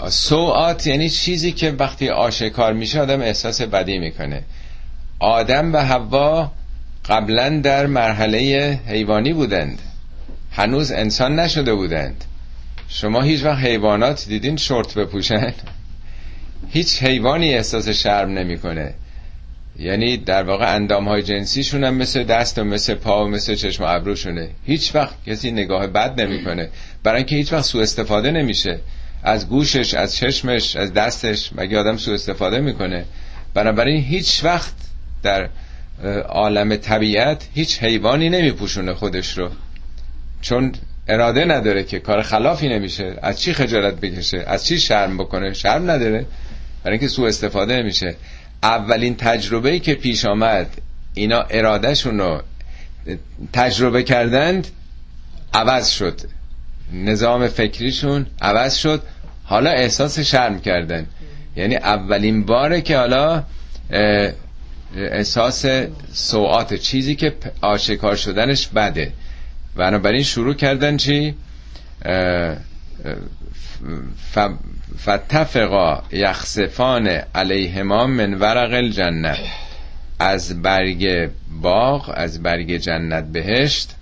سوعات 0.08 0.87
یعنی 0.87 1.11
چیزی 1.11 1.52
که 1.52 1.70
وقتی 1.70 2.08
آشکار 2.08 2.72
میشه 2.72 3.00
آدم 3.00 3.20
احساس 3.20 3.62
بدی 3.62 3.98
می‌کنه. 3.98 4.42
آدم 5.18 5.74
و 5.74 5.78
حوا 5.78 6.52
قبلا 7.08 7.61
در 7.61 7.87
مرحله 7.87 8.38
حیوانی 8.87 9.32
بودند. 9.32 9.78
هنوز 10.52 10.92
انسان 10.92 11.40
نشده 11.40 11.74
بودند. 11.74 12.24
شما 12.94 13.22
هیچ 13.22 13.44
وقت 13.44 13.59
حیوانات 13.59 14.24
دیدین 14.28 14.57
شورت 14.57 14.94
بپوشن؟ 14.94 15.52
هیچ 16.70 17.02
حیوانی 17.02 17.55
احساس 17.55 17.88
شرم 17.88 18.31
نمی‌کنه. 18.31 18.94
یعنی 19.78 20.16
در 20.16 20.42
واقع 20.42 20.74
اندام 20.74 21.09
های 21.09 21.22
جنسیشون 21.22 21.85
هم 21.85 21.94
مثل 21.94 22.24
دست 22.24 22.59
و 22.59 22.64
مثل 22.64 22.94
پا 22.94 23.24
و 23.24 23.28
مثل 23.28 23.55
چشم 23.55 23.85
و 23.85 23.87
ابروشونه. 23.87 24.48
هیچ 24.64 24.94
وقت 24.94 25.14
کسی 25.26 25.50
نگاه 25.50 25.87
بد 25.87 26.20
نمی‌کنه. 26.20 26.68
برای 27.02 27.16
اینکه 27.16 27.37
هیچ 27.37 27.52
وقت 27.52 27.64
سوء 27.64 27.83
استفاده 27.83 28.31
نمیشه. 28.31 28.78
از 29.22 29.48
گوشش 29.48 29.94
از 29.94 30.16
چشمش 30.16 30.76
از 30.76 30.92
دستش 30.92 31.50
مگه 31.55 31.78
آدم 31.78 31.96
سوء 31.96 32.14
استفاده 32.14 32.61
می‌کنه؟ 32.61 33.05
بنابراین 33.55 34.02
هیچ 34.02 34.44
وقت 34.44 34.74
در 35.22 35.48
عالم 36.28 36.76
طبیعت 36.76 37.48
هیچ 37.55 37.83
حیوانی 37.83 38.28
نمیپوشونه 38.28 38.94
خودش 38.94 39.38
رو. 39.38 39.50
چون 40.40 40.72
اراده 41.08 41.44
نداره 41.44 41.84
که 41.84 41.98
کار 41.98 42.22
خلافی 42.22 42.68
نمیشه. 42.68 43.14
از 43.22 43.40
چی 43.40 43.52
خجالت 43.52 43.94
بکشه؟ 43.94 44.44
از 44.46 44.66
چی 44.66 44.78
شرم 44.78 45.18
بکنه؟ 45.18 45.52
شرم 45.52 45.90
نداره. 45.90 46.26
برای 46.84 46.98
اینکه 46.98 47.08
سوء 47.08 47.28
استفاده 47.28 47.76
نمیشه. 47.76 48.16
اولین 48.62 49.16
تجربه 49.16 49.78
که 49.78 49.94
پیش 49.94 50.24
آمد 50.24 50.66
اینا 51.14 51.40
ارادهشون 51.50 52.18
رو 52.18 52.42
تجربه 53.52 54.02
کردند 54.02 54.66
عوض 55.54 55.90
شد. 55.90 56.20
نظام 56.92 57.48
فکریشون 57.48 58.26
عوض 58.42 58.76
شد. 58.76 59.02
حالا 59.44 59.70
احساس 59.70 60.18
شرم 60.18 60.60
کردن. 60.60 61.06
یعنی 61.56 61.76
اولین 61.76 62.46
باره 62.46 62.80
که 62.80 62.98
حالا 62.98 63.42
احساس 64.96 65.66
سوعات 66.12 66.74
چیزی 66.74 67.14
که 67.14 67.34
آشکار 67.60 68.16
شدنش 68.16 68.68
بده. 68.68 69.12
بنابراین 69.76 70.22
شروع 70.22 70.54
کردن 70.54 70.96
چی؟ 70.96 71.35
فتفقا 74.98 76.02
یخصفان 76.12 77.08
علیهما 77.35 78.06
من 78.06 78.35
ورق 78.35 78.72
الجنه 78.72 79.38
از 80.18 80.62
برگ 80.62 81.30
باغ 81.62 82.12
از 82.14 82.42
برگ 82.42 82.76
جنت 82.76 83.24
بهشت 83.24 83.94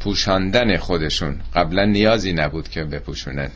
پوشاندن 0.00 0.76
خودشون. 0.76 1.40
قبلا 1.54 1.84
نیازی 1.84 2.32
نبود 2.32 2.68
که 2.68 2.84
بپوشونن. 2.84 3.50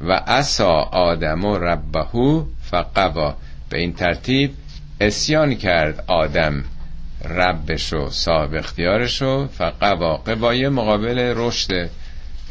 و 0.00 0.12
اسا 0.12 0.70
آدم 0.82 1.44
و 1.44 1.58
ربهو 1.58 2.44
فقوا. 2.62 3.36
به 3.70 3.78
این 3.78 3.92
ترتیب 3.92 4.54
اسیان 5.00 5.54
کرد 5.54 6.04
آدم. 6.06 6.64
ربش 7.24 7.92
و 7.92 8.10
صاحب 8.10 8.54
اختیارش 8.54 9.22
و 9.22 9.46
فقوا 9.46 10.16
قوای 10.16 10.68
مقابل 10.68 11.18
رشد. 11.36 11.90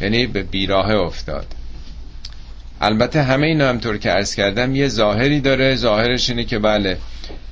یعنی 0.02 0.28
به 0.28 0.44
بیراه 0.44 0.92
افتاد. 0.92 1.46
البته 2.82 3.22
همه 3.24 3.48
اینا 3.48 3.70
همطور 3.70 3.98
که 3.98 4.10
عرض 4.10 4.36
کردم 4.36 4.76
یه 4.76 4.88
ظاهری 4.88 5.40
داره. 5.42 5.76
ظاهرش 5.76 6.30
اینه 6.30 6.44
که 6.44 6.60
بله 6.60 6.98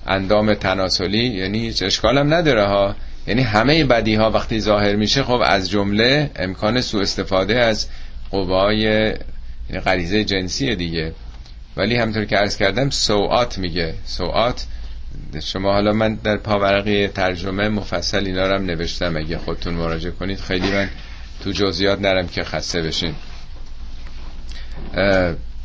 اندام 0.07 0.53
تناسلی 0.53 1.27
یعنی 1.27 1.59
هیچ 1.59 1.83
اشکالم 1.83 2.33
نداره 2.33 2.65
ها. 2.65 2.95
یعنی 3.27 3.41
همه 3.41 3.83
بدی 3.83 4.15
ها 4.15 4.31
وقتی 4.31 4.59
ظاهر 4.59 4.95
میشه 4.95 5.23
خب 5.23 5.41
از 5.45 5.69
جمله 5.69 6.31
امکان 6.35 6.81
سوء 6.81 7.01
استفاده 7.01 7.59
از 7.59 7.87
قوای 8.31 8.81
یعنی 8.81 9.81
غریزه 9.85 10.23
جنسی 10.23 10.75
دیگه. 10.75 11.13
ولی 11.77 11.95
همطور 11.95 12.25
که 12.25 12.37
عرض 12.37 12.57
کردم 12.57 12.89
سوعات 12.89 13.57
میگه. 13.57 13.93
سوعات 14.05 14.65
شما 15.43 15.73
حالا 15.73 15.93
من 15.93 16.15
در 16.15 16.37
پاورقی 16.37 17.07
ترجمه 17.07 17.69
مفصل 17.69 18.25
اینا 18.25 18.47
رو 18.47 18.55
هم 18.55 18.65
نوشتم 18.65 19.17
اگه 19.17 19.37
خودتون 19.37 19.73
مراجعه 19.73 20.11
کنید. 20.11 20.39
خیلی 20.39 20.71
من 20.71 20.89
تو 21.43 21.51
جزئیات 21.51 22.01
نرم 22.01 22.27
که 22.27 22.43
خسته 22.43 22.81
بشین. 22.81 23.15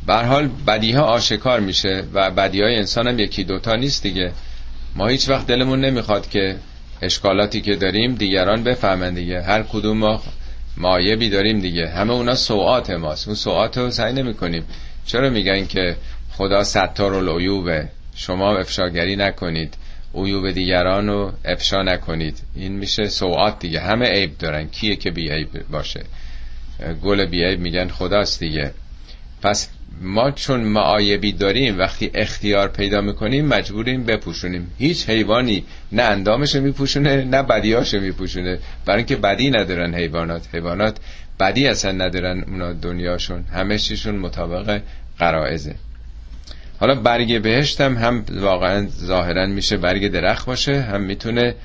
به 0.07 0.15
حال 0.15 0.49
بدی 0.67 0.91
ها 0.91 1.03
آشکار 1.03 1.59
میشه 1.59 2.03
و 2.13 2.31
بدی 2.31 2.61
های 2.61 2.75
انسان 2.75 3.07
هم 3.07 3.19
یکی 3.19 3.43
دوتا 3.43 3.75
نیست 3.75 4.03
دیگه. 4.03 4.31
ما 4.95 5.07
هیچ 5.07 5.29
وقت 5.29 5.47
دلمون 5.47 5.85
نمی‌خواد 5.85 6.29
که 6.29 6.55
اشکالاتی 7.01 7.61
که 7.61 7.75
داریم 7.75 8.15
دیگران 8.15 8.63
بفهمن 8.63 9.13
دیگه. 9.13 9.41
هر 9.41 9.63
کدوم 9.63 9.97
ما 9.97 10.23
مایبی 10.77 11.29
داریم 11.29 11.59
دیگه. 11.59 11.89
همه 11.89 12.13
اونا 12.13 12.35
سوعات 12.35 12.89
ماست. 12.89 13.27
اون 13.27 13.35
سوعات 13.35 13.77
رو 13.77 13.91
سعی 13.91 14.13
نمی 14.13 14.33
کنیم 14.33 14.63
چرا 15.05 15.29
میگن 15.29 15.65
که 15.65 15.97
خدا 16.31 16.63
ستار 16.63 17.13
العیوبه؟ 17.13 17.89
شما 18.17 18.57
افشاگری 18.57 19.15
نکنید 19.15 19.73
عیوب 20.15 20.51
دیگران 20.51 21.07
رو 21.07 21.31
افشا 21.45 21.83
نکنید. 21.83 22.41
این 22.55 22.71
میشه 22.71 23.07
سوعات 23.07 23.59
دیگه. 23.59 23.79
همه 23.79 24.09
عیب 24.09 24.37
دارن. 24.37 24.67
کیه 24.67 24.95
که 24.95 25.11
بی 25.11 25.29
عیب 25.29 25.49
باشه؟ 25.71 26.03
گل 27.03 27.25
بی 27.25 27.43
عیب 27.43 27.59
میگن 27.59 27.87
خداست 27.87 28.39
دیگه. 28.39 28.71
پس 29.41 29.69
ما 30.01 30.31
چون 30.31 30.59
معایبی 30.59 31.31
داریم 31.31 31.79
وقتی 31.79 32.11
اختیار 32.13 32.67
پیدا 32.67 33.01
می‌کنیم 33.01 33.45
مجبوریم 33.45 34.03
بپوشونیم. 34.03 34.71
هیچ 34.77 35.09
حیوانی 35.09 35.65
نه 35.91 36.03
اندامش 36.03 36.55
میپوشونه 36.55 37.23
نه 37.23 37.43
بدیاش 37.43 37.93
میپوشونه. 37.93 38.59
برای 38.85 38.97
اینکه 38.97 39.15
بدی 39.15 39.49
ندارن 39.49 39.95
حیوانات. 39.95 40.55
حیوانات 40.55 40.97
بدی 41.39 41.67
اصلا 41.67 41.91
ندارن 41.91 42.43
اونا 42.43 42.73
دنیاشون. 42.73 43.43
همه 43.43 43.77
چیشون 43.77 44.15
مطابق 44.15 44.81
قرائزه 45.19 45.75
حالا 46.79 46.95
برگ 46.95 47.41
بهشت 47.41 47.81
هم 47.81 47.97
هم 47.97 48.25
واقعا 48.29 48.87
ظاهرا 48.87 49.45
میشه 49.45 49.77
برگ 49.77 50.07
درخت 50.07 50.45
باشه 50.45 50.81
هم 50.81 51.01
می‌تونه 51.01 51.55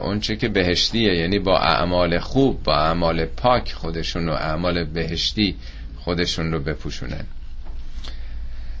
اونچه 0.00 0.36
که 0.36 0.48
بهشتیه 0.48 1.14
یعنی 1.14 1.38
با 1.38 1.58
اعمال 1.58 2.18
خوب 2.18 2.62
با 2.62 2.76
اعمال 2.76 3.24
پاک 3.24 3.72
خودشون 3.72 4.28
و 4.28 4.32
اعمال 4.32 4.84
بهشتی 4.84 5.56
خودشون 5.98 6.52
رو 6.52 6.60
بپوشونن. 6.60 7.24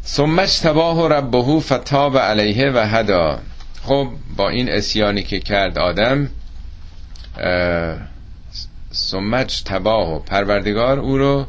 سمج 0.02 0.58
تباه 0.60 1.08
ربهو 1.08 1.60
فتاب 1.60 2.18
علیه 2.18 2.70
و 2.70 2.86
هدا. 2.86 3.38
خب 3.82 4.08
با 4.36 4.48
این 4.48 4.68
اسیانی 4.72 5.22
که 5.22 5.40
کرد 5.40 5.78
آدم 5.78 6.30
سمج 8.90 9.62
تباه 9.64 10.24
پروردگار 10.24 10.98
او 10.98 11.18
رو 11.18 11.46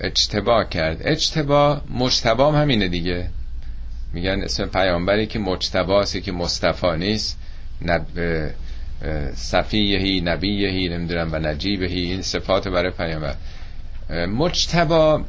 اجتبا 0.00 0.64
کرد. 0.64 0.98
اجتبا 1.00 1.80
مجتبا 1.90 2.52
همینه 2.52 2.88
دیگه. 2.88 3.28
میگن 4.12 4.42
اسم 4.42 4.66
پیامبری 4.66 5.26
که 5.26 5.38
مجتباست 5.38 6.22
که 6.22 6.32
مصطفی 6.32 6.96
نیست. 6.96 7.38
نب 7.82 8.06
صفیهی 9.34 10.20
نبیهی 10.20 10.88
نمی‌دونم 10.88 11.32
و 11.32 11.38
نجیبهی. 11.38 12.00
این 12.00 12.22
صفات 12.22 12.68
برای 12.68 12.90
پیامبر. 12.90 13.34
مجتبا 14.26 15.24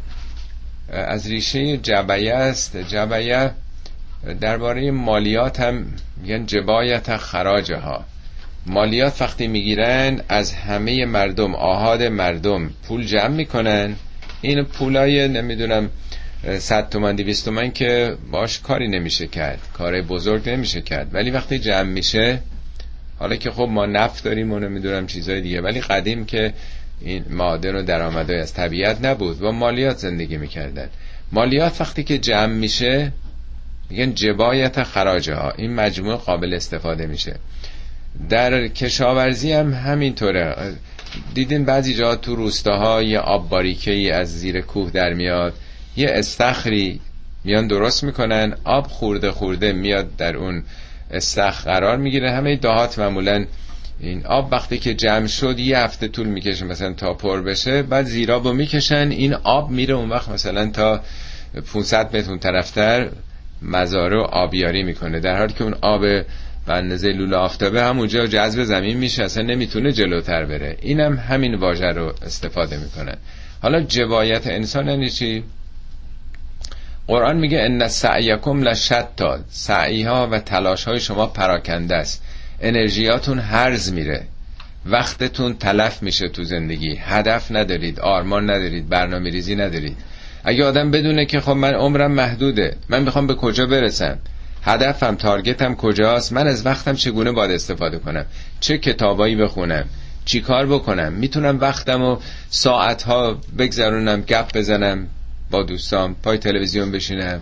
از 0.92 1.28
ریشه 1.28 1.78
جبیه 1.78 2.34
است. 2.36 2.78
جبیه 2.78 3.52
درباره 4.42 4.92
مالیات 4.92 5.60
هم 5.60 5.86
میگن 6.22 6.46
جبایت 6.46 7.18
خراجه 7.18 7.78
ها 7.78 8.06
مالیات 8.66 9.22
وقتی 9.22 9.48
می‌گیرن 9.48 10.22
از 10.30 10.54
همه 10.54 11.06
مردم 11.06 11.56
آهاد 11.56 12.04
مردم 12.04 12.70
پول 12.88 13.06
جمع 13.06 13.28
می‌کنن. 13.28 13.96
این 14.42 14.64
پولای 14.64 15.28
نمی‌دونم 15.28 15.90
صد 16.60 16.90
تومن 16.90 17.16
دیویست 17.16 17.46
تومن 17.46 17.72
که 17.72 18.16
باش 18.32 18.60
کاری 18.60 18.88
نمیشه 18.88 19.28
کرد 19.28 19.60
کار 19.74 20.02
بزرگ 20.02 20.50
نمیشه 20.50 20.82
کرد. 20.82 21.08
ولی 21.14 21.32
وقتی 21.32 21.60
جمع 21.60 21.90
میشه 21.90 22.40
حالا 23.20 23.36
که 23.36 23.52
خب 23.52 23.68
ما 23.72 23.86
نفت 23.86 24.24
داریم 24.24 24.52
و 24.52 24.60
نمی‌دونم 24.60 25.08
چیزای 25.08 25.42
دیگه 25.42 25.62
ولی 25.62 25.82
قدیم 25.82 26.26
که 26.26 26.54
این 27.02 27.26
معادن 27.30 27.76
و 27.76 27.84
درآمدهای 27.84 28.40
از 28.40 28.54
طبیعت 28.54 29.06
نبود 29.06 29.42
و 29.42 29.52
مالیات 29.52 29.98
زندگی 29.98 30.38
می‌کردن. 30.38 30.90
مالیات 31.32 31.82
وقتی 31.82 32.04
که 32.04 32.18
جمع 32.18 32.54
میشه 32.54 33.12
میگن 33.90 34.14
جبایت 34.14 34.84
خراجه 34.84 35.36
ها 35.36 35.52
این 35.52 35.76
مجموع 35.76 36.16
قابل 36.16 36.54
استفاده 36.54 37.06
میشه. 37.06 37.36
در 38.30 38.68
کشاورزی 38.68 39.52
هم 39.52 39.74
همینطوره. 39.74 40.56
دیدین 41.34 41.66
بعضی 41.66 41.94
جا 41.94 42.16
تو 42.16 42.36
روستاها 42.36 43.04
یه 43.04 43.20
آب 43.20 43.50
باریکه 43.50 43.92
ای 43.92 44.12
از 44.12 44.40
زیر 44.40 44.62
کوه 44.62 44.92
در 44.92 45.14
میاد. 45.14 45.54
یه 45.98 46.08
استخری 46.10 47.00
میان 47.44 47.68
درست 47.68 48.04
می‌کنن 48.04 48.56
آب 48.64 48.88
خورده 48.88 49.32
خورده 49.32 49.72
میاد 49.72 50.16
در 50.16 50.38
اون 50.38 50.64
استخ 51.12 51.64
قرار 51.64 51.98
می‌گیره. 51.98 52.32
همه 52.32 52.56
دهات 52.56 53.00
معمولا 53.00 53.46
این 54.00 54.26
آب 54.26 54.52
وقتی 54.52 54.78
که 54.78 54.94
جمع 54.94 55.28
شد 55.28 55.60
یه 55.60 55.78
هفته 55.78 56.08
طول 56.08 56.28
می‌کشه 56.28 56.66
مثلا 56.66 56.94
تا 56.94 57.14
پر 57.14 57.42
بشه 57.42 57.84
بعد 57.84 58.06
زیرابو 58.06 58.54
می‌کشن. 58.54 59.08
این 59.12 59.34
آب 59.34 59.70
میره 59.70 59.94
اون 59.94 60.10
وقت 60.10 60.30
مثلا 60.30 60.70
تا 60.72 61.02
500 61.74 62.16
متر 62.18 62.30
اون 62.30 62.40
طرفتر 62.40 63.10
مزاره 63.62 64.18
و 64.18 64.22
آبیاری 64.22 64.84
می‌کنه. 64.84 65.20
در 65.20 65.38
حالی 65.38 65.54
که 65.54 65.64
اون 65.64 65.76
آب 65.82 66.02
به 66.70 66.76
اندازه 66.76 67.08
لوله 67.08 67.36
آفتابه 67.36 67.84
همونجا 67.84 68.28
جذب 68.28 68.64
زمین 68.64 68.98
میشه 68.98 69.24
اصلا 69.24 69.44
نمی‌تونه 69.44 69.92
جلوتر 69.92 70.46
بره. 70.46 70.78
اینم 70.82 71.14
هم 71.14 71.34
همین 71.34 71.56
واژه 71.56 71.86
رو 71.86 72.14
استفاده 72.26 72.78
می‌کنه. 72.78 73.18
حالا 73.62 73.82
جبایت 73.82 74.48
انسان 74.48 74.88
یعنی 74.88 75.10
چی؟ 75.10 75.44
قرآن 77.08 77.38
میگه 77.38 77.60
ان 77.62 77.88
سعیکم 77.88 78.64
لشتا 78.64 79.40
سعی 79.50 80.04
ها 80.04 80.28
و 80.32 80.40
تلاش 80.40 80.84
های 80.84 81.00
شما 81.00 81.28
پراکنده 81.28 81.96
است. 81.96 82.24
انرژیاتون 82.62 83.40
هرز 83.40 83.94
میره. 83.94 84.24
وقتتون 84.86 85.54
تلف 85.54 86.04
میشه 86.04 86.30
تو 86.30 86.44
زندگی. 86.44 86.96
هدف 86.96 87.52
ندارید 87.52 88.00
آرمان 88.00 88.44
ندارید 88.44 88.90
برنامه 88.90 89.30
ریزی 89.30 89.56
ندارید. 89.56 89.98
اگه 90.44 90.66
آدم 90.66 90.92
بدونه 90.92 91.26
که 91.26 91.40
خب 91.40 91.52
من 91.52 91.74
عمرم 91.74 92.12
محدوده 92.12 92.76
من 92.90 93.04
می‌خوام 93.04 93.28
به 93.28 93.36
کجا 93.36 93.66
برسم؟ 93.66 94.18
هدفم 94.64 95.16
تارگتم 95.16 95.76
کجاست؟ 95.76 96.34
من 96.34 96.48
از 96.48 96.66
وقتم 96.66 96.94
چگونه 96.94 97.32
باید 97.32 97.52
استفاده 97.52 98.00
کنم؟ 98.00 98.26
چه 98.60 98.78
کتابایی 98.78 99.36
بخونم؟ 99.36 99.86
چی 100.26 100.42
کار 100.42 100.68
بکنم؟ 100.68 101.14
می‌تونم 101.14 101.60
وقتم 101.60 102.02
و 102.02 102.18
ساعتها 102.50 103.38
بگذرونم 103.58 104.22
گپ 104.22 104.58
بزنم 104.58 105.08
با 105.52 105.64
دوستام 105.64 106.16
پای 106.24 106.38
تلویزیون 106.38 106.92
بشینم. 106.92 107.42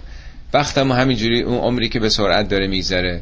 وقتم 0.53 0.91
و 0.91 0.93
همینجوری 0.93 1.41
اون 1.41 1.57
عمری 1.57 1.89
که 1.89 1.99
به 1.99 2.09
سرعت 2.09 2.49
داره 2.49 2.67
میگذره. 2.67 3.21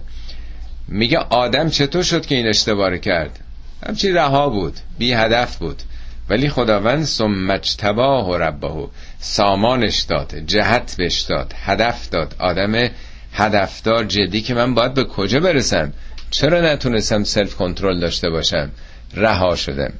میگه 0.87 1.17
آدم 1.17 1.69
چطور 1.69 2.03
شد 2.03 2.25
که 2.25 2.35
این 2.35 2.47
اشتباه 2.47 2.97
کرد؟ 2.97 3.39
همچی 3.87 4.11
رها 4.11 4.49
بود 4.49 4.79
بی 4.97 5.13
هدف 5.13 5.57
بود. 5.57 5.81
ولی 6.29 6.49
خداوند 6.49 7.03
سمج 7.03 7.75
تباه 7.75 8.29
و 8.29 8.37
ربهو 8.37 8.87
سامانش 9.19 10.01
داد 10.01 10.35
جهت 10.35 10.95
بهش 10.97 11.21
داد 11.21 11.53
هدف 11.65 12.09
داد. 12.09 12.35
آدم 12.39 12.89
هدفدار 13.35 14.03
جدی 14.03 14.41
که 14.41 14.53
من 14.53 14.73
باید 14.73 14.93
به 14.93 15.03
کجا 15.03 15.39
برسم؟ 15.39 15.93
چرا 16.31 16.61
نتونستم 16.61 17.23
سلف 17.23 17.55
کنترل 17.55 17.99
داشته 17.99 18.29
باشم؟ 18.29 18.71
رها 19.13 19.55
شدم. 19.55 19.93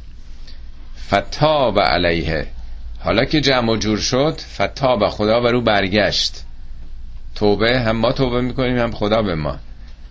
فتاب 1.08 1.80
علیه. 1.80 2.48
حالا 3.00 3.26
که 3.26 3.42
جمع 3.42 3.72
و 3.72 3.78
جور 3.78 3.98
شد 3.98 4.40
فتاب 4.56 5.08
خدا 5.08 5.42
و 5.42 5.48
رو 5.48 5.62
برگشت. 5.62 6.44
توبه 7.36 7.80
هم 7.80 7.98
ما 7.98 8.12
توبه 8.12 8.42
می‌کنیم 8.42 8.78
هم 8.78 8.92
خدا 8.92 9.22
به 9.22 9.36
ما. 9.36 9.58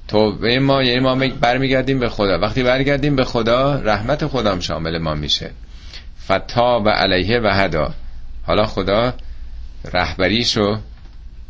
توبه 0.08 0.58
ما 0.58 0.82
یعنی 0.82 1.00
ما 1.00 1.14
برمیگردیم 1.40 2.00
به 2.00 2.08
خدا. 2.08 2.38
وقتی 2.38 2.62
برگردیم 2.62 3.16
به 3.16 3.24
خدا 3.24 3.74
رحمت 3.74 4.26
خدام 4.26 4.60
شامل 4.60 4.98
ما 4.98 5.14
میشه. 5.14 5.50
فتاب 6.24 6.88
علیه 6.88 7.40
و 7.40 7.48
هدا. 7.48 7.94
حالا 8.46 8.66
خدا 8.66 9.14
رهبریشو 9.92 10.78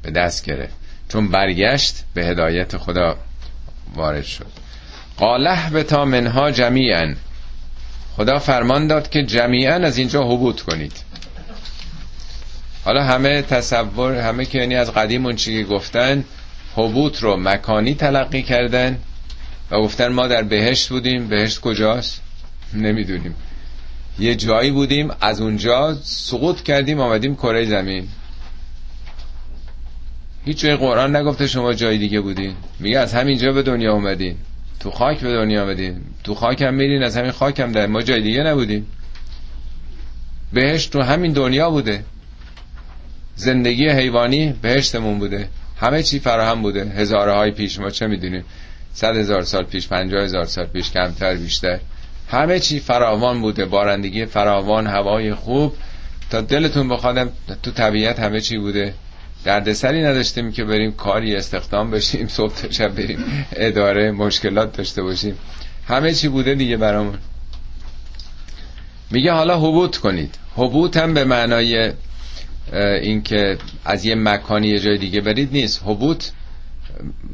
به 0.03 0.11
دست 0.11 0.45
گرفت. 0.45 0.84
چون 1.15 1.29
برگشت 1.29 2.05
به 2.15 2.25
هدایت 2.25 2.77
خدا 2.77 3.17
وارد 3.95 4.25
شد. 4.25 4.47
قاله 5.17 5.71
به 5.71 5.83
تا 5.83 6.05
منها 6.05 6.51
جمیعا. 6.51 7.15
خدا 8.17 8.39
فرمان 8.39 8.87
داد 8.87 9.11
که 9.11 9.23
جمیعا 9.23 9.75
از 9.75 9.99
اینجا 9.99 10.23
حبوط 10.23 10.61
کنید. 10.61 10.93
حالا 12.85 13.05
همه 13.05 13.43
تصور 13.43 14.15
همه 14.15 14.45
که 14.45 14.59
یعنی 14.59 14.75
از 14.75 14.93
قدیم 14.93 15.27
اون 15.27 15.37
چی 15.37 15.65
گفتن 15.65 16.25
حبوط 16.77 17.23
رو 17.23 17.37
مکانی 17.37 17.95
تلقی 17.95 18.43
کردن 18.43 18.99
و 19.71 19.81
گفتن 19.81 20.09
ما 20.09 20.27
در 20.27 20.43
بهشت 20.43 20.89
بودیم. 20.89 21.29
بهشت 21.29 21.61
کجاست؟ 21.61 22.21
نمی‌دونیم. 22.73 23.35
یه 24.19 24.35
جایی 24.35 24.71
بودیم 24.71 25.11
از 25.21 25.41
اونجا 25.41 25.99
سقوط 26.03 26.63
کردیم 26.63 27.01
آمدیم 27.01 27.35
کره 27.37 27.65
زمین. 27.65 28.09
هیچ 30.45 30.61
جای 30.61 30.77
قرآن 30.77 31.17
نگفته 31.17 31.47
شما 31.47 31.73
جای 31.73 31.99
دیگه 31.99 32.21
بودین. 32.21 32.55
میگه 32.81 32.99
از 32.99 33.15
همینجا 33.15 33.53
به 33.53 33.63
دنیا 33.63 33.93
اومدین. 33.93 34.37
تو 34.81 34.91
خاک 34.91 35.21
به 35.21 35.33
دنیا 35.33 35.63
اومدین. 35.63 36.01
تو 36.25 36.35
خاک 36.35 36.63
هم 36.63 36.75
میرین 36.75 37.03
از 37.03 37.17
همین 37.17 37.31
خاک 37.31 37.61
هم 37.61 37.73
در. 37.73 37.87
ما 37.87 38.03
جای 38.03 38.23
دیگه 38.23 38.43
نبودیم. 38.43 38.87
بهشت 40.53 40.93
تو 40.93 41.03
همین 41.03 41.33
دنیا 41.33 41.71
بوده. 41.71 42.05
زندگی 43.37 43.89
حیوانی 43.89 44.55
بهشتمون 44.63 45.19
بوده. 45.19 45.49
همه 45.81 46.03
چی 46.03 46.19
فراهم 46.19 46.63
بوده. 46.63 46.85
هزاره 46.85 47.33
های 47.33 47.51
پیش 47.51 47.79
ما 47.79 47.91
چه 47.91 48.07
می‌دونیم؟ 48.07 48.45
صد 48.93 49.17
هزار 49.17 49.43
سال 49.43 49.65
پیش 49.65 49.89
پنجاه 49.89 50.23
هزار 50.23 50.45
سال 50.45 50.67
پیش 50.67 50.91
کمتر 50.91 51.35
بیشتر. 51.35 51.79
همه 52.29 52.61
چی 52.61 52.81
فراوان 52.81 53.41
بوده. 53.41 53.65
بارندگی 53.65 54.27
فراوان 54.27 54.87
هوای 54.87 55.35
خوب. 55.35 55.75
تا 56.31 56.41
دلتون 56.41 56.89
بخوادم 56.89 57.29
تو 57.63 57.71
طبیعت 57.71 58.21
همه 58.21 58.41
چی 58.41 58.59
بوده. 58.59 58.95
دردسری 59.45 60.03
نداشتیم 60.03 60.53
که 60.53 60.65
بریم 60.65 60.93
کاری 60.93 61.37
استخدام 61.37 61.91
بشیم 61.91 62.29
صبح 62.29 62.55
تا 62.55 62.71
شب 62.71 62.89
بریم 62.89 63.47
اداره 63.53 64.11
مشکلات 64.11 64.77
داشته 64.77 65.03
باشیم. 65.03 65.39
همه 65.89 66.15
چی 66.15 66.29
بوده 66.29 66.55
دیگه 66.55 66.77
برامون. 66.77 67.19
میگه 69.11 69.33
حالا 69.33 69.59
حبوط 69.59 69.97
کنید. 69.97 70.35
حبوط 70.57 70.97
هم 70.97 71.15
به 71.15 71.25
معنای 71.25 71.93
اینکه 73.03 73.59
از 73.85 74.05
یه 74.05 74.15
مکانی 74.15 74.69
یه 74.69 74.79
جای 74.79 74.99
دیگه 74.99 75.21
برید 75.21 75.53
نیست. 75.53 75.83
حبوط 75.85 76.25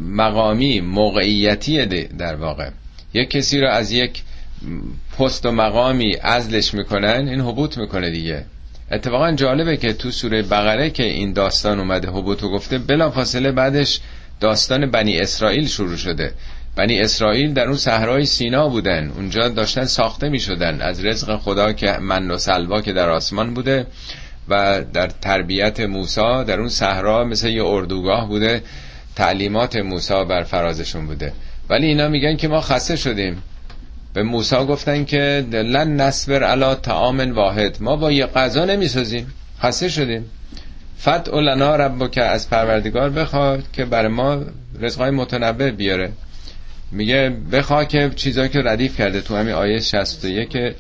مقامی 0.01 0.81
موقعیتی 0.81 1.87
در 2.19 2.37
واقع. 2.37 2.71
یک 3.15 3.31
کسی 3.31 3.61
رو 3.61 3.69
از 3.69 3.93
یک 3.93 4.23
پست 5.19 5.47
و 5.47 5.53
مقامی 5.53 6.17
ازلش 6.23 6.75
می‌کنن 6.75 7.29
این 7.29 7.41
حبوط 7.41 7.79
می‌کنه 7.79 8.11
دیگه. 8.11 8.45
اتفاقا 8.91 9.33
جالبه 9.33 9.77
که 9.77 9.93
تو 9.93 10.11
سوره 10.11 10.43
بقره 10.43 10.91
که 10.91 11.03
این 11.03 11.33
داستان 11.33 11.79
اومده 11.79 12.09
حبوطو 12.09 12.49
گفته 12.49 12.79
بلا 12.79 13.11
فاصله 13.11 13.53
بعدش 13.53 14.01
داستان 14.41 14.91
بنی 14.91 15.19
اسرائیل 15.19 15.67
شروع 15.67 15.97
شده. 15.97 16.33
بنی 16.77 17.01
اسرائیل 17.01 17.53
در 17.53 17.67
اون 17.67 17.77
صحرای 17.77 18.25
سینا 18.25 18.69
بودن 18.69 19.13
اونجا 19.17 19.49
داشتن 19.49 19.85
ساخته 19.85 20.29
می 20.29 20.41
شدن 20.41 20.83
از 20.83 21.05
رزق 21.05 21.37
خدا 21.37 21.73
که 21.73 21.97
من 22.01 22.31
و 22.31 22.39
سلوا 22.39 22.81
که 22.81 22.93
در 22.93 23.09
آسمان 23.09 23.55
بوده 23.55 23.87
و 24.49 24.85
در 24.93 25.07
تربیت 25.07 25.81
موسا 25.81 26.45
در 26.45 26.59
اون 26.61 26.69
صحرا 26.69 27.25
مثل 27.25 27.49
یه 27.49 27.65
اردوگاه 27.65 28.29
بوده 28.29 28.63
تعلیمات 29.17 29.77
موسا 29.77 30.25
بر 30.25 30.43
فرازشون 30.43 31.07
بوده. 31.07 31.33
ولی 31.69 31.87
اینا 31.87 32.09
میگن 32.09 32.37
که 32.37 32.49
ما 32.49 32.61
خسته 32.61 32.97
شدیم. 32.97 33.43
به 34.15 34.23
موسی 34.23 34.57
گفتن 34.57 35.05
که 35.05 35.47
لن 35.51 36.01
نصبر 36.01 36.43
علا 36.43 36.75
تعام 36.75 37.33
واحد. 37.35 37.77
ما 37.81 37.97
با 37.97 38.13
یه 38.13 38.27
غذا 38.27 38.65
نمی‌سازیم. 38.65 39.27
خسته 39.63 39.89
شدیم. 39.89 40.25
فت 41.05 41.29
لنا 41.29 41.77
رب 41.77 42.11
که 42.11 42.23
از 42.23 42.51
پروردگار 42.51 43.11
بخواد 43.11 43.65
که 43.73 43.85
برای 43.85 44.09
ما 44.09 44.43
رزقای 44.81 45.11
متنوع 45.11 45.71
بیاره. 45.71 46.13
میگه 46.93 47.37
بخواه 47.53 47.85
که 47.85 48.11
چیزایی 48.17 48.49
که 48.49 48.63
ردیف 48.65 48.97
کرده 48.97 49.21
تو 49.21 49.37
همین 49.37 49.55
آیه 49.55 49.81
61 49.81 50.49
که 50.49 50.75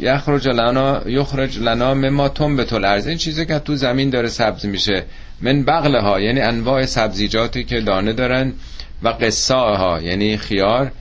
یخرج 0.00 0.48
لنا 0.48 1.02
یخرج 1.06 1.58
لنا 1.58 1.94
مما 1.94 2.28
تم 2.28 2.56
به 2.56 2.64
طول 2.64 2.84
ارز 2.84 3.06
این 3.06 3.16
چیزی 3.16 3.46
که 3.46 3.58
تو 3.58 3.76
زمین 3.76 4.10
داره 4.10 4.28
سبز 4.28 4.66
میشه. 4.66 5.04
من 5.40 5.64
بغله 5.64 6.00
ها 6.00 6.20
یعنی 6.20 6.40
انواع 6.40 6.86
سبزیجاتی 6.86 7.64
که 7.64 7.80
دانه 7.80 8.12
دارن 8.12 8.52
و 9.02 9.08
قصه 9.08 9.54
ها 9.54 10.00
یعنی 10.02 10.36
خیار. 10.36 10.92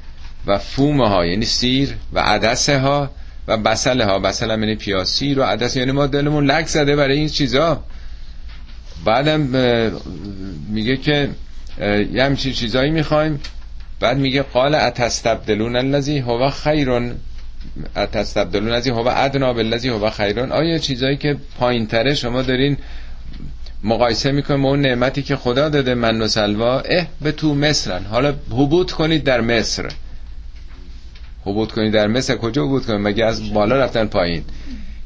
و 0.48 0.58
فوم 0.58 1.02
ها 1.02 1.26
یعنی 1.26 1.46
سیر 1.46 1.96
و 2.14 2.20
عدسه 2.20 2.80
ها 2.80 3.10
و 3.48 3.58
بسله 3.58 4.06
ها. 4.06 4.20
بسله 4.20 4.54
یعنی 4.54 4.76
پیاز 4.76 5.10
سیر 5.10 5.39
و 5.39 5.44
عدس 5.44 5.76
یعنی 5.76 5.92
ما 5.92 6.08
دلمون 6.08 6.46
لک 6.46 6.68
زده 6.68 6.96
برای 6.96 7.18
این 7.18 7.30
چیزا. 7.30 7.84
بعدم 9.06 9.42
میگه 10.70 10.98
که 10.98 11.30
یه 12.14 12.24
همچین 12.24 12.54
چیزایی 12.54 12.92
می‌خوایم. 12.92 13.39
بعد 14.00 14.18
میگه 14.18 14.42
قال 14.42 14.76
اتستبدلون 14.76 15.76
الذی 15.76 16.20
هو 16.20 16.50
خیرون. 16.50 17.16
اتستبدلون 17.96 18.72
الذی 18.72 18.89
هو 18.89 19.08
ادنا 19.08 19.54
بالذی 19.54 19.89
هو 19.89 20.10
خیرون. 20.10 20.52
آیا 20.52 20.78
چیزایی 20.78 21.18
که 21.18 21.38
پایین 21.60 21.88
تره 21.88 22.14
شما 22.14 22.42
دارین 22.42 22.78
مقایسه 23.84 24.32
می‌کنیم 24.32 24.66
اون 24.66 24.82
نعمتی 24.82 25.22
که 25.22 25.36
خدا 25.36 25.70
داده 25.70 25.96
من 25.96 26.22
و 26.22 26.28
سلوا؟ 26.28 26.80
اه 26.80 27.08
به 27.22 27.32
تو 27.32 27.56
مصرن. 27.56 28.06
حالا 28.06 28.34
حبوط 28.52 28.92
کنید 28.92 29.24
در 29.24 29.42
مصر. 29.42 29.89
حبوط 31.46 31.72
کنید 31.72 31.94
در 31.94 32.08
مصر 32.08 32.36
کجا 32.36 32.66
حبوط 32.66 32.86
کنید 32.86 33.00
مگه 33.00 33.26
از 33.26 33.54
بالا 33.54 33.76
رفتن 33.76 34.06
پایین؟ 34.06 34.44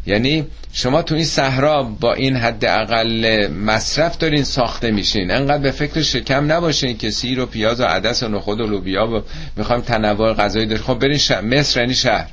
یعنی 0.06 0.48
شما 0.74 1.02
تو 1.02 1.16
این 1.16 1.26
صحرا 1.26 1.84
با 1.84 2.14
این 2.14 2.36
حد 2.36 2.66
اقل 2.66 3.48
مصرف 3.48 4.18
دارین 4.18 4.44
ساخته 4.44 4.92
میشین. 4.92 5.32
انقدر 5.32 5.64
به 5.64 5.72
فکر 5.72 6.02
شکم 6.02 6.52
نباشین 6.52 6.98
که 6.98 7.12
سیر 7.12 7.40
و 7.40 7.46
پیاز 7.46 7.80
و 7.80 7.84
عدس 7.84 8.24
و 8.24 8.28
نخود 8.28 8.60
و 8.60 8.68
لوبیا 8.68 9.08
و 9.08 9.22
می‌خوایم 9.56 9.82
تنوع 9.82 10.34
غذایی 10.34 10.66
دارید 10.66 10.84
خب 10.84 11.00
برین 11.00 11.18
شهر 11.18 11.42
مصر 11.42 11.80
یعنی 11.80 11.96
شهر. 11.96 12.28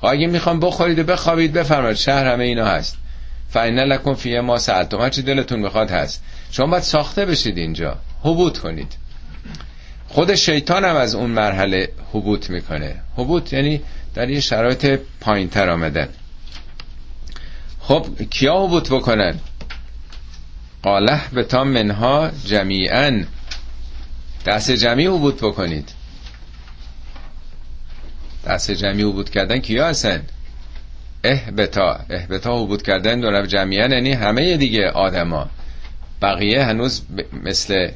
خب 0.00 0.06
اگه 0.06 0.26
می‌خوام 0.26 0.60
بخورید 0.60 0.98
و 0.98 1.04
بخوابید 1.04 1.52
بفرمایید. 1.52 1.96
شهر 1.96 2.32
همه 2.32 2.44
اینا 2.44 2.64
هست. 2.64 2.96
فاین 3.50 3.78
لکم 3.78 4.14
فیه 4.14 4.40
ما 4.40 4.58
سالتم 4.58 5.00
هر 5.00 5.10
چی 5.10 5.22
دلتون 5.22 5.60
می‌خواد 5.60 5.90
هست. 5.90 6.22
شما 6.50 6.66
باید 6.66 6.82
ساخته 6.82 7.24
بشید 7.26 7.58
اینجا. 7.58 7.96
حبوط 8.22 8.58
کنید. 8.58 9.03
خود 10.14 10.34
شیطان 10.34 10.84
هم 10.84 10.96
از 10.96 11.14
اون 11.14 11.30
مرحله 11.30 11.88
حبوط 12.12 12.50
می‌کنه. 12.50 12.96
حبوط 13.16 13.52
یعنی 13.52 13.80
در 14.14 14.30
یه 14.30 14.40
شرایط 14.40 15.00
پایین 15.20 15.48
تر 15.48 15.70
آمدن. 15.70 16.08
خب 17.80 18.06
کیا 18.30 18.64
حبوط 18.64 18.92
بکنن؟ 18.92 19.34
قاله 20.82 21.20
به 21.32 21.44
تا 21.44 21.64
منها 21.64 22.30
جمیعا. 22.44 23.24
دست 24.46 24.70
جمعی 24.70 25.06
حبوط 25.06 25.44
بکنید. 25.44 25.88
دست 28.46 28.70
جمعی 28.70 29.02
حبوط 29.02 29.30
کردن 29.30 29.58
کیا 29.58 29.86
هستن؟ 29.86 30.22
اهبتا 31.24 32.00
اهبتا 32.10 32.62
حبوط 32.62 32.82
کردن 32.82 33.20
دو 33.20 33.46
جمعیان 33.46 33.92
یعنی 33.92 34.12
همه 34.12 34.56
دیگه 34.56 34.90
آدما. 34.90 35.50
بقیه 36.22 36.64
هنوز 36.64 37.02
مثل 37.32 37.90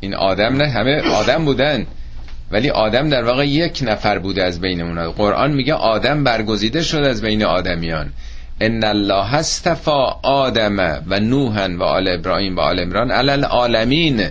این 0.00 0.14
آدم 0.14 0.56
نه 0.56 0.68
همه 0.68 1.00
آدم 1.00 1.44
بودن. 1.44 1.86
ولی 2.50 2.70
آدم 2.70 3.08
در 3.08 3.24
واقع 3.24 3.46
یک 3.46 3.80
نفر 3.82 4.18
بوده 4.18 4.44
از 4.44 4.60
بین 4.60 4.80
اونا 4.80 5.10
قرآن 5.10 5.52
میگه 5.52 5.74
آدم 5.74 6.24
برگزیده 6.24 6.82
شد 6.82 6.96
از 6.98 7.22
بین 7.22 7.44
آدمیان. 7.44 8.12
ان 8.60 8.84
الله 8.84 9.34
استفا 9.34 10.04
آدم 10.22 11.02
و 11.06 11.20
نوحا 11.20 11.68
و 11.78 11.82
آل 11.82 12.08
ابراهیم 12.08 12.56
و 12.56 12.60
آل 12.60 12.80
عمران 12.80 13.10
علل 13.10 13.44
عالمین 13.44 14.28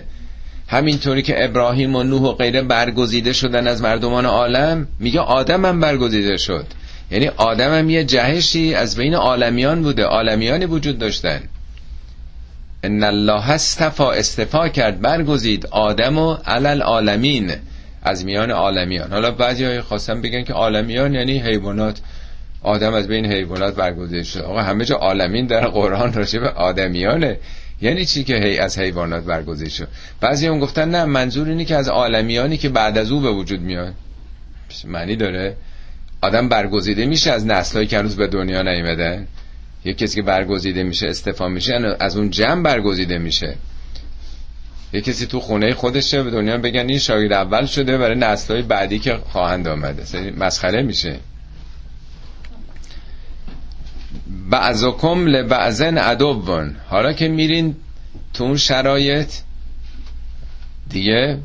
همینطوری 0.68 1.22
که 1.22 1.44
ابراهیم 1.44 1.96
و 1.96 2.02
نوح 2.02 2.22
و 2.22 2.32
غیره 2.32 2.62
برگزیده 2.62 3.32
شدن 3.32 3.66
از 3.66 3.82
مردمان 3.82 4.26
عالم 4.26 4.88
میگه 5.00 5.20
آدم 5.20 5.64
هم 5.64 5.80
برگزیده 5.80 6.36
شد. 6.36 6.66
یعنی 7.10 7.28
آدم 7.28 7.78
هم 7.78 7.90
یه 7.90 8.04
جهشی 8.04 8.74
از 8.74 8.96
بین 8.96 9.14
عالمیان 9.14 9.82
بوده. 9.82 10.04
عالمیانی 10.04 10.64
وجود 10.64 10.98
داشتن. 10.98 11.40
ان 12.82 13.04
الله 13.04 13.50
استفا 13.50 14.12
استفا 14.12 14.68
کرد 14.68 15.00
برگزید 15.00 15.66
آدم 15.66 16.18
و 16.18 16.34
علل 16.34 16.82
عالمین 16.82 17.52
از 18.02 18.24
میان 18.24 18.50
عالمیان. 18.50 19.12
حالا 19.12 19.30
بعضی 19.30 19.64
های 19.64 19.80
خواستم 19.80 20.22
بگن 20.22 20.44
که 20.44 20.52
عالمیان 20.52 21.14
یعنی 21.14 21.38
حیوانات. 21.38 22.00
آدم 22.62 22.94
از 22.94 23.08
بین 23.08 23.32
حیوانات 23.32 23.74
برگزیده 23.74 24.22
شد 24.22 24.40
آقا 24.40 24.62
همه 24.62 24.84
جا 24.84 24.96
عالمین 24.96 25.46
در 25.46 25.66
قرآن 25.66 26.12
راجع 26.12 26.40
به 26.40 26.48
آدمیانه. 26.48 27.38
یعنی 27.80 28.04
چی 28.04 28.24
که 28.24 28.34
هی 28.36 28.58
از 28.58 28.78
حیوانات 28.78 29.24
برگزیده 29.24 29.70
شد 29.70 29.88
بعضی 30.20 30.46
هم 30.46 30.58
گفتن 30.58 30.88
نه 30.90 31.04
منظور 31.04 31.48
اینه 31.48 31.64
که 31.64 31.76
از 31.76 31.88
عالمیانی 31.88 32.56
که 32.56 32.68
بعد 32.68 32.98
از 32.98 33.10
او 33.10 33.20
به 33.20 33.30
وجود 33.30 33.60
میاد. 33.60 33.94
معنی 34.84 35.16
داره؟ 35.16 35.56
آدم 36.20 36.48
برگزیده 36.48 37.06
میشه 37.06 37.30
از 37.30 37.46
نسلایی 37.46 37.86
که 37.86 37.98
هنوز 37.98 38.16
به 38.16 38.26
دنیا 38.26 38.62
نیومدن 38.62 39.26
یه 39.86 39.94
کسی 39.94 40.16
که 40.16 40.22
برگزیده 40.22 40.82
میشه 40.82 41.06
استفا 41.06 41.48
میشه 41.48 41.72
یعنی 41.72 41.86
از 42.00 42.16
اون 42.16 42.30
جمع 42.30 42.62
برگزیده 42.62 43.18
میشه. 43.18 43.56
یه 44.92 45.00
کسی 45.00 45.26
تو 45.26 45.40
خونه 45.40 45.74
خودشه 45.74 46.22
به 46.22 46.30
دنیا 46.30 46.58
بگن 46.58 46.88
این 46.88 46.98
شاگرد 46.98 47.32
اول 47.32 47.66
شده 47.66 47.98
برای 47.98 48.18
نسلهای 48.18 48.62
بعدی 48.62 48.98
که 48.98 49.16
خواهند 49.16 49.68
آمده. 49.68 50.32
مسخره 50.36 50.82
میشه. 50.82 51.18
بعضکم 54.50 55.26
لبعضن 55.26 55.98
عدوون 55.98 56.76
حالا 56.88 57.12
که 57.12 57.28
میرین 57.28 57.76
تو 58.34 58.44
اون 58.44 58.56
شرایط 58.56 59.32
دیگه 60.88 61.38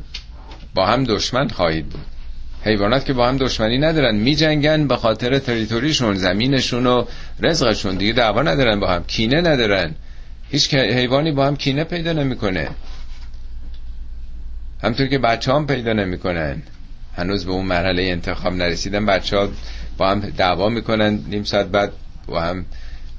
با 0.74 0.86
هم 0.86 1.04
دشمن 1.04 1.48
خواهید 1.48 1.88
بود. 1.88 2.11
حیوانات 2.64 3.04
که 3.04 3.12
با 3.12 3.28
هم 3.28 3.36
دشمنی 3.36 3.78
ندارن 3.78 4.16
میجنگن 4.16 4.86
به 4.86 4.96
خاطر 4.96 5.38
تریتوریشون 5.38 6.14
زمینشون 6.14 6.86
و 6.86 7.04
رزقشون. 7.40 7.96
دیگه 7.96 8.12
دعوا 8.12 8.42
ندارن 8.42 8.80
با 8.80 8.86
هم 8.90 9.04
کینه 9.04 9.40
ندارن. 9.40 9.94
هیچ 10.50 10.74
حیوانی 10.74 11.32
با 11.32 11.46
هم 11.46 11.56
کینه 11.56 11.84
پیدا 11.84 12.12
نمی‌کنه. 12.12 12.68
همطور 14.82 15.06
که 15.06 15.18
بچه 15.18 15.52
هم 15.52 15.66
پیدا 15.66 15.92
نمی‌کنن. 15.92 16.62
هنوز 17.16 17.46
به 17.46 17.52
اون 17.52 17.66
مرحله 17.66 18.02
انتخاب 18.02 18.52
نرسیدن. 18.52 19.06
بچه 19.06 19.36
ها 19.36 19.48
با 19.98 20.10
هم 20.10 20.20
دعوا 20.20 20.68
می‌کنن. 20.68 21.18
نیم 21.28 21.44
ساعت 21.44 21.66
بعد 21.66 21.92
با 22.26 22.40
هم 22.40 22.66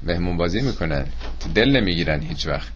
مهمون 0.02 0.36
بازی 0.36 0.60
می‌کنن 0.60 1.06
دل 1.54 1.70
نمی‌گیرن 1.70 2.20
هیچ 2.20 2.46
وقت. 2.46 2.72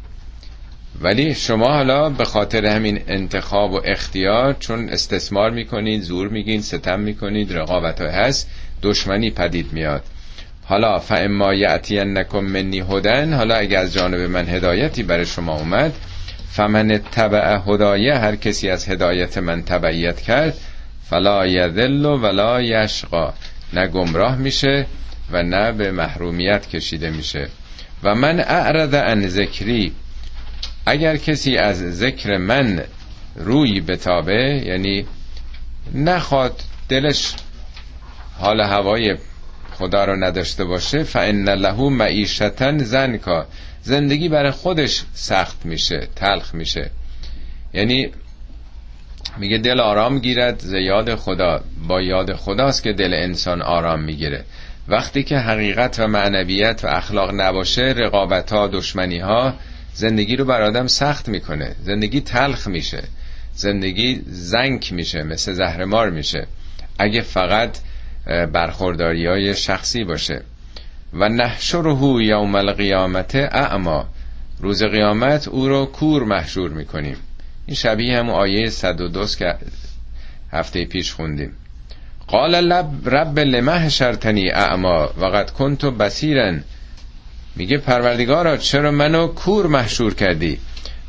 ولی 1.01 1.35
شما 1.35 1.73
حالا 1.73 2.11
به 2.11 2.25
خاطر 2.25 2.67
همین 2.67 3.01
انتخاب 3.09 3.73
و 3.73 3.81
اختیار 3.85 4.57
چون 4.61 4.89
استثمار 4.89 5.51
می‌کنید 5.51 6.03
زور 6.03 6.29
میگین 6.29 6.63
ستم 6.63 7.01
می‌کنید 7.01 7.53
رقابت 7.53 8.01
هست 8.01 8.51
دشمنی 8.83 9.31
پدید 9.31 9.73
میاد. 9.73 10.03
حالا 10.65 10.99
فاما 10.99 11.53
نکن 11.91 12.45
منی 12.45 12.81
هدن 12.81 13.33
حالا 13.33 13.55
اگه 13.55 13.79
از 13.79 13.93
جانب 13.93 14.21
من 14.21 14.49
هدایتی 14.49 15.03
برای 15.03 15.27
شما 15.27 15.59
اومد 15.59 15.93
فمن 16.51 17.01
تبع 17.13 17.59
هدایه 17.67 18.15
هر 18.15 18.37
کسی 18.37 18.71
از 18.71 18.89
هدایت 18.89 19.39
من 19.39 19.63
تبعیت 19.63 20.21
کرد 20.21 20.55
فلا 21.11 21.47
یذل 21.47 22.05
ولا 22.05 22.63
یشقا 22.63 23.35
نه 23.73 23.87
گمراه 23.87 24.37
میشه 24.37 24.87
و 25.33 25.43
نه 25.43 25.73
به 25.73 25.91
محرومیت 25.93 26.69
کشیده 26.69 27.11
میشه. 27.11 27.49
و 28.03 28.15
من 28.15 28.41
اعرض 28.41 28.95
عن 28.95 29.29
ذکری 29.29 29.93
اگر 30.89 31.17
کسی 31.17 31.57
از 31.57 31.99
ذکر 31.99 32.37
من 32.37 32.83
روی 33.37 33.81
بتابه 33.81 34.63
یعنی 34.67 35.07
نخواد 35.95 36.63
دلش 36.89 37.35
حال 38.39 38.61
هوای 38.61 39.17
خدا 39.73 40.05
رو 40.05 40.17
نداشته 40.17 40.65
باشه 40.65 41.03
فان 41.03 41.49
له 41.49 41.89
معیشتا 41.89 42.79
زنکا. 42.79 43.47
زندگی 43.83 44.29
برای 44.29 44.51
خودش 44.51 45.03
سخت 45.15 45.67
میشه 45.67 46.09
تلخ 46.17 46.55
میشه. 46.55 46.91
یعنی 47.75 48.11
میگه 49.39 49.59
دل 49.59 49.81
آرام 49.81 50.19
گیرد 50.19 50.59
ز 50.59 50.73
یاد 50.73 51.15
خدا. 51.15 51.61
با 51.89 52.03
یاد 52.03 52.35
خداست 52.35 52.83
که 52.83 52.93
دل 52.93 53.15
انسان 53.15 53.63
آرام 53.63 54.01
می‌گیره. 54.01 54.45
وقتی 54.89 55.23
که 55.23 55.39
حقیقت 55.39 55.99
و 56.01 56.07
معنویت 56.07 56.81
و 56.85 56.87
اخلاق 56.87 57.31
نباشه 57.35 57.83
رقابت 57.83 58.53
ها 58.53 58.69
دشمنی 58.69 59.19
ها 59.19 59.55
زندگی 59.99 60.37
رو 60.37 60.45
بر 60.45 60.63
آدم 60.63 60.87
سخت 60.87 61.29
می‌کنه. 61.29 61.75
زندگی 61.83 62.21
تلخ 62.21 62.67
میشه. 62.67 63.03
زندگی 63.55 64.23
زنک 64.27 64.93
میشه 64.93 65.23
مثل 65.23 65.53
زهرمار 65.53 66.11
میشه. 66.11 66.47
اگه 66.99 67.21
فقط 67.21 67.79
برخورداری 68.53 69.27
های 69.27 69.55
شخصی 69.55 70.05
باشه. 70.05 70.43
و 71.13 71.29
نحشره 71.29 72.25
یوم 72.25 72.55
القیامت 72.55 73.35
اعما. 73.35 74.09
روز 74.61 74.83
قیامت 74.83 75.49
او 75.49 75.69
رو 75.69 75.87
کور 75.87 76.25
محشور 76.25 76.71
می‌کنیم. 76.71 77.17
این 77.67 77.75
شبیه 77.75 78.19
هم 78.19 78.31
آیه 78.31 78.71
102 78.71 79.27
که 79.27 79.55
هفته 80.53 80.85
پیش 80.85 81.13
خوندیم. 81.13 81.53
قال 82.27 82.61
لب 82.61 83.09
رب 83.09 83.39
لمه 83.39 83.89
شرطنی 83.89 84.51
اعما. 84.51 85.11
وقد 85.17 85.51
کنت 85.51 85.85
بسیرن 85.85 86.65
میگه 87.59 87.79
پروردگارا 87.79 88.57
چرا 88.57 88.91
منو 88.91 89.27
کور 89.27 89.67
محشور 89.67 90.15
کردی؟ 90.15 90.59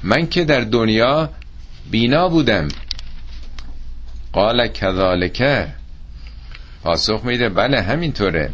من 0.03 0.27
که 0.27 0.43
در 0.45 0.61
دنیا 0.61 1.29
بینا 1.91 2.29
بودم. 2.29 2.67
قال 4.33 4.67
کذالک. 4.67 5.67
پاسخ 6.83 7.21
میده 7.25 7.49
بله 7.49 7.81
همینطوره. 7.81 8.49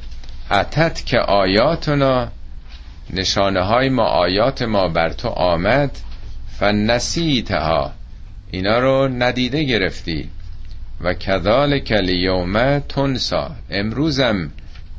اتت 0.52 1.06
که 1.06 1.20
آیاتنا 1.20 2.28
نشانه 3.10 3.62
های 3.62 3.89
ما 3.89 4.04
آیات 4.04 4.62
ما 4.62 4.88
بر 4.88 5.10
تو 5.10 5.28
آمد 5.28 5.98
فنسیتها. 6.60 7.93
اینا 8.52 8.80
رو 8.80 9.08
ندیده 9.08 9.64
گرفتی. 9.64 10.30
و 11.02 11.14
کذالک 11.14 11.93
الیوم 11.96 12.80
تنسا. 12.80 13.52
امروزم 13.70 14.52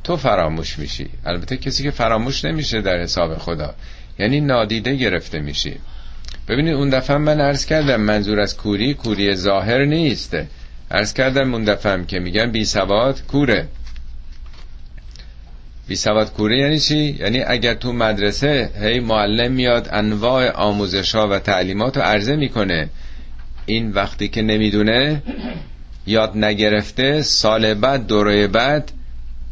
تو 0.07 0.17
فراموش 0.17 0.79
میشی. 0.79 1.09
البته 1.25 1.57
کسی 1.57 1.83
که 1.83 1.91
فراموش 1.91 2.45
نمیشه 2.45 2.81
در 2.81 3.01
حساب 3.01 3.37
خدا. 3.37 3.73
یعنی 4.19 4.41
نادیده 4.41 4.95
گرفته 4.95 5.39
میشی. 5.39 5.75
ببینید 6.47 6.73
اون 6.73 6.89
دفعه 6.89 7.17
من 7.17 7.41
عرض 7.41 7.65
کردم 7.65 8.01
منظور 8.01 8.39
از 8.39 8.57
کوری 8.57 8.93
کوری 8.93 9.35
ظاهر 9.35 9.85
نیست. 9.85 10.37
عرض 10.91 11.13
کردم 11.13 11.53
اون 11.53 11.63
دفعه 11.63 12.05
که 12.05 12.19
میگن 12.19 12.51
بی 12.51 12.65
سواد 12.65 13.21
کوره. 13.27 13.67
بی 15.87 15.95
سواد 15.95 16.33
کوره 16.33 16.59
یعنی 16.59 16.79
چی؟ 16.79 17.17
یعنی 17.19 17.43
اگر 17.43 17.73
تو 17.73 17.93
مدرسه 17.93 18.69
هی 18.81 18.99
معلم 18.99 19.51
میاد 19.51 19.89
انواع 19.91 20.51
آموزش 20.51 21.15
ها 21.15 21.27
و 21.27 21.39
تعلیمات 21.39 21.97
رو 21.97 22.03
عرضه 22.03 22.35
می‌کنه 22.35 22.89
این 23.65 23.91
وقتی 23.91 24.27
که 24.27 24.41
نمی‌دونه 24.41 25.23
یاد 26.05 26.37
نگرفته 26.37 27.21
سال 27.21 27.73
بعد 27.73 28.07
دوره 28.07 28.47
بعد 28.47 28.91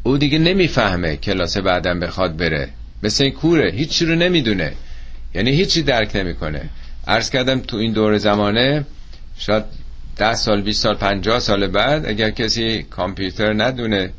او 0.06 0.18
دیگه 0.18 0.40
نمی‌فهمه 0.40 1.16
کلاس 1.16 1.58
بعدم 1.58 2.00
بخواد 2.00 2.38
بره. 2.38 2.70
مثل 3.04 3.24
این 3.24 3.34
کوره 3.34 3.72
هیچی 3.72 4.06
رو 4.06 4.16
نمی‌دونه. 4.16 4.74
یعنی 5.36 5.52
هیچی 5.52 5.82
درک 5.84 6.16
نمی‌کنه. 6.16 6.70
عرض 7.08 7.30
کردم 7.30 7.60
تو 7.60 7.78
این 7.78 7.94
دور 7.94 8.18
زمانه 8.18 8.86
شاید 9.38 9.64
ده 10.18 10.36
سال 10.36 10.62
20 10.62 10.84
سال 10.84 10.96
50 10.96 11.40
سال 11.40 11.68
بعد 11.68 12.06
اگر 12.06 12.30
کسی 12.30 12.84
کامپیوتر 12.84 13.54
ندونه 13.54 14.10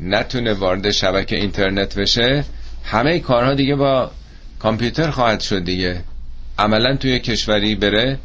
نتونه 0.00 0.52
وارد 0.52 0.90
شبکه 0.90 1.36
اینترنت 1.36 1.98
بشه 1.98 2.44
همه 2.84 3.18
کارها 3.18 3.54
دیگه 3.54 3.74
با 3.74 4.10
کامپیوتر 4.58 5.10
خواهد 5.10 5.40
شد 5.40 5.64
دیگه. 5.64 6.04
عملا 6.58 6.96
توی 6.96 7.18
کشوری 7.18 7.74
بره 7.74 8.18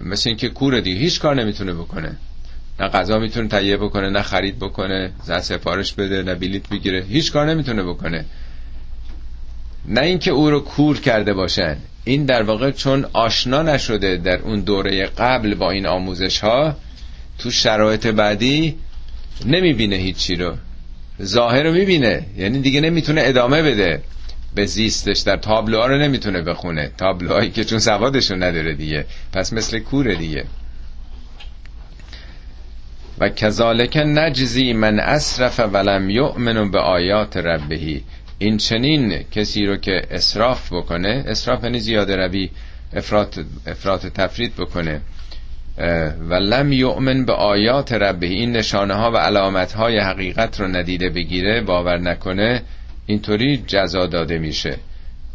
مثل 0.00 0.30
اینکه 0.30 0.48
کوره 0.48 0.80
دیگه 0.80 1.00
هیچ 1.00 1.20
کار 1.20 1.34
نمی‌تونه 1.34 1.72
بکنه. 1.72 2.16
نه 2.80 2.88
غذا 2.88 3.18
می‌تونه 3.18 3.48
تهیه 3.48 3.76
بکنه 3.76 4.10
نه 4.10 4.22
خرید 4.22 4.58
بکنه 4.58 5.12
نه 5.28 5.40
سفارش 5.40 5.92
بده 5.92 6.22
نه 6.22 6.34
بلیت 6.34 6.68
بگیره 6.68 7.04
هیچ 7.08 7.32
کار 7.32 7.50
نمی‌تونه 7.50 7.82
بکنه. 7.82 8.24
نه 9.88 10.00
اینکه 10.00 10.30
او 10.30 10.50
رو 10.50 10.60
کور 10.60 11.00
کرده 11.00 11.32
باشن. 11.32 11.76
این 12.04 12.24
در 12.24 12.42
واقع 12.42 12.70
چون 12.70 13.06
آشنا 13.12 13.62
نشده 13.62 14.16
در 14.16 14.38
اون 14.38 14.60
دوره 14.60 15.06
قبل 15.06 15.54
با 15.54 15.70
این 15.70 15.86
آموزش 15.86 16.40
ها 16.40 16.76
تو 17.38 17.50
شرایط 17.50 18.06
بعدی 18.06 18.76
نمی‌بینه 19.46 19.96
هیچی 19.96 20.36
رو. 20.36 20.56
ظاهر 21.22 21.62
رو 21.62 21.72
می‌بینه. 21.72 22.26
یعنی 22.36 22.58
دیگه 22.58 22.80
نمی‌تونه 22.80 23.22
ادامه 23.24 23.62
بده. 23.62 24.02
به 24.54 24.66
زیستش 24.66 25.18
در 25.18 25.36
تابلوها 25.36 25.86
رو 25.86 25.98
نمی‌تونه 25.98 26.42
بخونه. 26.42 26.90
تابلوهایی 26.98 27.50
که 27.50 27.64
چون 27.64 27.78
سوادشون 27.78 28.42
نداره 28.42 28.74
دیگه. 28.74 29.06
پس 29.32 29.52
مثل 29.52 29.78
کوره 29.78 30.14
دیگه. 30.14 30.44
و 33.18 33.28
کذالک 33.28 33.96
نجزی 33.96 34.72
من 34.72 35.00
اسرف 35.00 35.60
ولم 35.72 36.10
یؤمن 36.10 36.70
به 36.70 36.78
آیات 36.78 37.36
ربهی 37.36 38.04
این 38.38 38.56
چنین 38.56 39.22
کسی 39.30 39.66
رو 39.66 39.76
که 39.76 40.02
اسراف 40.10 40.72
بکنه 40.72 41.24
اسراف 41.26 41.64
یعنی 41.64 41.78
زیاده 41.78 42.16
روی 42.16 42.50
افراد, 42.92 43.34
افراد 43.66 44.00
تفرید 44.00 44.56
بکنه. 44.56 45.00
و 46.28 46.34
لم 46.34 46.72
یؤمن 46.72 47.24
به 47.24 47.32
آیات 47.32 47.92
ربه. 47.92 48.26
این 48.26 48.52
نشانه 48.52 48.94
ها 48.94 49.10
و 49.10 49.16
علامت 49.16 49.72
های 49.72 49.98
حقیقت 49.98 50.60
رو 50.60 50.68
ندیده 50.68 51.10
بگیره 51.10 51.60
باور 51.60 51.98
نکنه 51.98 52.62
اینطوری 53.06 53.64
جزا 53.66 54.06
داده 54.06 54.38
میشه. 54.38 54.76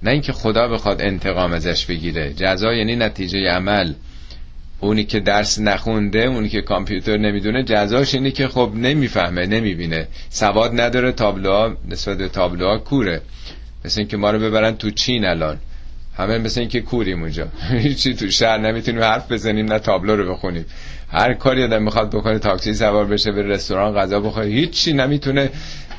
نه 0.04 0.12
اینکه 0.12 0.34
خدا 0.34 0.68
بخواد 0.68 1.02
انتقام 1.02 1.54
ازش 1.54 1.86
بگیره. 1.86 2.34
جزا 2.34 2.74
یعنی 2.74 2.96
نتیجه 2.96 3.50
عمل. 3.50 3.94
اونی 4.82 5.04
که 5.04 5.20
درس 5.20 5.60
نخونده 5.60 6.20
اونی 6.20 6.50
که 6.50 6.62
کامپیوتر 6.62 7.18
نمی‌دونه 7.18 7.64
جزاش 7.64 8.16
اینه 8.16 8.32
که 8.32 8.48
خب 8.48 8.72
نمی‌فهمه 8.76 9.46
نمی‌بینه. 9.46 10.08
سواد 10.30 10.82
نداره 10.82 11.12
تابلوها 11.12 11.78
نسبت 11.90 12.18
به 12.18 12.28
تابلوها 12.28 12.78
کوره. 12.78 13.22
مثل 13.86 14.00
اینکه 14.00 14.18
ما 14.18 14.32
رو 14.32 14.40
ببرن 14.40 14.76
تو 14.78 14.90
چین 14.90 15.26
الان. 15.26 15.58
همه 16.18 16.38
مثل 16.38 16.60
اینکه 16.60 16.82
کوریم 16.82 17.22
اونجا. 17.22 17.48
هیچی 17.88 18.14
تو 18.14 18.30
شهر 18.30 18.58
نمی‌تونیم 18.58 19.02
حرف 19.02 19.32
بزنیم 19.32 19.66
نه 19.66 19.80
تابلو 19.80 20.16
رو 20.16 20.34
بخونیم. 20.34 20.66
هر 21.12 21.34
کاری 21.34 21.64
آدم 21.64 21.84
می‌خواد 21.84 22.10
بکنه 22.10 22.40
تاکسی 22.40 22.74
سوار 22.74 23.06
بشه 23.06 23.32
به 23.32 23.42
رستوران 23.42 23.96
غذا 23.96 24.20
بخوره. 24.20 24.46
هیچی 24.46 24.94
نمی‌تونه 24.94 25.50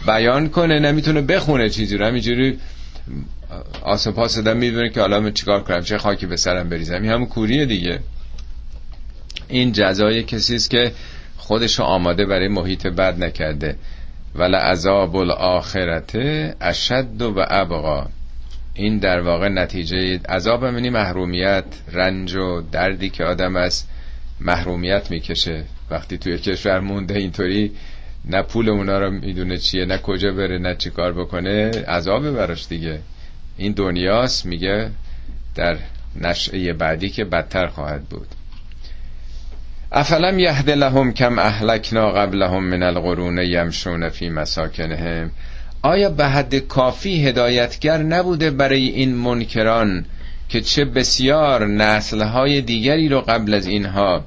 بیان 0.06 0.48
کنه 0.48 0.78
نمی‌تونه 0.78 1.20
بخونه 1.20 1.68
چیزی 1.68 1.96
رو. 1.96 2.06
همینجوری 2.06 2.58
آسپاس 3.82 4.36
دادم 4.36 4.56
می‌دونه 4.56 4.90
که 4.90 5.00
حالا 5.00 5.20
من 5.20 5.32
چیکار 5.32 5.62
کنم 5.62 5.80
چه 5.80 5.98
خاکی 5.98 6.26
به 6.26 6.36
سرم 6.36 6.68
بریزم. 6.68 7.02
این 7.02 7.12
همون 7.12 7.26
کوریه 7.26 7.66
دیگه. 7.66 8.00
این 9.48 9.72
جزای 9.72 10.22
کسی 10.22 10.54
است 10.54 10.70
که 10.70 10.92
خودش 11.36 11.80
آماده 11.80 12.26
برای 12.26 12.48
محیط 12.48 12.86
بد 12.86 13.22
نکرده. 13.24 13.76
ولی 14.34 14.54
عذاب 14.54 15.16
الاخرت 15.16 16.12
اشد 16.60 17.22
و 17.22 17.44
ابقا. 17.50 18.06
این 18.74 18.98
در 18.98 19.20
واقع 19.20 19.48
نتیجه 19.48 20.20
عذاب 20.28 20.64
منی 20.64 20.90
محرومیت 20.90 21.64
رنج 21.92 22.34
و 22.34 22.60
دردی 22.72 23.10
که 23.10 23.24
آدم 23.24 23.56
از 23.56 23.84
محرومیت 24.40 25.10
می‌کشه. 25.10 25.64
وقتی 25.90 26.18
توی 26.18 26.38
کشور 26.38 26.80
مونده 26.80 27.14
اینطوری 27.14 27.72
نه 28.24 28.42
پول 28.42 28.68
اونا 28.68 28.98
رو 28.98 29.10
می‌دونه 29.10 29.58
چیه 29.58 29.84
نه 29.84 29.98
کجا 29.98 30.32
بره 30.32 30.58
نه 30.58 30.74
چی 30.74 30.90
کار 30.90 31.12
بکنه 31.12 31.70
عذاب 31.70 32.30
براش 32.30 32.68
دیگه. 32.68 32.98
این 33.56 33.72
دنیاست 33.72 34.46
میگه 34.46 34.90
در 35.54 35.76
نشعه 36.20 36.72
بعدی 36.72 37.10
که 37.10 37.24
بدتر 37.24 37.66
خواهد 37.66 38.04
بود. 38.04 38.28
افلم 39.94 40.38
یهد 40.38 40.70
لهم 40.70 41.12
کم 41.12 41.38
اهلکنا 41.38 42.10
قبلهم 42.12 42.64
من 42.64 42.82
القرون 42.82 43.38
یمشون 43.38 44.08
فی 44.08 44.28
مساکنهم؟ 44.28 45.30
آیا 45.82 46.10
به 46.10 46.26
حد 46.26 46.54
کافی 46.54 47.26
هدایتگر 47.26 47.98
نبوده 47.98 48.50
برای 48.50 48.88
این 48.88 49.14
منکران 49.14 50.04
که 50.48 50.60
چه 50.60 50.84
بسیار 50.84 51.66
نسلهای 51.66 52.60
دیگری 52.60 53.08
رو 53.08 53.20
قبل 53.20 53.54
از 53.54 53.66
اینها 53.66 54.24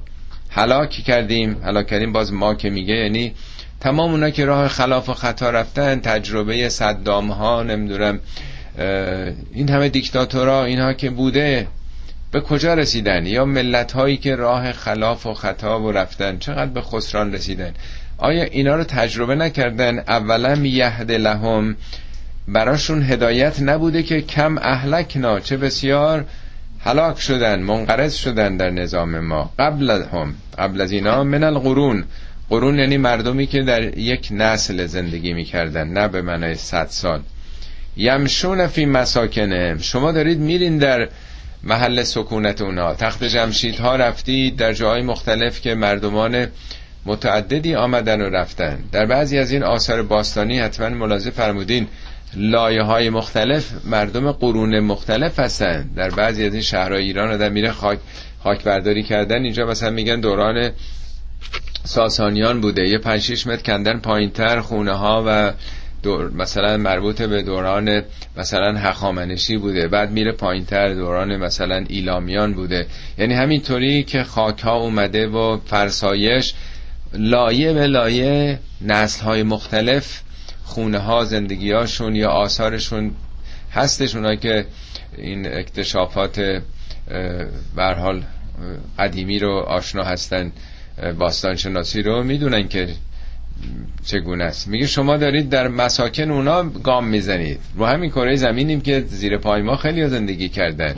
هلاک 0.50 0.90
کردیم؟ 0.90 1.56
هلاک 1.64 1.86
کردیم 1.86 2.12
باز 2.12 2.32
ما 2.32 2.54
که 2.54 2.70
میگه 2.70 2.94
یعنی 2.94 3.32
تمام 3.80 4.10
اونا 4.10 4.30
که 4.30 4.44
راه 4.44 4.68
خلاف 4.68 5.08
و 5.08 5.14
خطا 5.14 5.50
رفتن 5.50 6.00
تجربه 6.00 6.68
صدام 6.68 7.30
ها 7.30 7.62
نمی‌دونم 7.62 8.20
این 9.54 9.68
همه 9.68 9.88
دیکتاتورا 9.88 10.64
اینها 10.64 10.92
که 10.92 11.10
بوده 11.10 11.66
به 12.32 12.40
کجا 12.40 12.74
رسیدن؟ 12.74 13.26
یا 13.26 13.44
ملت 13.44 13.92
هایی 13.92 14.16
که 14.16 14.36
راه 14.36 14.72
خلاف 14.72 15.26
و 15.26 15.34
خطا 15.34 15.80
و 15.80 15.92
رفتن 15.92 16.38
چقدر 16.38 16.70
به 16.70 16.80
خسران 16.80 17.32
رسیدن؟ 17.32 17.72
آیا 18.18 18.44
اینا 18.44 18.76
رو 18.76 18.84
تجربه 18.84 19.34
نکردن؟ 19.34 19.98
اولا 19.98 20.54
یهد 20.54 21.12
لهم. 21.12 21.76
براشون 22.48 23.02
هدایت 23.02 23.60
نبوده 23.62 24.02
که 24.02 24.22
کم 24.22 24.58
اهلکنا 24.58 25.40
چه 25.40 25.56
بسیار 25.56 26.24
هلاک 26.84 27.20
شدن 27.20 27.60
منقرض 27.60 28.14
شدن 28.14 28.56
در 28.56 28.70
نظام 28.70 29.20
ما. 29.20 29.52
قبل 29.58 29.90
هم 29.90 30.34
قبل 30.58 30.80
از 30.80 30.92
اینا 30.92 31.24
من 31.24 31.44
القرون. 31.44 32.04
قرون 32.50 32.78
یعنی 32.78 32.96
مردمی 32.96 33.46
که 33.46 33.62
در 33.62 33.98
یک 33.98 34.28
نسل 34.30 34.86
زندگی 34.86 35.32
می‌کردن 35.32 35.88
نه 35.88 36.08
به 36.08 36.22
معنای 36.22 36.54
صد 36.54 36.86
سال. 36.86 37.20
یمشون 37.96 38.66
فی 38.66 38.84
مساکنه 38.84 39.78
شما 39.80 40.12
دارید 40.12 40.38
میرین 40.38 40.78
در 40.78 41.08
محل 41.62 42.02
سکونت 42.02 42.60
اونا. 42.60 42.94
تخت 42.94 43.24
جمشید 43.24 43.78
ها 43.78 43.96
رفتید 43.96 44.56
در 44.56 44.72
جاهای 44.72 45.02
مختلف 45.02 45.60
که 45.60 45.74
مردمان 45.74 46.46
متعددی 47.06 47.74
آمدن 47.74 48.20
و 48.20 48.30
رفتن. 48.30 48.78
در 48.92 49.06
بعضی 49.06 49.38
از 49.38 49.52
این 49.52 49.62
آثار 49.62 50.02
باستانی 50.02 50.58
حتما 50.58 50.88
ملاحظه 50.88 51.30
فرمودین 51.30 51.86
لایه 52.36 52.82
های 52.82 53.10
مختلف 53.10 53.70
مردم 53.84 54.32
قرون 54.32 54.80
مختلف 54.80 55.38
هستن. 55.38 55.90
در 55.96 56.10
بعضی 56.10 56.46
از 56.46 56.52
این 56.52 56.62
شهرهای 56.62 57.04
ایران 57.04 57.30
آدم 57.30 57.52
میره 57.52 57.72
خاک 57.72 57.98
خاک 58.42 58.64
برداری 58.64 59.02
کردن. 59.02 59.42
اینجا 59.42 59.66
مثلا 59.66 59.90
میگن 59.90 60.20
دوران 60.20 60.70
ساسانیان 61.84 62.60
بوده. 62.60 62.88
یه 62.88 62.98
5 62.98 63.46
متر 63.48 63.62
کندن 63.62 63.98
پایینتر 63.98 64.60
خونه 64.60 64.92
ها 64.92 65.24
و 65.26 65.52
دور 66.06 66.30
مثلا 66.30 66.76
مربوط 66.76 67.22
به 67.22 67.42
دوران 67.42 68.02
مثلا 68.36 68.78
هخامنشی 68.78 69.56
بوده 69.56 69.88
بعد 69.88 70.10
میره 70.10 70.32
پایینتر 70.32 70.94
دوران 70.94 71.36
مثلا 71.36 71.84
ایلامیان 71.88 72.54
بوده. 72.54 72.86
یعنی 73.18 73.34
همینطوری 73.34 74.02
که 74.02 74.22
خاک 74.22 74.60
ها 74.60 74.76
اومده 74.76 75.26
و 75.26 75.58
فرسایش 75.66 76.54
لایه 77.12 77.72
به 77.72 77.86
لایه 77.86 78.58
نسل 78.82 79.24
های 79.24 79.42
مختلف 79.42 80.22
خونه 80.64 80.98
ها 80.98 81.24
زندگی 81.24 81.72
هاشون 81.72 82.16
یا 82.16 82.30
آثارشون 82.30 83.10
هستش 83.72 84.14
اونایی 84.14 84.36
که 84.36 84.66
این 85.16 85.46
اکتشافات 85.52 86.62
حال 87.76 88.22
قدیمی 88.98 89.38
رو 89.38 89.52
آشنا 89.58 90.04
هستن 90.04 90.52
باستانشناسی 91.18 92.02
رو 92.02 92.22
می‌دونن 92.22 92.68
که 92.68 92.88
چگونه 94.04 94.44
است؟ 94.44 94.68
میگه 94.68 94.86
شما 94.86 95.16
دارید 95.16 95.48
در 95.48 95.68
مساکن 95.68 96.30
اونا 96.30 96.62
گام 96.62 97.06
می‌زنید. 97.06 97.60
رو 97.76 97.86
همین 97.86 98.10
کره 98.10 98.36
زمینیم 98.36 98.80
که 98.80 99.00
زیر 99.00 99.38
پای 99.38 99.62
ما 99.62 99.76
خیلی 99.76 100.08
زندگی 100.08 100.48
کردن. 100.48 100.96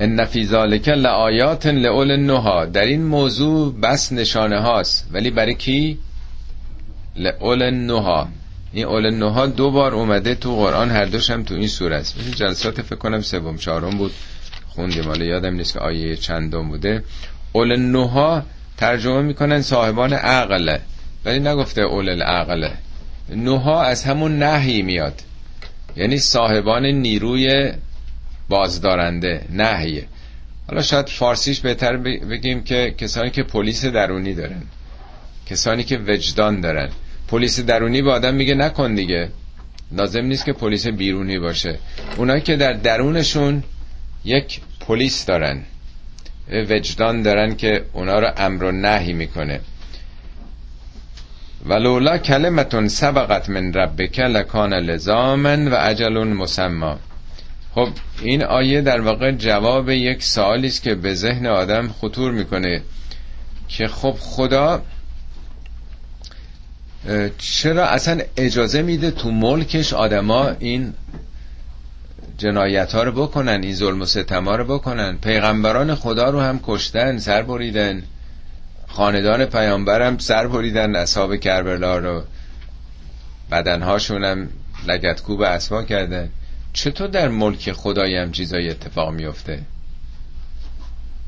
ان 0.00 0.24
فی 0.24 0.44
ذالک 0.44 0.88
لآیات 0.88 1.66
لأول 1.66 2.10
النها 2.10 2.64
در 2.64 2.84
این 2.84 3.04
موضوع 3.04 3.74
بس 3.80 4.12
نشانه 4.12 4.60
هاست. 4.60 5.08
ولی 5.12 5.30
برای 5.30 5.54
کی؟ 5.54 5.98
لأول 7.16 7.62
النها 7.62 8.28
این 8.72 8.86
اول 8.86 9.06
النها 9.06 9.46
دو 9.46 9.70
بار 9.70 9.94
اومده 9.94 10.34
تو 10.34 10.56
قرآن 10.56 10.90
هر 10.90 11.04
دوش 11.04 11.30
هم 11.30 11.42
تو 11.42 11.54
این 11.54 11.68
سوره 11.68 11.96
است. 11.96 12.34
جلسات 12.36 12.82
فکر 12.82 12.96
کنم 12.96 13.20
سوم 13.20 13.56
چهارم 13.56 13.90
بود. 13.90 14.12
خوندیم. 14.68 15.04
حالا 15.04 15.24
یادم 15.24 15.54
نیست 15.54 15.72
که 15.72 15.78
آیه 15.78 16.16
چندم 16.16 16.68
بوده. 16.68 17.02
اول 17.52 17.72
النها 17.72 18.42
ترجمه 18.78 19.22
می‌کنن 19.22 19.62
صاحبان 19.62 20.12
عقله. 20.12 20.80
ولی 21.24 21.40
نگفته 21.40 21.82
اول 21.82 22.08
العقله. 22.08 22.72
نوها 23.28 23.82
از 23.82 24.04
همون 24.04 24.42
نهی 24.42 24.82
میاد. 24.82 25.22
یعنی 25.96 26.18
صاحبان 26.18 26.86
نیروی 26.86 27.72
بازدارنده 28.48 29.44
نهیه 29.50 30.04
حالا 30.68 30.82
شاید 30.82 31.08
فارسیش 31.08 31.60
بهتر 31.60 31.96
بگیم 31.96 32.64
که 32.64 32.94
کسانی 32.98 33.30
که 33.30 33.42
پلیس 33.42 33.84
درونی 33.84 34.34
دارن. 34.34 34.62
کسانی 35.46 35.84
که 35.84 35.98
وجدان 35.98 36.60
دارن. 36.60 36.88
پلیس 37.28 37.60
درونی 37.60 38.02
به 38.02 38.12
آدم 38.12 38.34
میگه 38.34 38.54
نکن 38.54 38.94
دیگه. 38.94 39.28
لازم 39.92 40.24
نیست 40.24 40.44
که 40.44 40.52
پلیس 40.52 40.86
بیرونی 40.86 41.38
باشه. 41.38 41.78
اونایی 42.16 42.40
که 42.40 42.56
در 42.56 42.72
درونشون 42.72 43.62
یک 44.24 44.60
پلیس 44.80 45.26
دارن. 45.26 45.62
وجدان 46.52 47.22
دارن 47.22 47.56
که 47.56 47.84
اونا 47.92 48.18
رو 48.18 48.30
امر 48.36 48.64
و 48.64 48.72
نهی 48.72 49.12
می‌کنه. 49.12 49.60
ولولا 51.66 52.18
کلمتون 52.18 52.88
سبقت 52.88 53.50
من 53.50 53.72
ربک 53.72 54.20
لکان 54.20 54.74
لزامن 54.74 55.68
و 55.68 55.74
عجل 55.74 56.24
مسما. 56.24 56.98
خب 57.74 57.88
این 58.22 58.42
آیه 58.44 58.80
در 58.80 59.00
واقع 59.00 59.32
جواب 59.32 59.90
یک 59.90 60.22
سوالی 60.22 60.66
است 60.66 60.82
که 60.82 60.94
به 60.94 61.14
ذهن 61.14 61.46
آدم 61.46 61.88
خطور 61.88 62.32
می‌کنه 62.32 62.82
که 63.68 63.88
خب 63.88 64.14
خدا 64.18 64.82
چرا 67.38 67.86
اصلا 67.86 68.20
اجازه 68.36 68.82
میده 68.82 69.10
تو 69.10 69.30
ملکش 69.30 69.92
آدما 69.92 70.48
این 70.58 70.94
جنایت 72.38 72.92
ها 72.92 73.02
رو 73.02 73.12
بکنن 73.12 73.60
این 73.62 73.74
ظلم 73.74 74.02
و 74.02 74.06
ستم 74.06 74.44
ها 74.44 74.56
رو 74.56 74.64
بکنن. 74.64 75.16
پیغمبران 75.16 75.94
خدا 75.94 76.30
رو 76.30 76.40
هم 76.40 76.60
کشتن 76.62 77.18
سر 77.18 77.42
بریدن. 77.42 78.02
خاندان 78.86 79.44
پیامبرم 79.44 80.18
سر 80.18 80.46
بریدن 80.46 80.96
اصحاب 80.96 81.36
کربلا 81.36 81.98
رو. 81.98 82.22
بدنهاشون 83.50 84.24
هم 84.24 84.48
لگتکوب 84.86 85.40
اسبا 85.40 85.82
کردن. 85.82 86.28
چطور 86.72 87.08
در 87.08 87.28
ملک 87.28 87.72
خدایی 87.72 88.16
هم 88.16 88.32
چیزای 88.32 88.70
اتفاق 88.70 89.12
میفته 89.12 89.60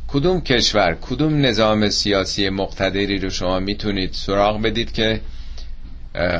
کدوم 0.08 0.40
کشور 0.40 0.96
کدوم 1.00 1.46
نظام 1.46 1.88
سیاسی 1.88 2.48
مقتدری 2.48 3.18
رو 3.18 3.30
شما 3.30 3.58
می‌تونید 3.58 4.12
سراغ 4.12 4.62
بدید 4.62 4.92
که 4.92 5.20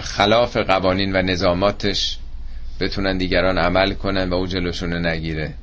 خلاف 0.02 0.56
قوانین 0.56 1.16
و 1.16 1.22
نظاماتش 1.22 2.18
بتونن 2.80 3.18
دیگران 3.18 3.58
عمل 3.58 3.92
کنن 3.92 4.30
و 4.30 4.34
او 4.34 4.46
جلوشون 4.46 5.06
نگیره. 5.06 5.54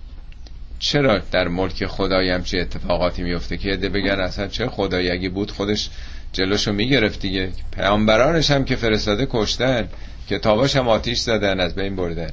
چرا 0.80 1.22
در 1.32 1.48
ملک 1.48 1.86
خدایی 1.86 2.30
هم 2.30 2.44
چه 2.44 2.58
اتفاقاتی 2.58 3.24
میفته 3.24 3.58
که 3.58 3.70
یده 3.70 3.90
بگن 3.90 4.20
اصلا 4.20 4.48
چه 4.48 4.68
خدایی 4.68 5.10
اگه 5.10 5.30
بود؟ 5.30 5.52
خودش 5.52 5.90
جلوشو 6.34 6.74
می‌گرفت 6.74 7.20
دیگه. 7.20 7.50
پیامبرانش 7.76 8.52
هم 8.52 8.66
که 8.66 8.76
فرستاده 8.76 9.28
کشتن 9.32 9.88
کتاباش 10.30 10.76
هم 10.76 10.88
آتیش 10.88 11.20
زدن 11.20 11.60
از 11.60 11.76
بین 11.76 11.96
بردن. 11.96 12.32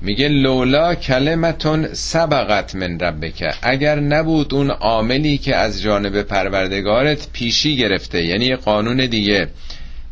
میگه 0.00 0.28
لولا 0.28 0.94
کلمتون 0.94 1.94
سبقت 1.94 2.74
من 2.74 3.00
ربکه 3.00 3.54
اگر 3.62 4.00
نبود 4.00 4.54
اون 4.54 4.70
عاملی 4.70 5.38
که 5.38 5.56
از 5.56 5.82
جانب 5.82 6.22
پروردگارت 6.22 7.28
پیشی 7.32 7.76
گرفته 7.76 8.24
یعنی 8.24 8.44
یه 8.44 8.56
قانون 8.56 9.06
دیگه. 9.06 9.48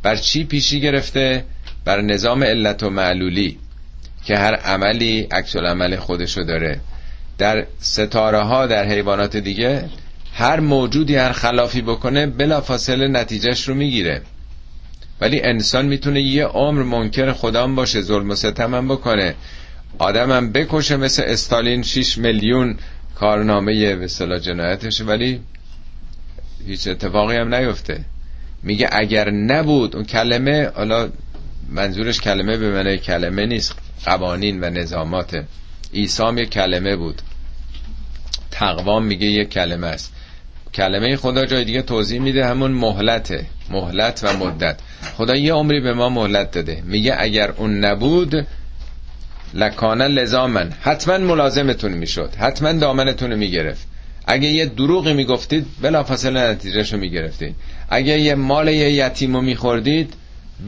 بر 0.03 0.16
چی 0.16 0.45
پیشی 0.45 0.80
گرفته؟ 0.80 1.45
بر 1.85 2.01
نظام 2.01 2.45
علت 2.45 2.83
و 2.83 2.91
معلولی. 2.91 3.59
که 4.24 4.38
هر 4.38 4.54
عملی 4.54 5.20
عکس 5.30 5.56
عمل 5.56 5.96
خودشو 5.96 6.42
داره. 6.42 6.80
در 7.38 7.66
ستاره 7.80 8.42
ها 8.42 8.66
در 8.66 8.84
حیوانات 8.84 9.36
دیگه 9.36 9.84
هر 10.34 10.60
موجودی 10.60 11.16
هر 11.16 11.32
خلافی 11.32 11.82
بکنه 11.82 12.26
بلا 12.26 12.60
فاصله 12.60 13.08
نتیجهش 13.08 13.68
رو 13.68 13.74
می‌گیره. 13.74 14.22
ولی 15.20 15.42
انسان 15.42 15.86
می‌تونه 15.86 16.22
یه 16.22 16.46
عمر 16.46 16.82
منکر 16.82 17.32
خدام 17.32 17.74
باشه 17.74 18.00
ظلم 18.00 18.30
و 18.30 18.34
ستم 18.34 18.74
هم 18.74 18.88
بکنه. 18.88 19.34
آدمم 19.98 20.52
بکشه 20.52 20.96
مثل 20.96 21.22
استالین 21.26 21.82
6 21.82 22.18
میلیون 22.18 22.76
کارنامه 23.14 23.96
به 23.96 24.08
جنایتش 24.40 25.00
ولی 25.00 25.40
هیچ 26.66 26.88
اتفاقی 26.88 27.36
هم 27.36 27.54
نیفته. 27.54 28.04
میگه 28.62 28.88
اگر 28.92 29.30
نبود 29.30 29.96
اون 29.96 30.04
کلمه 30.04 30.70
حالا 30.74 31.08
منظورش 31.70 32.20
کلمه 32.20 32.56
به 32.56 32.70
معنی 32.70 32.98
کلمه 32.98 33.46
نیست. 33.46 33.74
قوانین 34.05 34.64
و 34.64 34.70
نظامات. 34.70 35.44
عیسی 35.94 36.22
یه 36.36 36.46
کلمه 36.46 36.96
بود. 36.96 37.22
تقوام 38.50 39.05
میگه 39.05 39.26
یه 39.26 39.44
کلمه 39.44 39.86
است. 39.86 40.12
کلمه 40.74 41.16
خدا 41.16 41.46
جای 41.46 41.64
دیگه 41.64 41.82
توضیح 41.82 42.20
میده 42.20 42.46
همون 42.46 42.70
مهلته. 42.70 43.46
مهلت 43.70 44.20
و 44.24 44.36
مدت. 44.36 44.76
خدا 45.16 45.36
یه 45.36 45.53
عمری 45.53 45.80
به 45.80 45.92
ما 45.92 46.09
مهلت 46.09 46.50
داده. 46.50 46.82
میگه 46.86 47.14
اگر 47.18 47.50
اون 47.50 47.84
نبود 47.84 48.46
لکانه 49.55 50.09
لزامن. 50.09 50.72
حتما 50.80 51.18
ملازمتون 51.18 51.92
می‌شد. 51.92 52.34
حتما 52.38 52.72
دامنتون 52.72 53.34
می‌گرفت. 53.34 53.86
اگه 54.26 54.48
یه 54.48 54.66
دروغی 54.66 55.12
می‌گفتید 55.12 55.66
بلافاصله 55.82 56.40
نتیجهشو 56.50 56.96
می‌گرفتید. 56.96 57.57
اگه 57.90 58.18
یه 58.18 58.34
مال 58.34 58.68
یه 58.68 58.90
یتیمو 58.90 59.40
میخوردید 59.40 60.14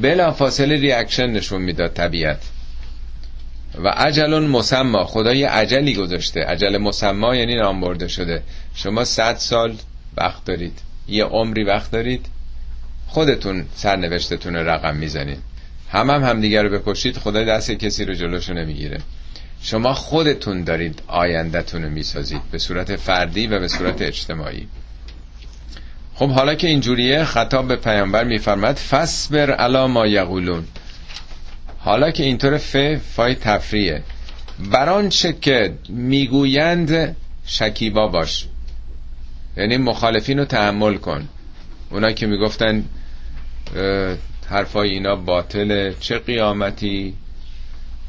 بلافاصله 0.03 0.77
ریاکشن 0.77 1.27
نشون 1.27 1.63
می‌داد 1.63 1.93
طبیعت. 1.93 2.39
و 3.79 3.89
عجل 3.89 4.47
مسما 4.47 5.05
خدا 5.05 5.35
یه 5.35 5.49
عجلی 5.49 5.95
گذاشته. 5.95 6.41
عجل 6.41 6.79
مسما 6.79 7.37
یعنی 7.37 7.55
نام 7.55 7.81
برده 7.81 8.09
شده. 8.09 8.43
شما 8.75 9.05
صد 9.05 9.37
سال 9.37 9.77
وقت 10.17 10.45
دارید. 10.45 10.79
یه 11.09 11.25
عمری 11.25 11.65
وقت 11.65 11.91
دارید. 11.91 12.27
خودتون 13.07 13.67
سرنوشتتون 13.75 14.57
رقم 14.57 14.97
می‌زنید. 14.97 15.39
هم 15.91 16.11
هم 16.11 16.23
همدیگه 16.23 16.63
رو 16.63 16.79
بکشید 16.79 17.17
خدا 17.17 17.45
دست 17.45 17.71
کسی 17.71 18.05
رو 18.05 18.15
جلوشو 18.15 18.55
نمی‌گیره. 18.55 18.99
شما 19.63 19.95
خودتون 19.95 20.65
دارید 20.65 21.03
آیندهتون 21.07 21.83
رو 21.83 21.91
می‌سازید 21.91 22.41
به 22.51 22.59
صورت 22.59 22.97
فردی 22.97 23.47
و 23.47 23.61
به 23.61 23.69
صورت 23.69 24.03
اجتماعی. 24.03 24.69
خب 26.15 26.31
حالا 26.31 26.55
که 26.55 26.69
اینجوریه 26.69 27.25
خطاب 27.25 27.69
به 27.69 27.77
پیامبر 27.77 28.25
میفرماد 28.25 28.77
فصبر 28.77 29.51
علا 29.51 29.87
ما 29.87 30.07
یقولون. 30.07 30.65
حالا 31.85 32.11
که 32.11 32.23
اینطور 32.23 32.59
ف 32.59 32.77
فای 32.97 33.35
تفریه 33.35 34.03
بران 34.71 35.09
چه 35.09 35.33
که 35.33 35.75
می‌گویند 35.89 37.17
شکیبا 37.47 38.09
باش. 38.09 38.47
یعنی 39.57 39.77
مخالفین 39.77 40.39
رو 40.39 40.45
تحمل 40.45 40.97
کن. 40.97 41.29
اونا 41.91 42.13
که 42.13 42.27
می‌گفتن 42.27 42.85
حرفای 44.49 44.91
اینا 44.91 45.17
باطله. 45.17 45.95
چه 46.01 46.19
قیامتی 46.19 47.15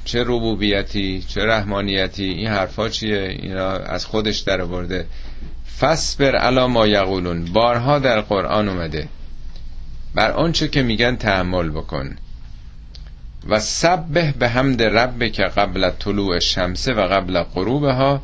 چه 0.05 0.23
ربوبیتی 0.23 1.21
چه 1.27 1.45
رحمانیتی. 1.45 2.25
این 2.25 2.47
حرفا 2.47 2.89
چیه؟ 2.89 3.37
اینا 3.41 3.69
از 3.71 4.05
خودش 4.05 4.39
در 4.39 4.65
برده 4.65 5.05
فصبر 5.79 6.35
علا 6.35 6.67
ما 6.67 6.87
یقولون. 6.87 7.45
بارها 7.45 7.99
در 7.99 8.21
قرآن 8.21 8.69
اومده. 8.69 9.07
بر 10.15 10.31
آنچه 10.31 10.67
که 10.67 10.83
میگن 10.83 11.15
تحمل 11.15 11.69
بکن. 11.69 12.15
و 13.49 13.59
سبه 13.59 14.33
به 14.39 14.49
حمد 14.49 14.83
رب 14.83 15.31
که 15.31 15.43
قبل 15.43 15.89
طلوع 15.89 16.39
شمسه 16.39 16.93
و 16.93 17.07
قبل 17.07 17.43
غروبها 17.43 18.21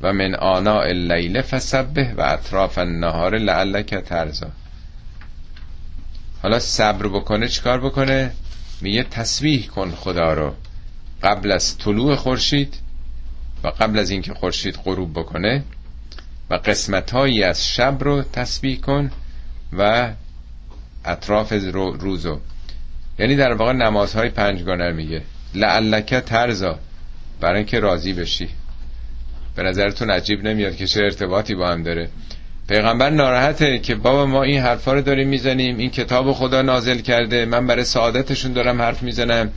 و 0.00 0.12
من 0.12 0.34
آنا 0.34 0.80
اللیل 0.80 1.42
فسبه 1.42 2.14
و 2.16 2.22
اطراف 2.22 2.78
النهار 2.78 3.38
لعلک 3.38 3.94
ترزا 3.94 4.50
حالا 6.42 6.58
صبر 6.58 7.08
بکنه 7.08 7.48
چیکار 7.48 7.80
بکنه؟ 7.80 8.32
میگه 8.80 9.02
تسبیح 9.02 9.66
کن 9.66 9.90
خدا 9.90 10.32
رو. 10.32 10.54
قبل 11.22 11.52
از 11.52 11.78
طلوع 11.78 12.14
خورشید 12.14 12.76
و 13.64 13.68
قبل 13.68 13.98
از 13.98 14.10
اینکه 14.10 14.34
خورشید 14.34 14.76
غروب 14.84 15.12
بکنه 15.12 15.64
و 16.50 16.54
قسمت 16.54 17.10
هایی 17.10 17.42
از 17.42 17.68
شب 17.68 17.96
رو 18.00 18.22
تسبیح 18.22 18.80
کن 18.80 19.10
و 19.72 20.10
اطراف 21.04 21.52
روزو. 21.72 22.40
یعنی 23.18 23.36
در 23.36 23.52
واقع 23.52 23.72
نمازهای 23.72 24.28
پنجگانه 24.28 24.92
میگه. 24.92 25.22
لعلک 25.54 26.14
ترزا 26.14 26.78
برای 27.40 27.56
اینکه 27.56 27.80
راضی 27.80 28.12
بشی. 28.12 28.48
به 29.56 29.62
نظرتون 29.62 30.10
عجیب 30.10 30.44
نمیاد 30.48 30.76
که 30.76 30.86
چه 30.86 31.00
ارتباطی 31.00 31.54
با 31.54 31.68
هم 31.68 31.82
داره. 31.82 32.08
پیغمبر 32.68 33.10
ناراحته 33.10 33.78
که 33.78 33.94
بابا 33.94 34.26
ما 34.26 34.42
این 34.42 34.60
حرفا 34.60 34.92
رو 34.92 35.02
داریم 35.02 35.28
می‌زنیم 35.28 35.78
این 35.78 35.90
کتاب 35.90 36.32
خدا 36.32 36.62
نازل 36.62 36.98
کرده 36.98 37.44
من 37.44 37.66
برای 37.66 37.84
سعادتشون 37.84 38.52
دارم 38.52 38.82
حرف 38.82 39.02
می‌زنم. 39.02 39.50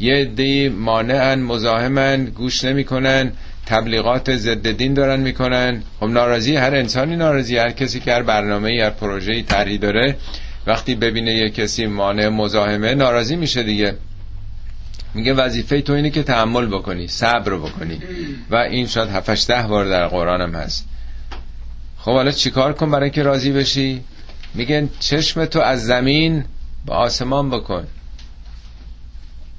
یه 0.00 0.14
عده 0.14 0.68
مانعن 0.68 1.40
مزاحمن 1.40 2.24
گوش 2.24 2.64
نمی‌کنن 2.64 3.32
تبلیغات 3.66 4.36
ضد 4.36 4.70
دین 4.70 4.94
دارن 4.94 5.20
می‌کنن. 5.20 5.82
خب 6.00 6.06
ناراضی 6.06 6.56
هر 6.56 6.74
انسانی 6.74 7.16
ناراضی 7.16 7.56
هر 7.56 7.70
کسی 7.70 8.00
که 8.00 8.12
هر 8.12 8.22
برنامه 8.22 8.80
هر 8.82 8.90
پروژه‌ای 8.90 9.42
طرحی 9.42 9.78
داره 9.78 10.16
وقتی 10.66 10.94
ببینه 10.94 11.34
یه 11.34 11.50
کسی 11.50 11.86
مانع 11.86 12.28
مزاحمه 12.28 12.94
ناراضی 12.94 13.36
میشه 13.36 13.62
دیگه. 13.62 13.96
میگه 15.14 15.34
وظیفه 15.34 15.80
تو 15.80 15.92
اینه 15.92 16.10
که 16.10 16.22
تحمل 16.22 16.66
بکنی 16.66 17.08
صبر 17.08 17.54
بکنی. 17.54 17.98
و 18.50 18.56
این 18.56 18.86
شاید 18.86 19.10
7 19.10 19.48
ده 19.48 19.62
بار 19.62 19.84
در 19.84 20.06
قرآن 20.06 20.40
هم 20.40 20.54
هست. 20.54 20.88
خب 21.98 22.12
حالا 22.12 22.30
چیکار 22.30 22.72
کن 22.72 22.90
برای 22.90 23.10
که 23.10 23.22
راضی 23.22 23.52
بشی؟ 23.52 24.00
میگن 24.54 24.88
چشم 25.00 25.44
تو 25.44 25.60
از 25.60 25.84
زمین 25.84 26.44
به 26.86 26.92
آسمان 26.92 27.50
بکن. 27.50 27.86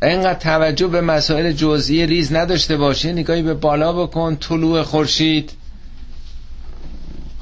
اینقدر 0.04 0.40
توجه 0.40 0.88
به 0.88 1.02
مسائل 1.02 1.52
جزئی 1.52 2.06
ریز 2.06 2.34
نداشته 2.34 2.78
باشه 2.78 3.14
نگاهی 3.14 3.42
به 3.42 3.54
بالا 3.54 3.94
بکن 3.94 4.36
طلوع 4.36 4.84
خورشید. 4.84 5.52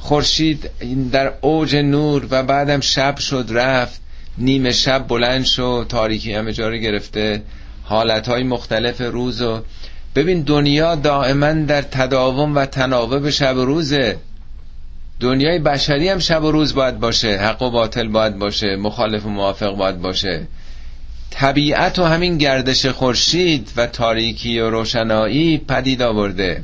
خورشید 0.04 0.70
در 1.12 1.34
اوج 1.42 1.76
نور 1.76 2.28
و 2.30 2.44
بعدم 2.44 2.80
شب 2.80 3.18
شد 3.18 3.46
رفت. 3.50 4.02
نیمه 4.38 4.72
شب 4.72 5.08
بلند 5.08 5.46
شد 5.46 5.86
تاریکی 5.90 6.34
همه 6.34 6.54
جا 6.54 6.70
رو 6.70 6.78
گرفته. 6.78 7.42
حالتهای 7.84 8.44
مختلف 8.44 9.02
روز 9.02 9.42
و 9.42 9.62
ببین 10.16 10.42
دنیا 10.42 10.96
دائما 10.96 11.52
در 11.52 11.82
تداوم 11.82 12.56
و 12.56 12.66
تناوب 12.66 13.30
شب 13.30 13.58
و 13.58 13.66
روزه. 13.66 14.18
دنیای 15.20 15.60
بشری 15.60 16.10
هم 16.10 16.20
شب 16.20 16.44
و 16.44 16.52
روز 16.52 16.76
باید 16.76 17.00
باشه 17.00 17.38
حق 17.38 17.62
و 17.62 17.72
باطل 17.72 18.08
باید 18.08 18.40
باشه 18.40 18.76
مخالف 18.76 19.26
و 19.26 19.30
موافق 19.30 19.76
باید 19.76 20.02
باشه. 20.02 20.48
طبیعت 21.30 22.00
و 22.00 22.04
همین 22.04 22.38
گردش 22.38 22.86
خورشید 22.86 23.72
و 23.78 23.88
تاریکی 23.88 24.60
و 24.60 24.70
روشنایی 24.70 25.58
پدید 25.58 26.02
آورده. 26.02 26.62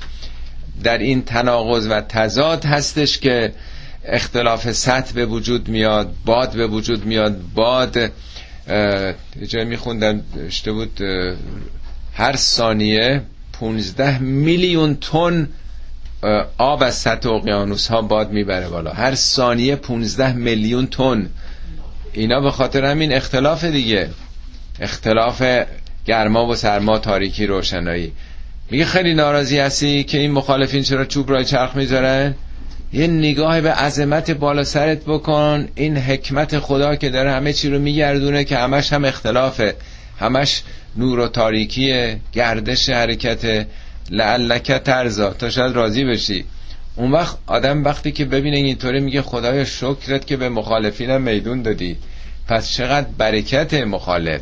در 0.83 0.97
این 0.97 1.21
تناقض 1.21 1.87
و 1.89 2.01
تضاد 2.01 2.65
هستش 2.65 3.17
که 3.19 3.53
اختلاف 4.05 4.71
سطح 4.71 5.13
به 5.13 5.25
وجود 5.25 5.67
میاد 5.67 6.13
باد 6.25 6.51
به 6.51 6.67
وجود 6.67 7.05
میاد 7.05 7.41
باد 7.55 8.11
جای 9.47 9.65
میخوندم 9.65 10.21
اشته 10.47 10.71
بود 10.71 11.01
هر 12.13 12.35
ثانیه 12.35 13.21
15 13.53 14.19
میلیون 14.19 14.95
تن 14.95 15.49
آب 16.57 16.83
از 16.83 16.95
سطح 16.95 17.29
اقیانوس 17.29 17.87
ها 17.87 18.01
باد 18.01 18.31
می‌بره 18.31 18.69
بالا. 18.69 18.91
هر 18.91 19.15
ثانیه 19.15 19.75
15 19.75 20.33
میلیون 20.33 20.87
تن. 20.87 21.29
اینا 22.13 22.41
به 22.41 22.51
خاطر 22.51 22.85
همین 22.85 23.13
اختلاف 23.13 23.63
دیگه. 23.63 24.09
اختلاف 24.79 25.43
گرما 26.05 26.47
و 26.47 26.55
سرما 26.55 26.99
تاریکی 26.99 27.45
روشنایی. 27.45 28.13
میگه 28.71 28.85
خیلی 28.85 29.13
ناراضی 29.13 29.59
هستی 29.59 30.03
که 30.03 30.17
این 30.17 30.31
مخالفین 30.31 30.83
چرا 30.83 31.05
چوب 31.05 31.29
رای 31.31 31.45
چرخ 31.45 31.75
می‌ذارن؟ 31.75 32.35
یه 32.93 33.07
نگاه 33.07 33.61
به 33.61 33.71
عظمت 33.71 34.31
بالا 34.31 34.63
سرت 34.63 35.05
بکن. 35.05 35.67
این 35.75 35.97
حکمت 35.97 36.59
خدا 36.59 36.95
که 36.95 37.09
داره 37.09 37.31
همه 37.31 37.53
چی 37.53 37.69
رو 37.69 37.79
میگردونه 37.79 38.43
که 38.43 38.57
همش 38.57 38.93
هم 38.93 39.05
اختلافه. 39.05 39.75
همش 40.19 40.61
نور 40.97 41.19
و 41.19 41.27
تاریکی 41.27 42.15
گردش 42.31 42.89
حرکت. 42.89 43.67
لعلک 44.11 44.71
ترزا 44.71 45.33
تا 45.33 45.49
شاید 45.49 45.75
راضی 45.75 46.05
بشی. 46.05 46.45
اون 46.95 47.11
وقت 47.11 47.37
آدم 47.47 47.83
وقتی 47.83 48.11
که 48.11 48.25
ببینه 48.25 48.57
اینطوری 48.57 48.99
میگه 48.99 49.21
خدای 49.21 49.65
شکرت 49.65 50.27
که 50.27 50.37
به 50.37 50.49
مخالفینم 50.49 51.21
میدون 51.21 51.61
دادی. 51.61 51.97
پس 52.47 52.71
چقدر 52.71 53.07
برکت 53.17 53.73
مخالف. 53.73 54.41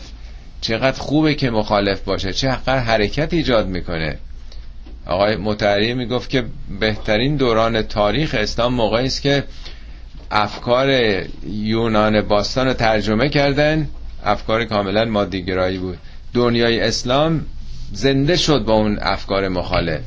چقدر 0.68 1.00
خوبه 1.00 1.36
که 1.36 1.50
مخالف 1.50 2.02
باشه 2.02 2.34
چقدر 2.34 2.80
حرکت 2.80 3.34
ایجاد 3.34 3.68
می‌کنه. 3.68 4.18
آقای 5.06 5.36
متحری 5.36 5.94
می‌گفت 5.94 6.30
که 6.30 6.46
بهترین 6.80 7.36
دوران 7.36 7.82
تاریخ 7.82 8.36
اسلام 8.40 8.74
موقعی 8.74 9.06
است 9.06 9.22
که 9.22 9.44
افکار 10.32 10.90
یونان 11.50 12.22
باستان 12.22 12.68
رو 12.68 12.74
ترجمه 12.74 13.30
کردن. 13.30 13.90
افکار 14.24 14.66
کاملا 14.66 15.06
مادیگرایی 15.06 15.78
بود. 15.78 15.98
دنیای 16.34 16.80
اسلام 16.80 17.46
زنده 17.94 18.38
شد 18.38 18.64
با 18.66 18.74
اون 18.74 19.00
افکار 19.02 19.48
مخالف. 19.48 20.02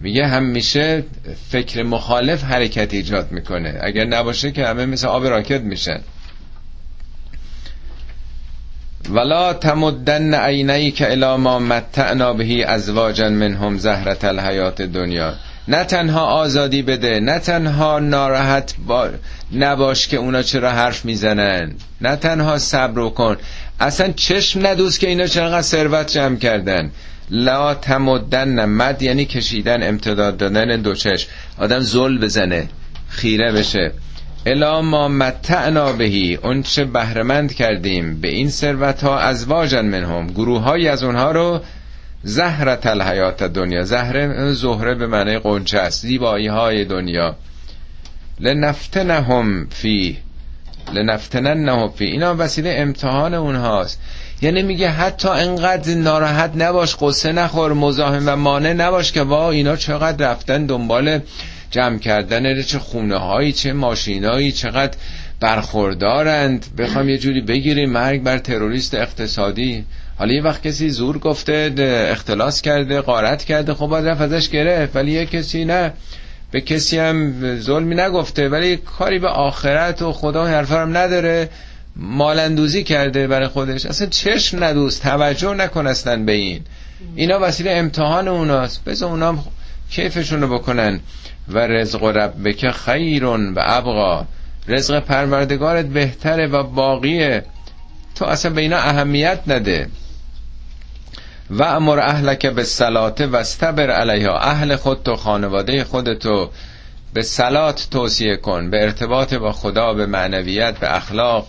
میگه 0.00 0.26
همیشه 0.26 1.04
فکر 1.50 1.82
مخالف 1.82 2.44
حرکت 2.44 2.94
ایجاد 2.94 3.32
می‌کنه. 3.32 3.78
اگر 3.80 4.04
نباشه 4.04 4.52
که 4.52 4.66
همه 4.66 4.86
مثل 4.86 5.06
آب 5.06 5.26
راکت 5.26 5.60
میشن. 5.60 6.00
ولا 9.10 9.52
تمدن 9.52 10.34
عینیک 10.34 11.02
الی 11.02 11.36
ما 11.36 11.58
متعنا 11.58 12.32
بهی 12.32 12.64
ازواجا 12.64 13.28
منهم 13.28 13.78
زهرت 13.78 14.24
الحیات 14.24 14.82
دنیا. 14.82 15.34
نه 15.68 15.84
تنها 15.84 16.26
آزادی 16.26 16.82
بده 16.82 17.20
نه 17.20 17.38
تنها 17.38 17.98
ناراحت 17.98 18.74
با... 18.86 19.08
نباش 19.52 20.08
که 20.08 20.16
اونا 20.16 20.42
چرا 20.42 20.70
حرف 20.70 21.04
می‌زنن. 21.04 21.74
نه 22.00 22.16
تنها 22.16 22.58
صبر 22.58 23.08
کن. 23.08 23.36
اصلا 23.80 24.12
چشم 24.12 24.66
ندوز 24.66 24.98
که 24.98 25.08
اینا 25.08 25.26
چقدر 25.26 25.62
ثروت 25.62 26.12
جمع 26.12 26.36
کردن. 26.36 26.90
لا 27.30 27.74
تمدن 27.74 28.64
مد 28.64 29.02
یعنی 29.02 29.24
کشیدن 29.24 29.88
امتداد 29.88 30.36
دادن 30.36 30.80
دو 30.80 30.94
چشم. 30.94 31.28
آدم 31.58 31.80
زل 31.80 32.18
بزنه 32.18 32.68
خیره 33.08 33.52
بشه. 33.52 33.92
الا 34.46 34.82
ما 34.82 35.08
متعنا 35.08 35.92
بهی 35.92 36.34
اون 36.34 36.62
چه 36.62 36.84
بهرمند 36.84 37.54
کردیم. 37.54 38.20
به 38.20 38.28
این 38.28 38.50
ثروت 38.50 39.04
ها 39.04 39.18
از 39.18 39.46
واجن 39.46 39.84
منهم. 39.84 40.26
گروه 40.26 40.62
های 40.62 40.88
از 40.88 41.02
اونها 41.02 41.30
رو 41.30 41.60
زهرت 42.22 42.86
الحیات 42.86 43.42
دنیا. 43.42 43.82
زهره 43.82 44.52
زهره 44.52 44.94
به 44.94 45.06
معنی 45.06 45.38
قنچه 45.38 45.78
است. 45.78 46.02
زیبایی 46.02 46.46
های 46.46 46.84
دنیا. 46.84 47.36
لنفتنهم 48.40 49.66
فی 49.70 50.16
لنفتننهم 50.92 51.88
فی. 51.88 52.04
اینا 52.04 52.34
وسیله 52.38 52.74
امتحان 52.78 53.34
اونهاست. 53.34 54.00
یعنی 54.42 54.62
میگه 54.62 54.90
حتی 54.90 55.28
انقدر 55.28 55.94
ناراحت 55.94 56.52
نباش 56.56 56.96
قصه 57.00 57.32
نخور 57.32 57.72
مزاحم 57.72 58.22
و 58.26 58.36
مانع 58.36 58.72
نباش 58.72 59.12
که 59.12 59.22
وا 59.22 59.50
اینا 59.50 59.76
چقدر 59.76 60.30
رفتن 60.30 60.66
دنبال 60.66 61.20
جمع 61.70 61.98
کردن 61.98 62.62
چه 62.62 62.78
خونه 62.78 63.16
هایی 63.16 63.52
چه 63.52 63.72
ماشینایی 63.72 64.52
چقدر 64.52 64.96
برخوردارند. 65.40 66.66
بخوام 66.78 67.08
یه 67.08 67.18
جوری 67.18 67.40
بگیریم 67.40 67.90
مرگ 67.90 68.22
بر 68.22 68.38
تروریست 68.38 68.94
اقتصادی. 68.94 69.84
حالا 70.18 70.32
یه 70.32 70.42
وقت 70.42 70.62
کسی 70.62 70.90
زور 70.90 71.18
گفته 71.18 71.74
اختلاس 72.10 72.62
کرده 72.62 73.00
قارت 73.00 73.44
کرده 73.44 73.74
خب 73.74 73.86
باید 73.86 74.06
رفت 74.06 74.20
ازش 74.20 74.48
گرفت. 74.48 74.96
ولی 74.96 75.12
یه 75.12 75.26
کسی 75.26 75.64
نه. 75.64 75.92
به 76.50 76.60
کسی 76.60 76.98
هم 76.98 77.34
ظلمی 77.60 77.94
نگفته. 77.94 78.48
ولی 78.48 78.76
کاری 78.76 79.18
به 79.18 79.28
آخرت 79.28 80.02
و 80.02 80.12
خدا 80.12 80.46
حرفا 80.46 80.82
هم 80.82 80.96
نداره. 80.96 81.48
مالندوزی 81.96 82.84
کرده 82.84 83.26
برای 83.26 83.48
خودش. 83.48 83.86
اصلا 83.86 84.06
چشم 84.06 84.64
ندوز 84.64 85.00
توجه 85.00 85.54
نکن 85.54 85.86
اصلا 85.86 86.24
به 86.24 86.32
این. 86.32 86.60
اینا 87.16 87.38
وسیله 87.42 87.70
امتحان 87.70 88.28
اوناست. 88.28 88.84
بذار 88.84 89.10
اونا 89.10 89.38
کیفشون 89.90 90.40
رو 90.40 90.58
بکنن. 90.58 91.00
و 91.48 91.58
رزق 91.58 92.04
ربک 92.04 92.70
خیرون 92.70 93.54
و 93.54 93.62
ابقا. 93.66 94.26
رزق 94.68 95.00
پروردگارت 95.00 95.86
بهتره 95.86 96.46
و 96.46 96.62
باقیه. 96.62 97.44
تو 98.14 98.24
اصلا 98.24 98.52
به 98.52 98.60
اینا 98.60 98.76
اهمیت 98.76 99.40
نده. 99.46 99.88
و 101.50 101.62
امر 101.62 102.00
اهلک 102.00 102.46
به 102.46 102.64
سلات 102.64 103.20
و 103.20 103.36
استبر 103.36 103.90
علیها. 103.90 104.38
اهل 104.38 104.76
خود 104.76 105.02
تو 105.02 105.16
خانواده 105.16 105.84
خودتو 105.84 106.50
به 107.14 107.22
سلات 107.22 107.88
توصیه 107.90 108.36
کن. 108.36 108.70
به 108.70 108.82
ارتباط 108.82 109.34
با 109.34 109.52
خدا 109.52 109.94
به 109.94 110.06
معنویت 110.06 110.78
به 110.78 110.96
اخلاق. 110.96 111.46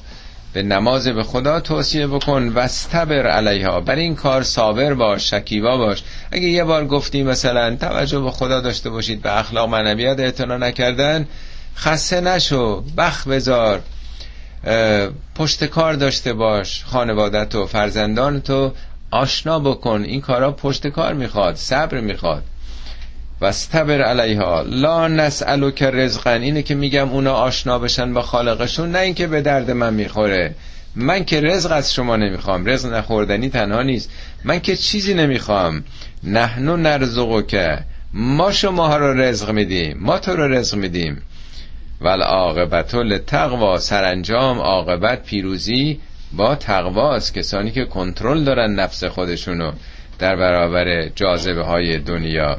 به 0.53 0.63
نماز 0.63 1.07
به 1.07 1.23
خدا 1.23 1.59
توصیه 1.59 2.07
بکن 2.07 2.47
و 2.49 2.59
استبر 2.59 3.27
علیها. 3.27 3.79
بر 3.79 3.95
این 3.95 4.15
کار 4.15 4.43
صابر 4.43 4.93
باش 4.93 5.29
شکیبا 5.29 5.77
باش. 5.77 6.03
اگه 6.31 6.47
یه 6.47 6.63
بار 6.63 6.85
گفتی 6.85 7.23
مثلا 7.23 7.75
توجه 7.75 8.19
به 8.19 8.31
خدا 8.31 8.61
داشته 8.61 8.89
باشید 8.89 9.21
به 9.21 9.39
اخلاق 9.39 9.69
معنویت 9.69 10.19
اعتنا 10.19 10.57
نکردن 10.57 11.27
خسته 11.75 12.21
نشو 12.21 12.83
بخ 12.97 13.27
بذار 13.27 13.81
پشت 15.35 15.65
کار 15.65 15.93
داشته 15.93 16.33
باش 16.33 16.83
خانوادت 16.85 17.55
و 17.55 17.65
فرزندان 17.65 18.41
تو 18.41 18.71
آشنا 19.11 19.59
بکن. 19.59 20.03
این 20.03 20.21
کارا 20.21 20.51
پشت 20.51 20.87
کار 20.87 21.13
می‌خواد 21.13 21.55
صبر 21.55 21.99
می‌خواد. 21.99 22.43
و 23.41 23.45
استبر 23.45 24.01
علیها 24.01 24.61
لا 24.61 25.07
نسالو 25.07 25.71
که 25.71 25.91
رزقن 25.91 26.41
اینه 26.41 26.61
که 26.61 26.75
میگم 26.75 27.09
اونا 27.09 27.33
آشنا 27.33 27.79
بشن 27.79 28.13
با 28.13 28.21
خالقشون 28.21 28.91
نه 28.91 28.99
اینکه 28.99 29.27
به 29.27 29.41
درد 29.41 29.71
من 29.71 29.93
می‌خوره. 29.93 30.55
من 30.95 31.25
که 31.25 31.41
رزق 31.41 31.71
از 31.71 31.93
شما 31.93 32.15
نمی‌خوام. 32.15 32.65
رزق 32.65 32.93
نخوردنی 32.93 33.49
تنها 33.49 33.81
نیست. 33.81 34.11
من 34.43 34.59
که 34.59 34.75
چیزی 34.75 35.13
نمی‌خوام. 35.13 35.83
نحنو 36.23 36.77
نرزقو 36.77 37.41
که 37.41 37.79
ما 38.13 38.51
شما 38.51 38.97
رو 38.97 39.21
رزق 39.21 39.51
میدیم. 39.51 39.97
ما 39.99 40.19
تو 40.19 40.35
رو 40.35 40.47
رزق 40.47 40.77
میدیم. 40.77 41.21
ول 42.01 42.21
عاقبت 42.21 42.95
لتقوا 42.95 43.77
سرانجام 43.77 44.59
عاقبت 44.59 45.23
پیروزی 45.23 45.99
با 46.33 46.55
تقواست. 46.55 47.33
کسانی 47.33 47.71
که 47.71 47.85
کنترل 47.85 48.43
دارن 48.43 48.75
نفس 48.75 49.03
خودشونو 49.03 49.71
در 50.19 50.35
برابر 50.35 51.09
جاذبه 51.15 51.63
های 51.63 51.99
دنیا. 51.99 52.57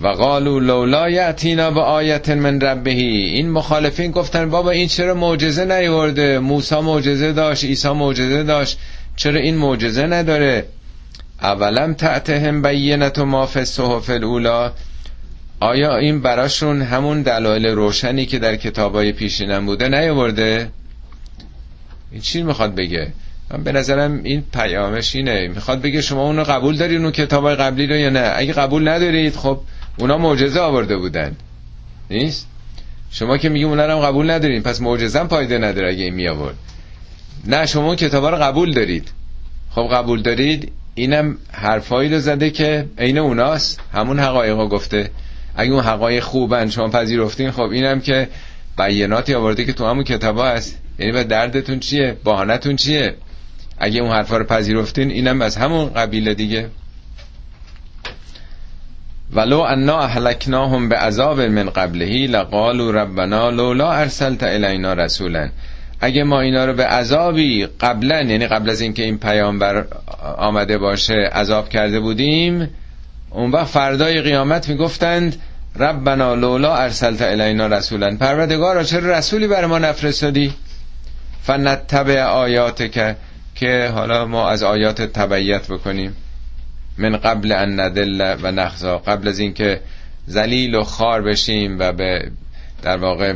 و 0.00 0.08
قالو 0.08 0.60
لولا 0.60 1.10
یعتینا 1.10 1.70
به 1.70 1.80
آیت 1.80 2.28
من 2.28 2.60
ربهی. 2.60 3.16
این 3.16 3.50
مخالفین 3.50 4.10
گفتن 4.10 4.50
بابا 4.50 4.70
این 4.70 4.88
چرا 4.88 5.14
معجزه 5.14 5.64
نیورده؟ 5.64 6.38
موسی 6.38 6.80
معجزه 6.80 7.32
داشت 7.32 7.64
عیسی 7.64 7.88
معجزه 7.88 8.42
داشت. 8.42 8.78
چرا 9.16 9.40
این 9.40 9.56
معجزه 9.56 10.06
نداره؟ 10.06 10.64
اولم 11.42 11.94
تعتهم 11.94 12.62
بینت 12.62 13.18
و 13.18 13.24
ما 13.24 13.46
فی 13.46 14.12
الاولا 14.12 14.72
آیا 15.60 15.96
این 15.96 16.20
براشون 16.20 16.82
همون 16.82 17.22
دلایل 17.22 17.66
روشنی 17.66 18.26
که 18.26 18.38
در 18.38 18.56
کتابای 18.56 19.12
پیشینم 19.12 19.66
بوده 19.66 19.88
نیورده 19.88 20.68
این 22.12 22.20
چی 22.20 22.42
می‌خواد 22.42 22.74
بگه؟ 22.74 23.12
من 23.50 23.64
به 23.64 23.72
نظرم 23.72 24.20
این 24.22 24.44
پیامش 24.52 25.16
اینه. 25.16 25.48
می‌خواد 25.48 25.82
بگه 25.82 26.02
شما 26.02 26.26
اونو 26.26 26.44
قبول 26.44 26.76
دارید 26.76 27.00
اون 27.00 27.12
کتابای 27.12 27.54
قبلی 27.54 27.86
رو 27.86 27.96
یا 27.96 28.10
نه؟ 28.10 28.32
اگه 28.36 28.52
قبول 28.52 28.88
ندارید 28.88 29.36
خب 29.36 29.60
اونا 29.98 30.18
معجزه 30.18 30.60
آورده 30.60 30.96
بودن. 30.96 31.36
نیست؟ 32.10 32.46
شما 33.10 33.38
که 33.38 33.48
میگی 33.48 33.64
اونا 33.64 33.86
رو 33.86 34.00
قبول 34.00 34.30
ندارین 34.30 34.62
پس 34.62 34.80
معجزه 34.80 35.24
پایده 35.24 35.58
نداره 35.58 35.88
اگه 35.88 36.04
این 36.04 36.14
می 36.14 36.28
آورد 36.28 36.56
نه 37.46 37.66
شما 37.66 37.86
اون 37.86 37.96
کتابا 37.96 38.30
رو 38.30 38.36
قبول 38.36 38.72
دارید. 38.72 39.08
خب 39.70 39.88
قبول 39.92 40.22
دارید 40.22 40.72
اینم 40.94 41.36
حرفایی 41.52 42.08
رو 42.08 42.20
زده 42.20 42.50
که 42.50 42.86
عین 42.98 43.18
اوناست. 43.18 43.80
همون 43.92 44.18
حقایق 44.18 44.56
گفته. 44.56 45.10
اگه 45.56 45.72
اون 45.72 45.84
حقایق 45.84 46.22
خوبن 46.22 46.70
شما 46.70 46.88
پذیرفتین 46.88 47.50
خب 47.50 47.62
اینم 47.62 48.00
که 48.00 48.28
بیاناتی 48.78 49.34
آورده 49.34 49.64
که 49.64 49.72
تو 49.72 49.86
همون 49.86 50.04
کتابا 50.04 50.46
هست. 50.46 50.78
یعنی 50.98 51.12
به 51.12 51.24
دردتون 51.24 51.80
چیه؟ 51.80 52.16
بهانتون 52.24 52.76
چیه؟ 52.76 53.14
اگه 53.78 54.00
اون 54.00 54.10
حرفا 54.10 54.36
رو 54.36 54.44
پذیرفتین 54.44 55.10
اینم 55.10 55.42
از 55.42 55.56
همون 55.56 55.92
قبیله 55.92 56.34
دیگه. 56.34 56.68
ولو 59.32 59.60
انا 59.60 60.00
اهلکناهم 60.00 60.88
به 60.88 60.96
عذاب 60.96 61.40
من 61.40 61.70
قبلهی 61.70 62.26
لقالوا 62.26 62.90
ربنا 62.90 63.50
لولا 63.50 63.92
ارسلت 63.92 64.42
الینا 64.42 64.92
رسولا. 64.92 65.48
اگه 66.00 66.24
ما 66.24 66.40
اینا 66.40 66.64
رو 66.64 66.72
به 66.72 66.86
عذابی 66.86 67.66
قبلا 67.80 68.22
یعنی 68.22 68.46
قبل 68.46 68.70
از 68.70 68.80
اینکه 68.80 69.02
این 69.02 69.18
پیامبر 69.18 69.86
آمده 70.38 70.78
باشه 70.78 71.30
عذاب 71.32 71.68
کرده 71.68 72.00
بودیم 72.00 72.70
اون 73.30 73.50
وقت 73.50 73.66
فردای 73.66 74.20
قیامت 74.20 74.68
می‌گفتند 74.68 75.36
ربنا 75.76 76.34
لولا 76.34 76.76
ارسلت 76.76 77.22
الینا 77.22 77.66
رسولا. 77.66 78.16
پروردگارا 78.16 78.82
چرا 78.82 79.18
رسولی 79.18 79.46
بر 79.46 79.66
ما 79.66 79.78
نفرستادی؟ 79.78 80.52
فنتبع 81.42 82.22
آیات 82.22 82.92
که 82.92 83.16
که 83.54 83.90
حالا 83.94 84.26
ما 84.26 84.48
از 84.48 84.62
آیات 84.62 85.02
تبعیت 85.02 85.68
بکنیم. 85.68 86.16
من 86.98 87.16
قبل 87.16 87.52
ان 87.52 87.80
ندل 87.80 88.36
و 88.42 88.50
نخزا 88.50 88.98
قبل 88.98 89.28
از 89.28 89.38
اینکه 89.38 89.80
زلیل 90.26 90.74
و 90.74 90.82
خار 90.82 91.22
بشیم 91.22 91.78
و 91.78 91.92
به 91.92 92.30
در 92.82 92.96
واقع 92.96 93.34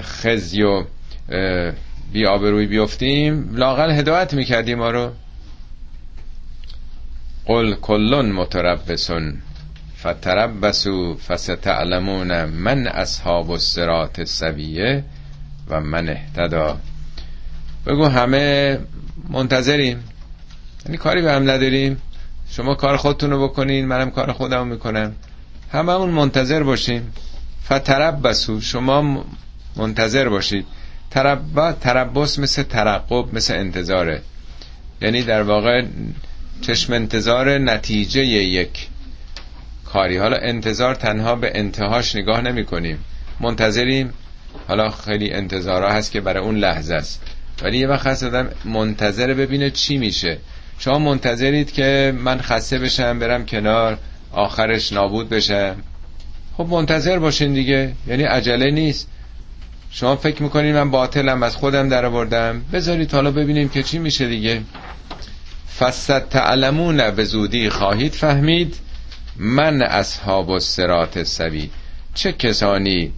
خزی 0.00 0.62
و 0.62 0.84
بی 2.12 2.26
آبروی 2.26 2.66
بیفتیم 2.66 3.56
لاقل 3.56 3.90
هدایت 3.90 4.34
می‌کردیم 4.34 4.78
ما 4.78 4.90
رو. 4.90 5.12
قل 7.46 7.74
کلون 7.74 8.32
متربسون 8.32 9.38
فتربسو 10.00 11.16
فستعلمون 11.16 12.44
من 12.44 12.86
اصحاب 12.86 13.50
الصراط 13.50 14.18
السویه 14.18 15.04
و 15.68 15.80
من 15.80 16.08
اهتدا 16.08 16.78
بگو 17.86 18.04
همه 18.04 18.78
منتظریم. 19.28 20.04
یعنی 20.86 20.96
کاری 20.96 21.22
به 21.22 21.32
هم 21.32 21.50
نداریم. 21.50 22.00
شما 22.56 22.74
کار 22.74 22.96
خودتون 22.96 23.30
رو 23.30 23.48
بکنین 23.48 23.86
منم 23.86 24.10
کار 24.10 24.32
خودم 24.32 24.66
می‌کنم. 24.66 25.12
هممون 25.72 26.10
منتظر 26.10 26.62
باشیم. 26.62 27.12
فتربسو 27.64 28.60
شما 28.60 29.24
منتظر 29.76 30.28
باشید. 30.28 30.66
ترب 31.10 31.72
تربس 31.80 32.38
مثل 32.38 32.62
ترقب 32.62 33.34
مثل 33.34 33.54
انتظاره. 33.54 34.22
یعنی 35.02 35.22
در 35.22 35.42
واقع 35.42 35.84
چشم 36.60 36.92
انتظار 36.92 37.58
نتیجه 37.58 38.24
یک 38.26 38.88
کاری. 39.84 40.16
حالا 40.16 40.36
انتظار 40.36 40.94
تنها 40.94 41.34
به 41.34 41.50
انتهاش 41.54 42.16
نگاه 42.16 42.40
نمی 42.40 42.64
کنیم 42.64 42.98
منتظریم. 43.40 44.12
حالا 44.68 44.90
خیلی 44.90 45.30
انتظارها 45.30 45.92
هست 45.92 46.12
که 46.12 46.20
برای 46.20 46.44
اون 46.44 46.56
لحظه 46.56 46.94
است. 46.94 47.22
ولی 47.62 47.78
یه 47.78 47.88
وقت 47.88 48.06
هست 48.06 48.24
منتظر 48.64 49.34
ببینه 49.34 49.70
چی 49.70 49.98
میشه. 49.98 50.38
شما 50.78 50.98
منتظرید 50.98 51.72
که 51.72 52.14
من 52.18 52.40
خسته 52.40 52.78
بشم 52.78 53.18
برم 53.18 53.46
کنار 53.46 53.98
آخرش 54.32 54.92
نابود 54.92 55.28
بشم 55.28 55.76
خب 56.56 56.66
منتظر 56.66 57.18
باشین 57.18 57.52
دیگه 57.52 57.92
یعنی 58.06 58.22
عجله 58.22 58.70
نیست. 58.70 59.08
شما 59.90 60.16
فکر 60.16 60.42
می‌کنید 60.42 60.74
من 60.74 60.90
باطلم 60.90 61.42
از 61.42 61.56
خودم 61.56 61.88
در 61.88 62.04
آوردم. 62.04 62.62
بذارید 62.72 63.12
حالا 63.12 63.30
ببینیم 63.30 63.68
که 63.68 63.82
چی 63.82 63.98
میشه 63.98 64.28
دیگه. 64.28 64.60
فست 65.78 66.20
تعلمون 66.20 67.10
به 67.10 67.24
زودی 67.24 67.70
خواهید 67.70 68.12
فهمید؟ 68.12 68.76
من 69.36 69.82
اصحاب 69.82 70.50
السرات 70.50 71.22
سوی. 71.22 71.70
چه 72.14 72.32
کسانی 72.32 73.12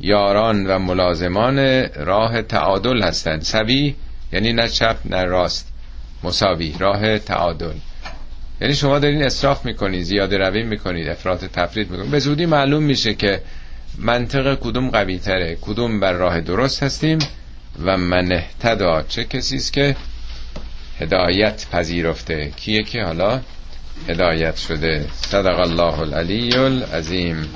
یاران 0.00 0.66
و 0.66 0.78
ملازمان 0.78 1.58
راه 1.94 2.42
تعادل 2.42 3.02
هستند؟ 3.02 3.42
سوی 3.42 3.94
یعنی 4.32 4.52
نه 4.52 4.68
چپ 4.68 4.96
نه 5.04 5.24
راست. 5.24 5.73
مساوی 6.24 6.74
راه 6.78 7.18
تعادل. 7.18 7.74
یعنی 8.60 8.74
شما 8.74 8.98
دارین 8.98 9.22
اصراف 9.22 9.64
می‌کنید 9.64 10.02
زیاده 10.02 10.38
روی 10.38 10.62
می‌کنید 10.62 11.08
افراط 11.08 11.44
تفرید 11.44 11.90
می‌کنید 11.90 12.10
به 12.10 12.18
زودی 12.18 12.46
معلوم 12.46 12.82
میشه 12.82 13.14
که 13.14 13.40
منطق 13.98 14.54
کدوم 14.54 14.90
قوی 14.90 15.18
تره 15.18 15.58
کدوم 15.60 16.00
بر 16.00 16.12
راه 16.12 16.40
درست 16.40 16.82
هستیم 16.82 17.18
و 17.84 17.96
من 17.96 18.32
اهتدا. 18.32 19.02
چه 19.02 19.24
کسی 19.24 19.56
است 19.56 19.72
که 19.72 19.96
هدایت 21.00 21.66
پذیرفته؟ 21.72 22.52
کیه 22.56 22.82
که 22.82 23.02
حالا 23.02 23.40
هدایت 24.08 24.56
شده؟ 24.56 25.06
صدق 25.12 25.60
الله 25.60 26.00
العلی 26.00 26.56
العظیم. 26.56 27.48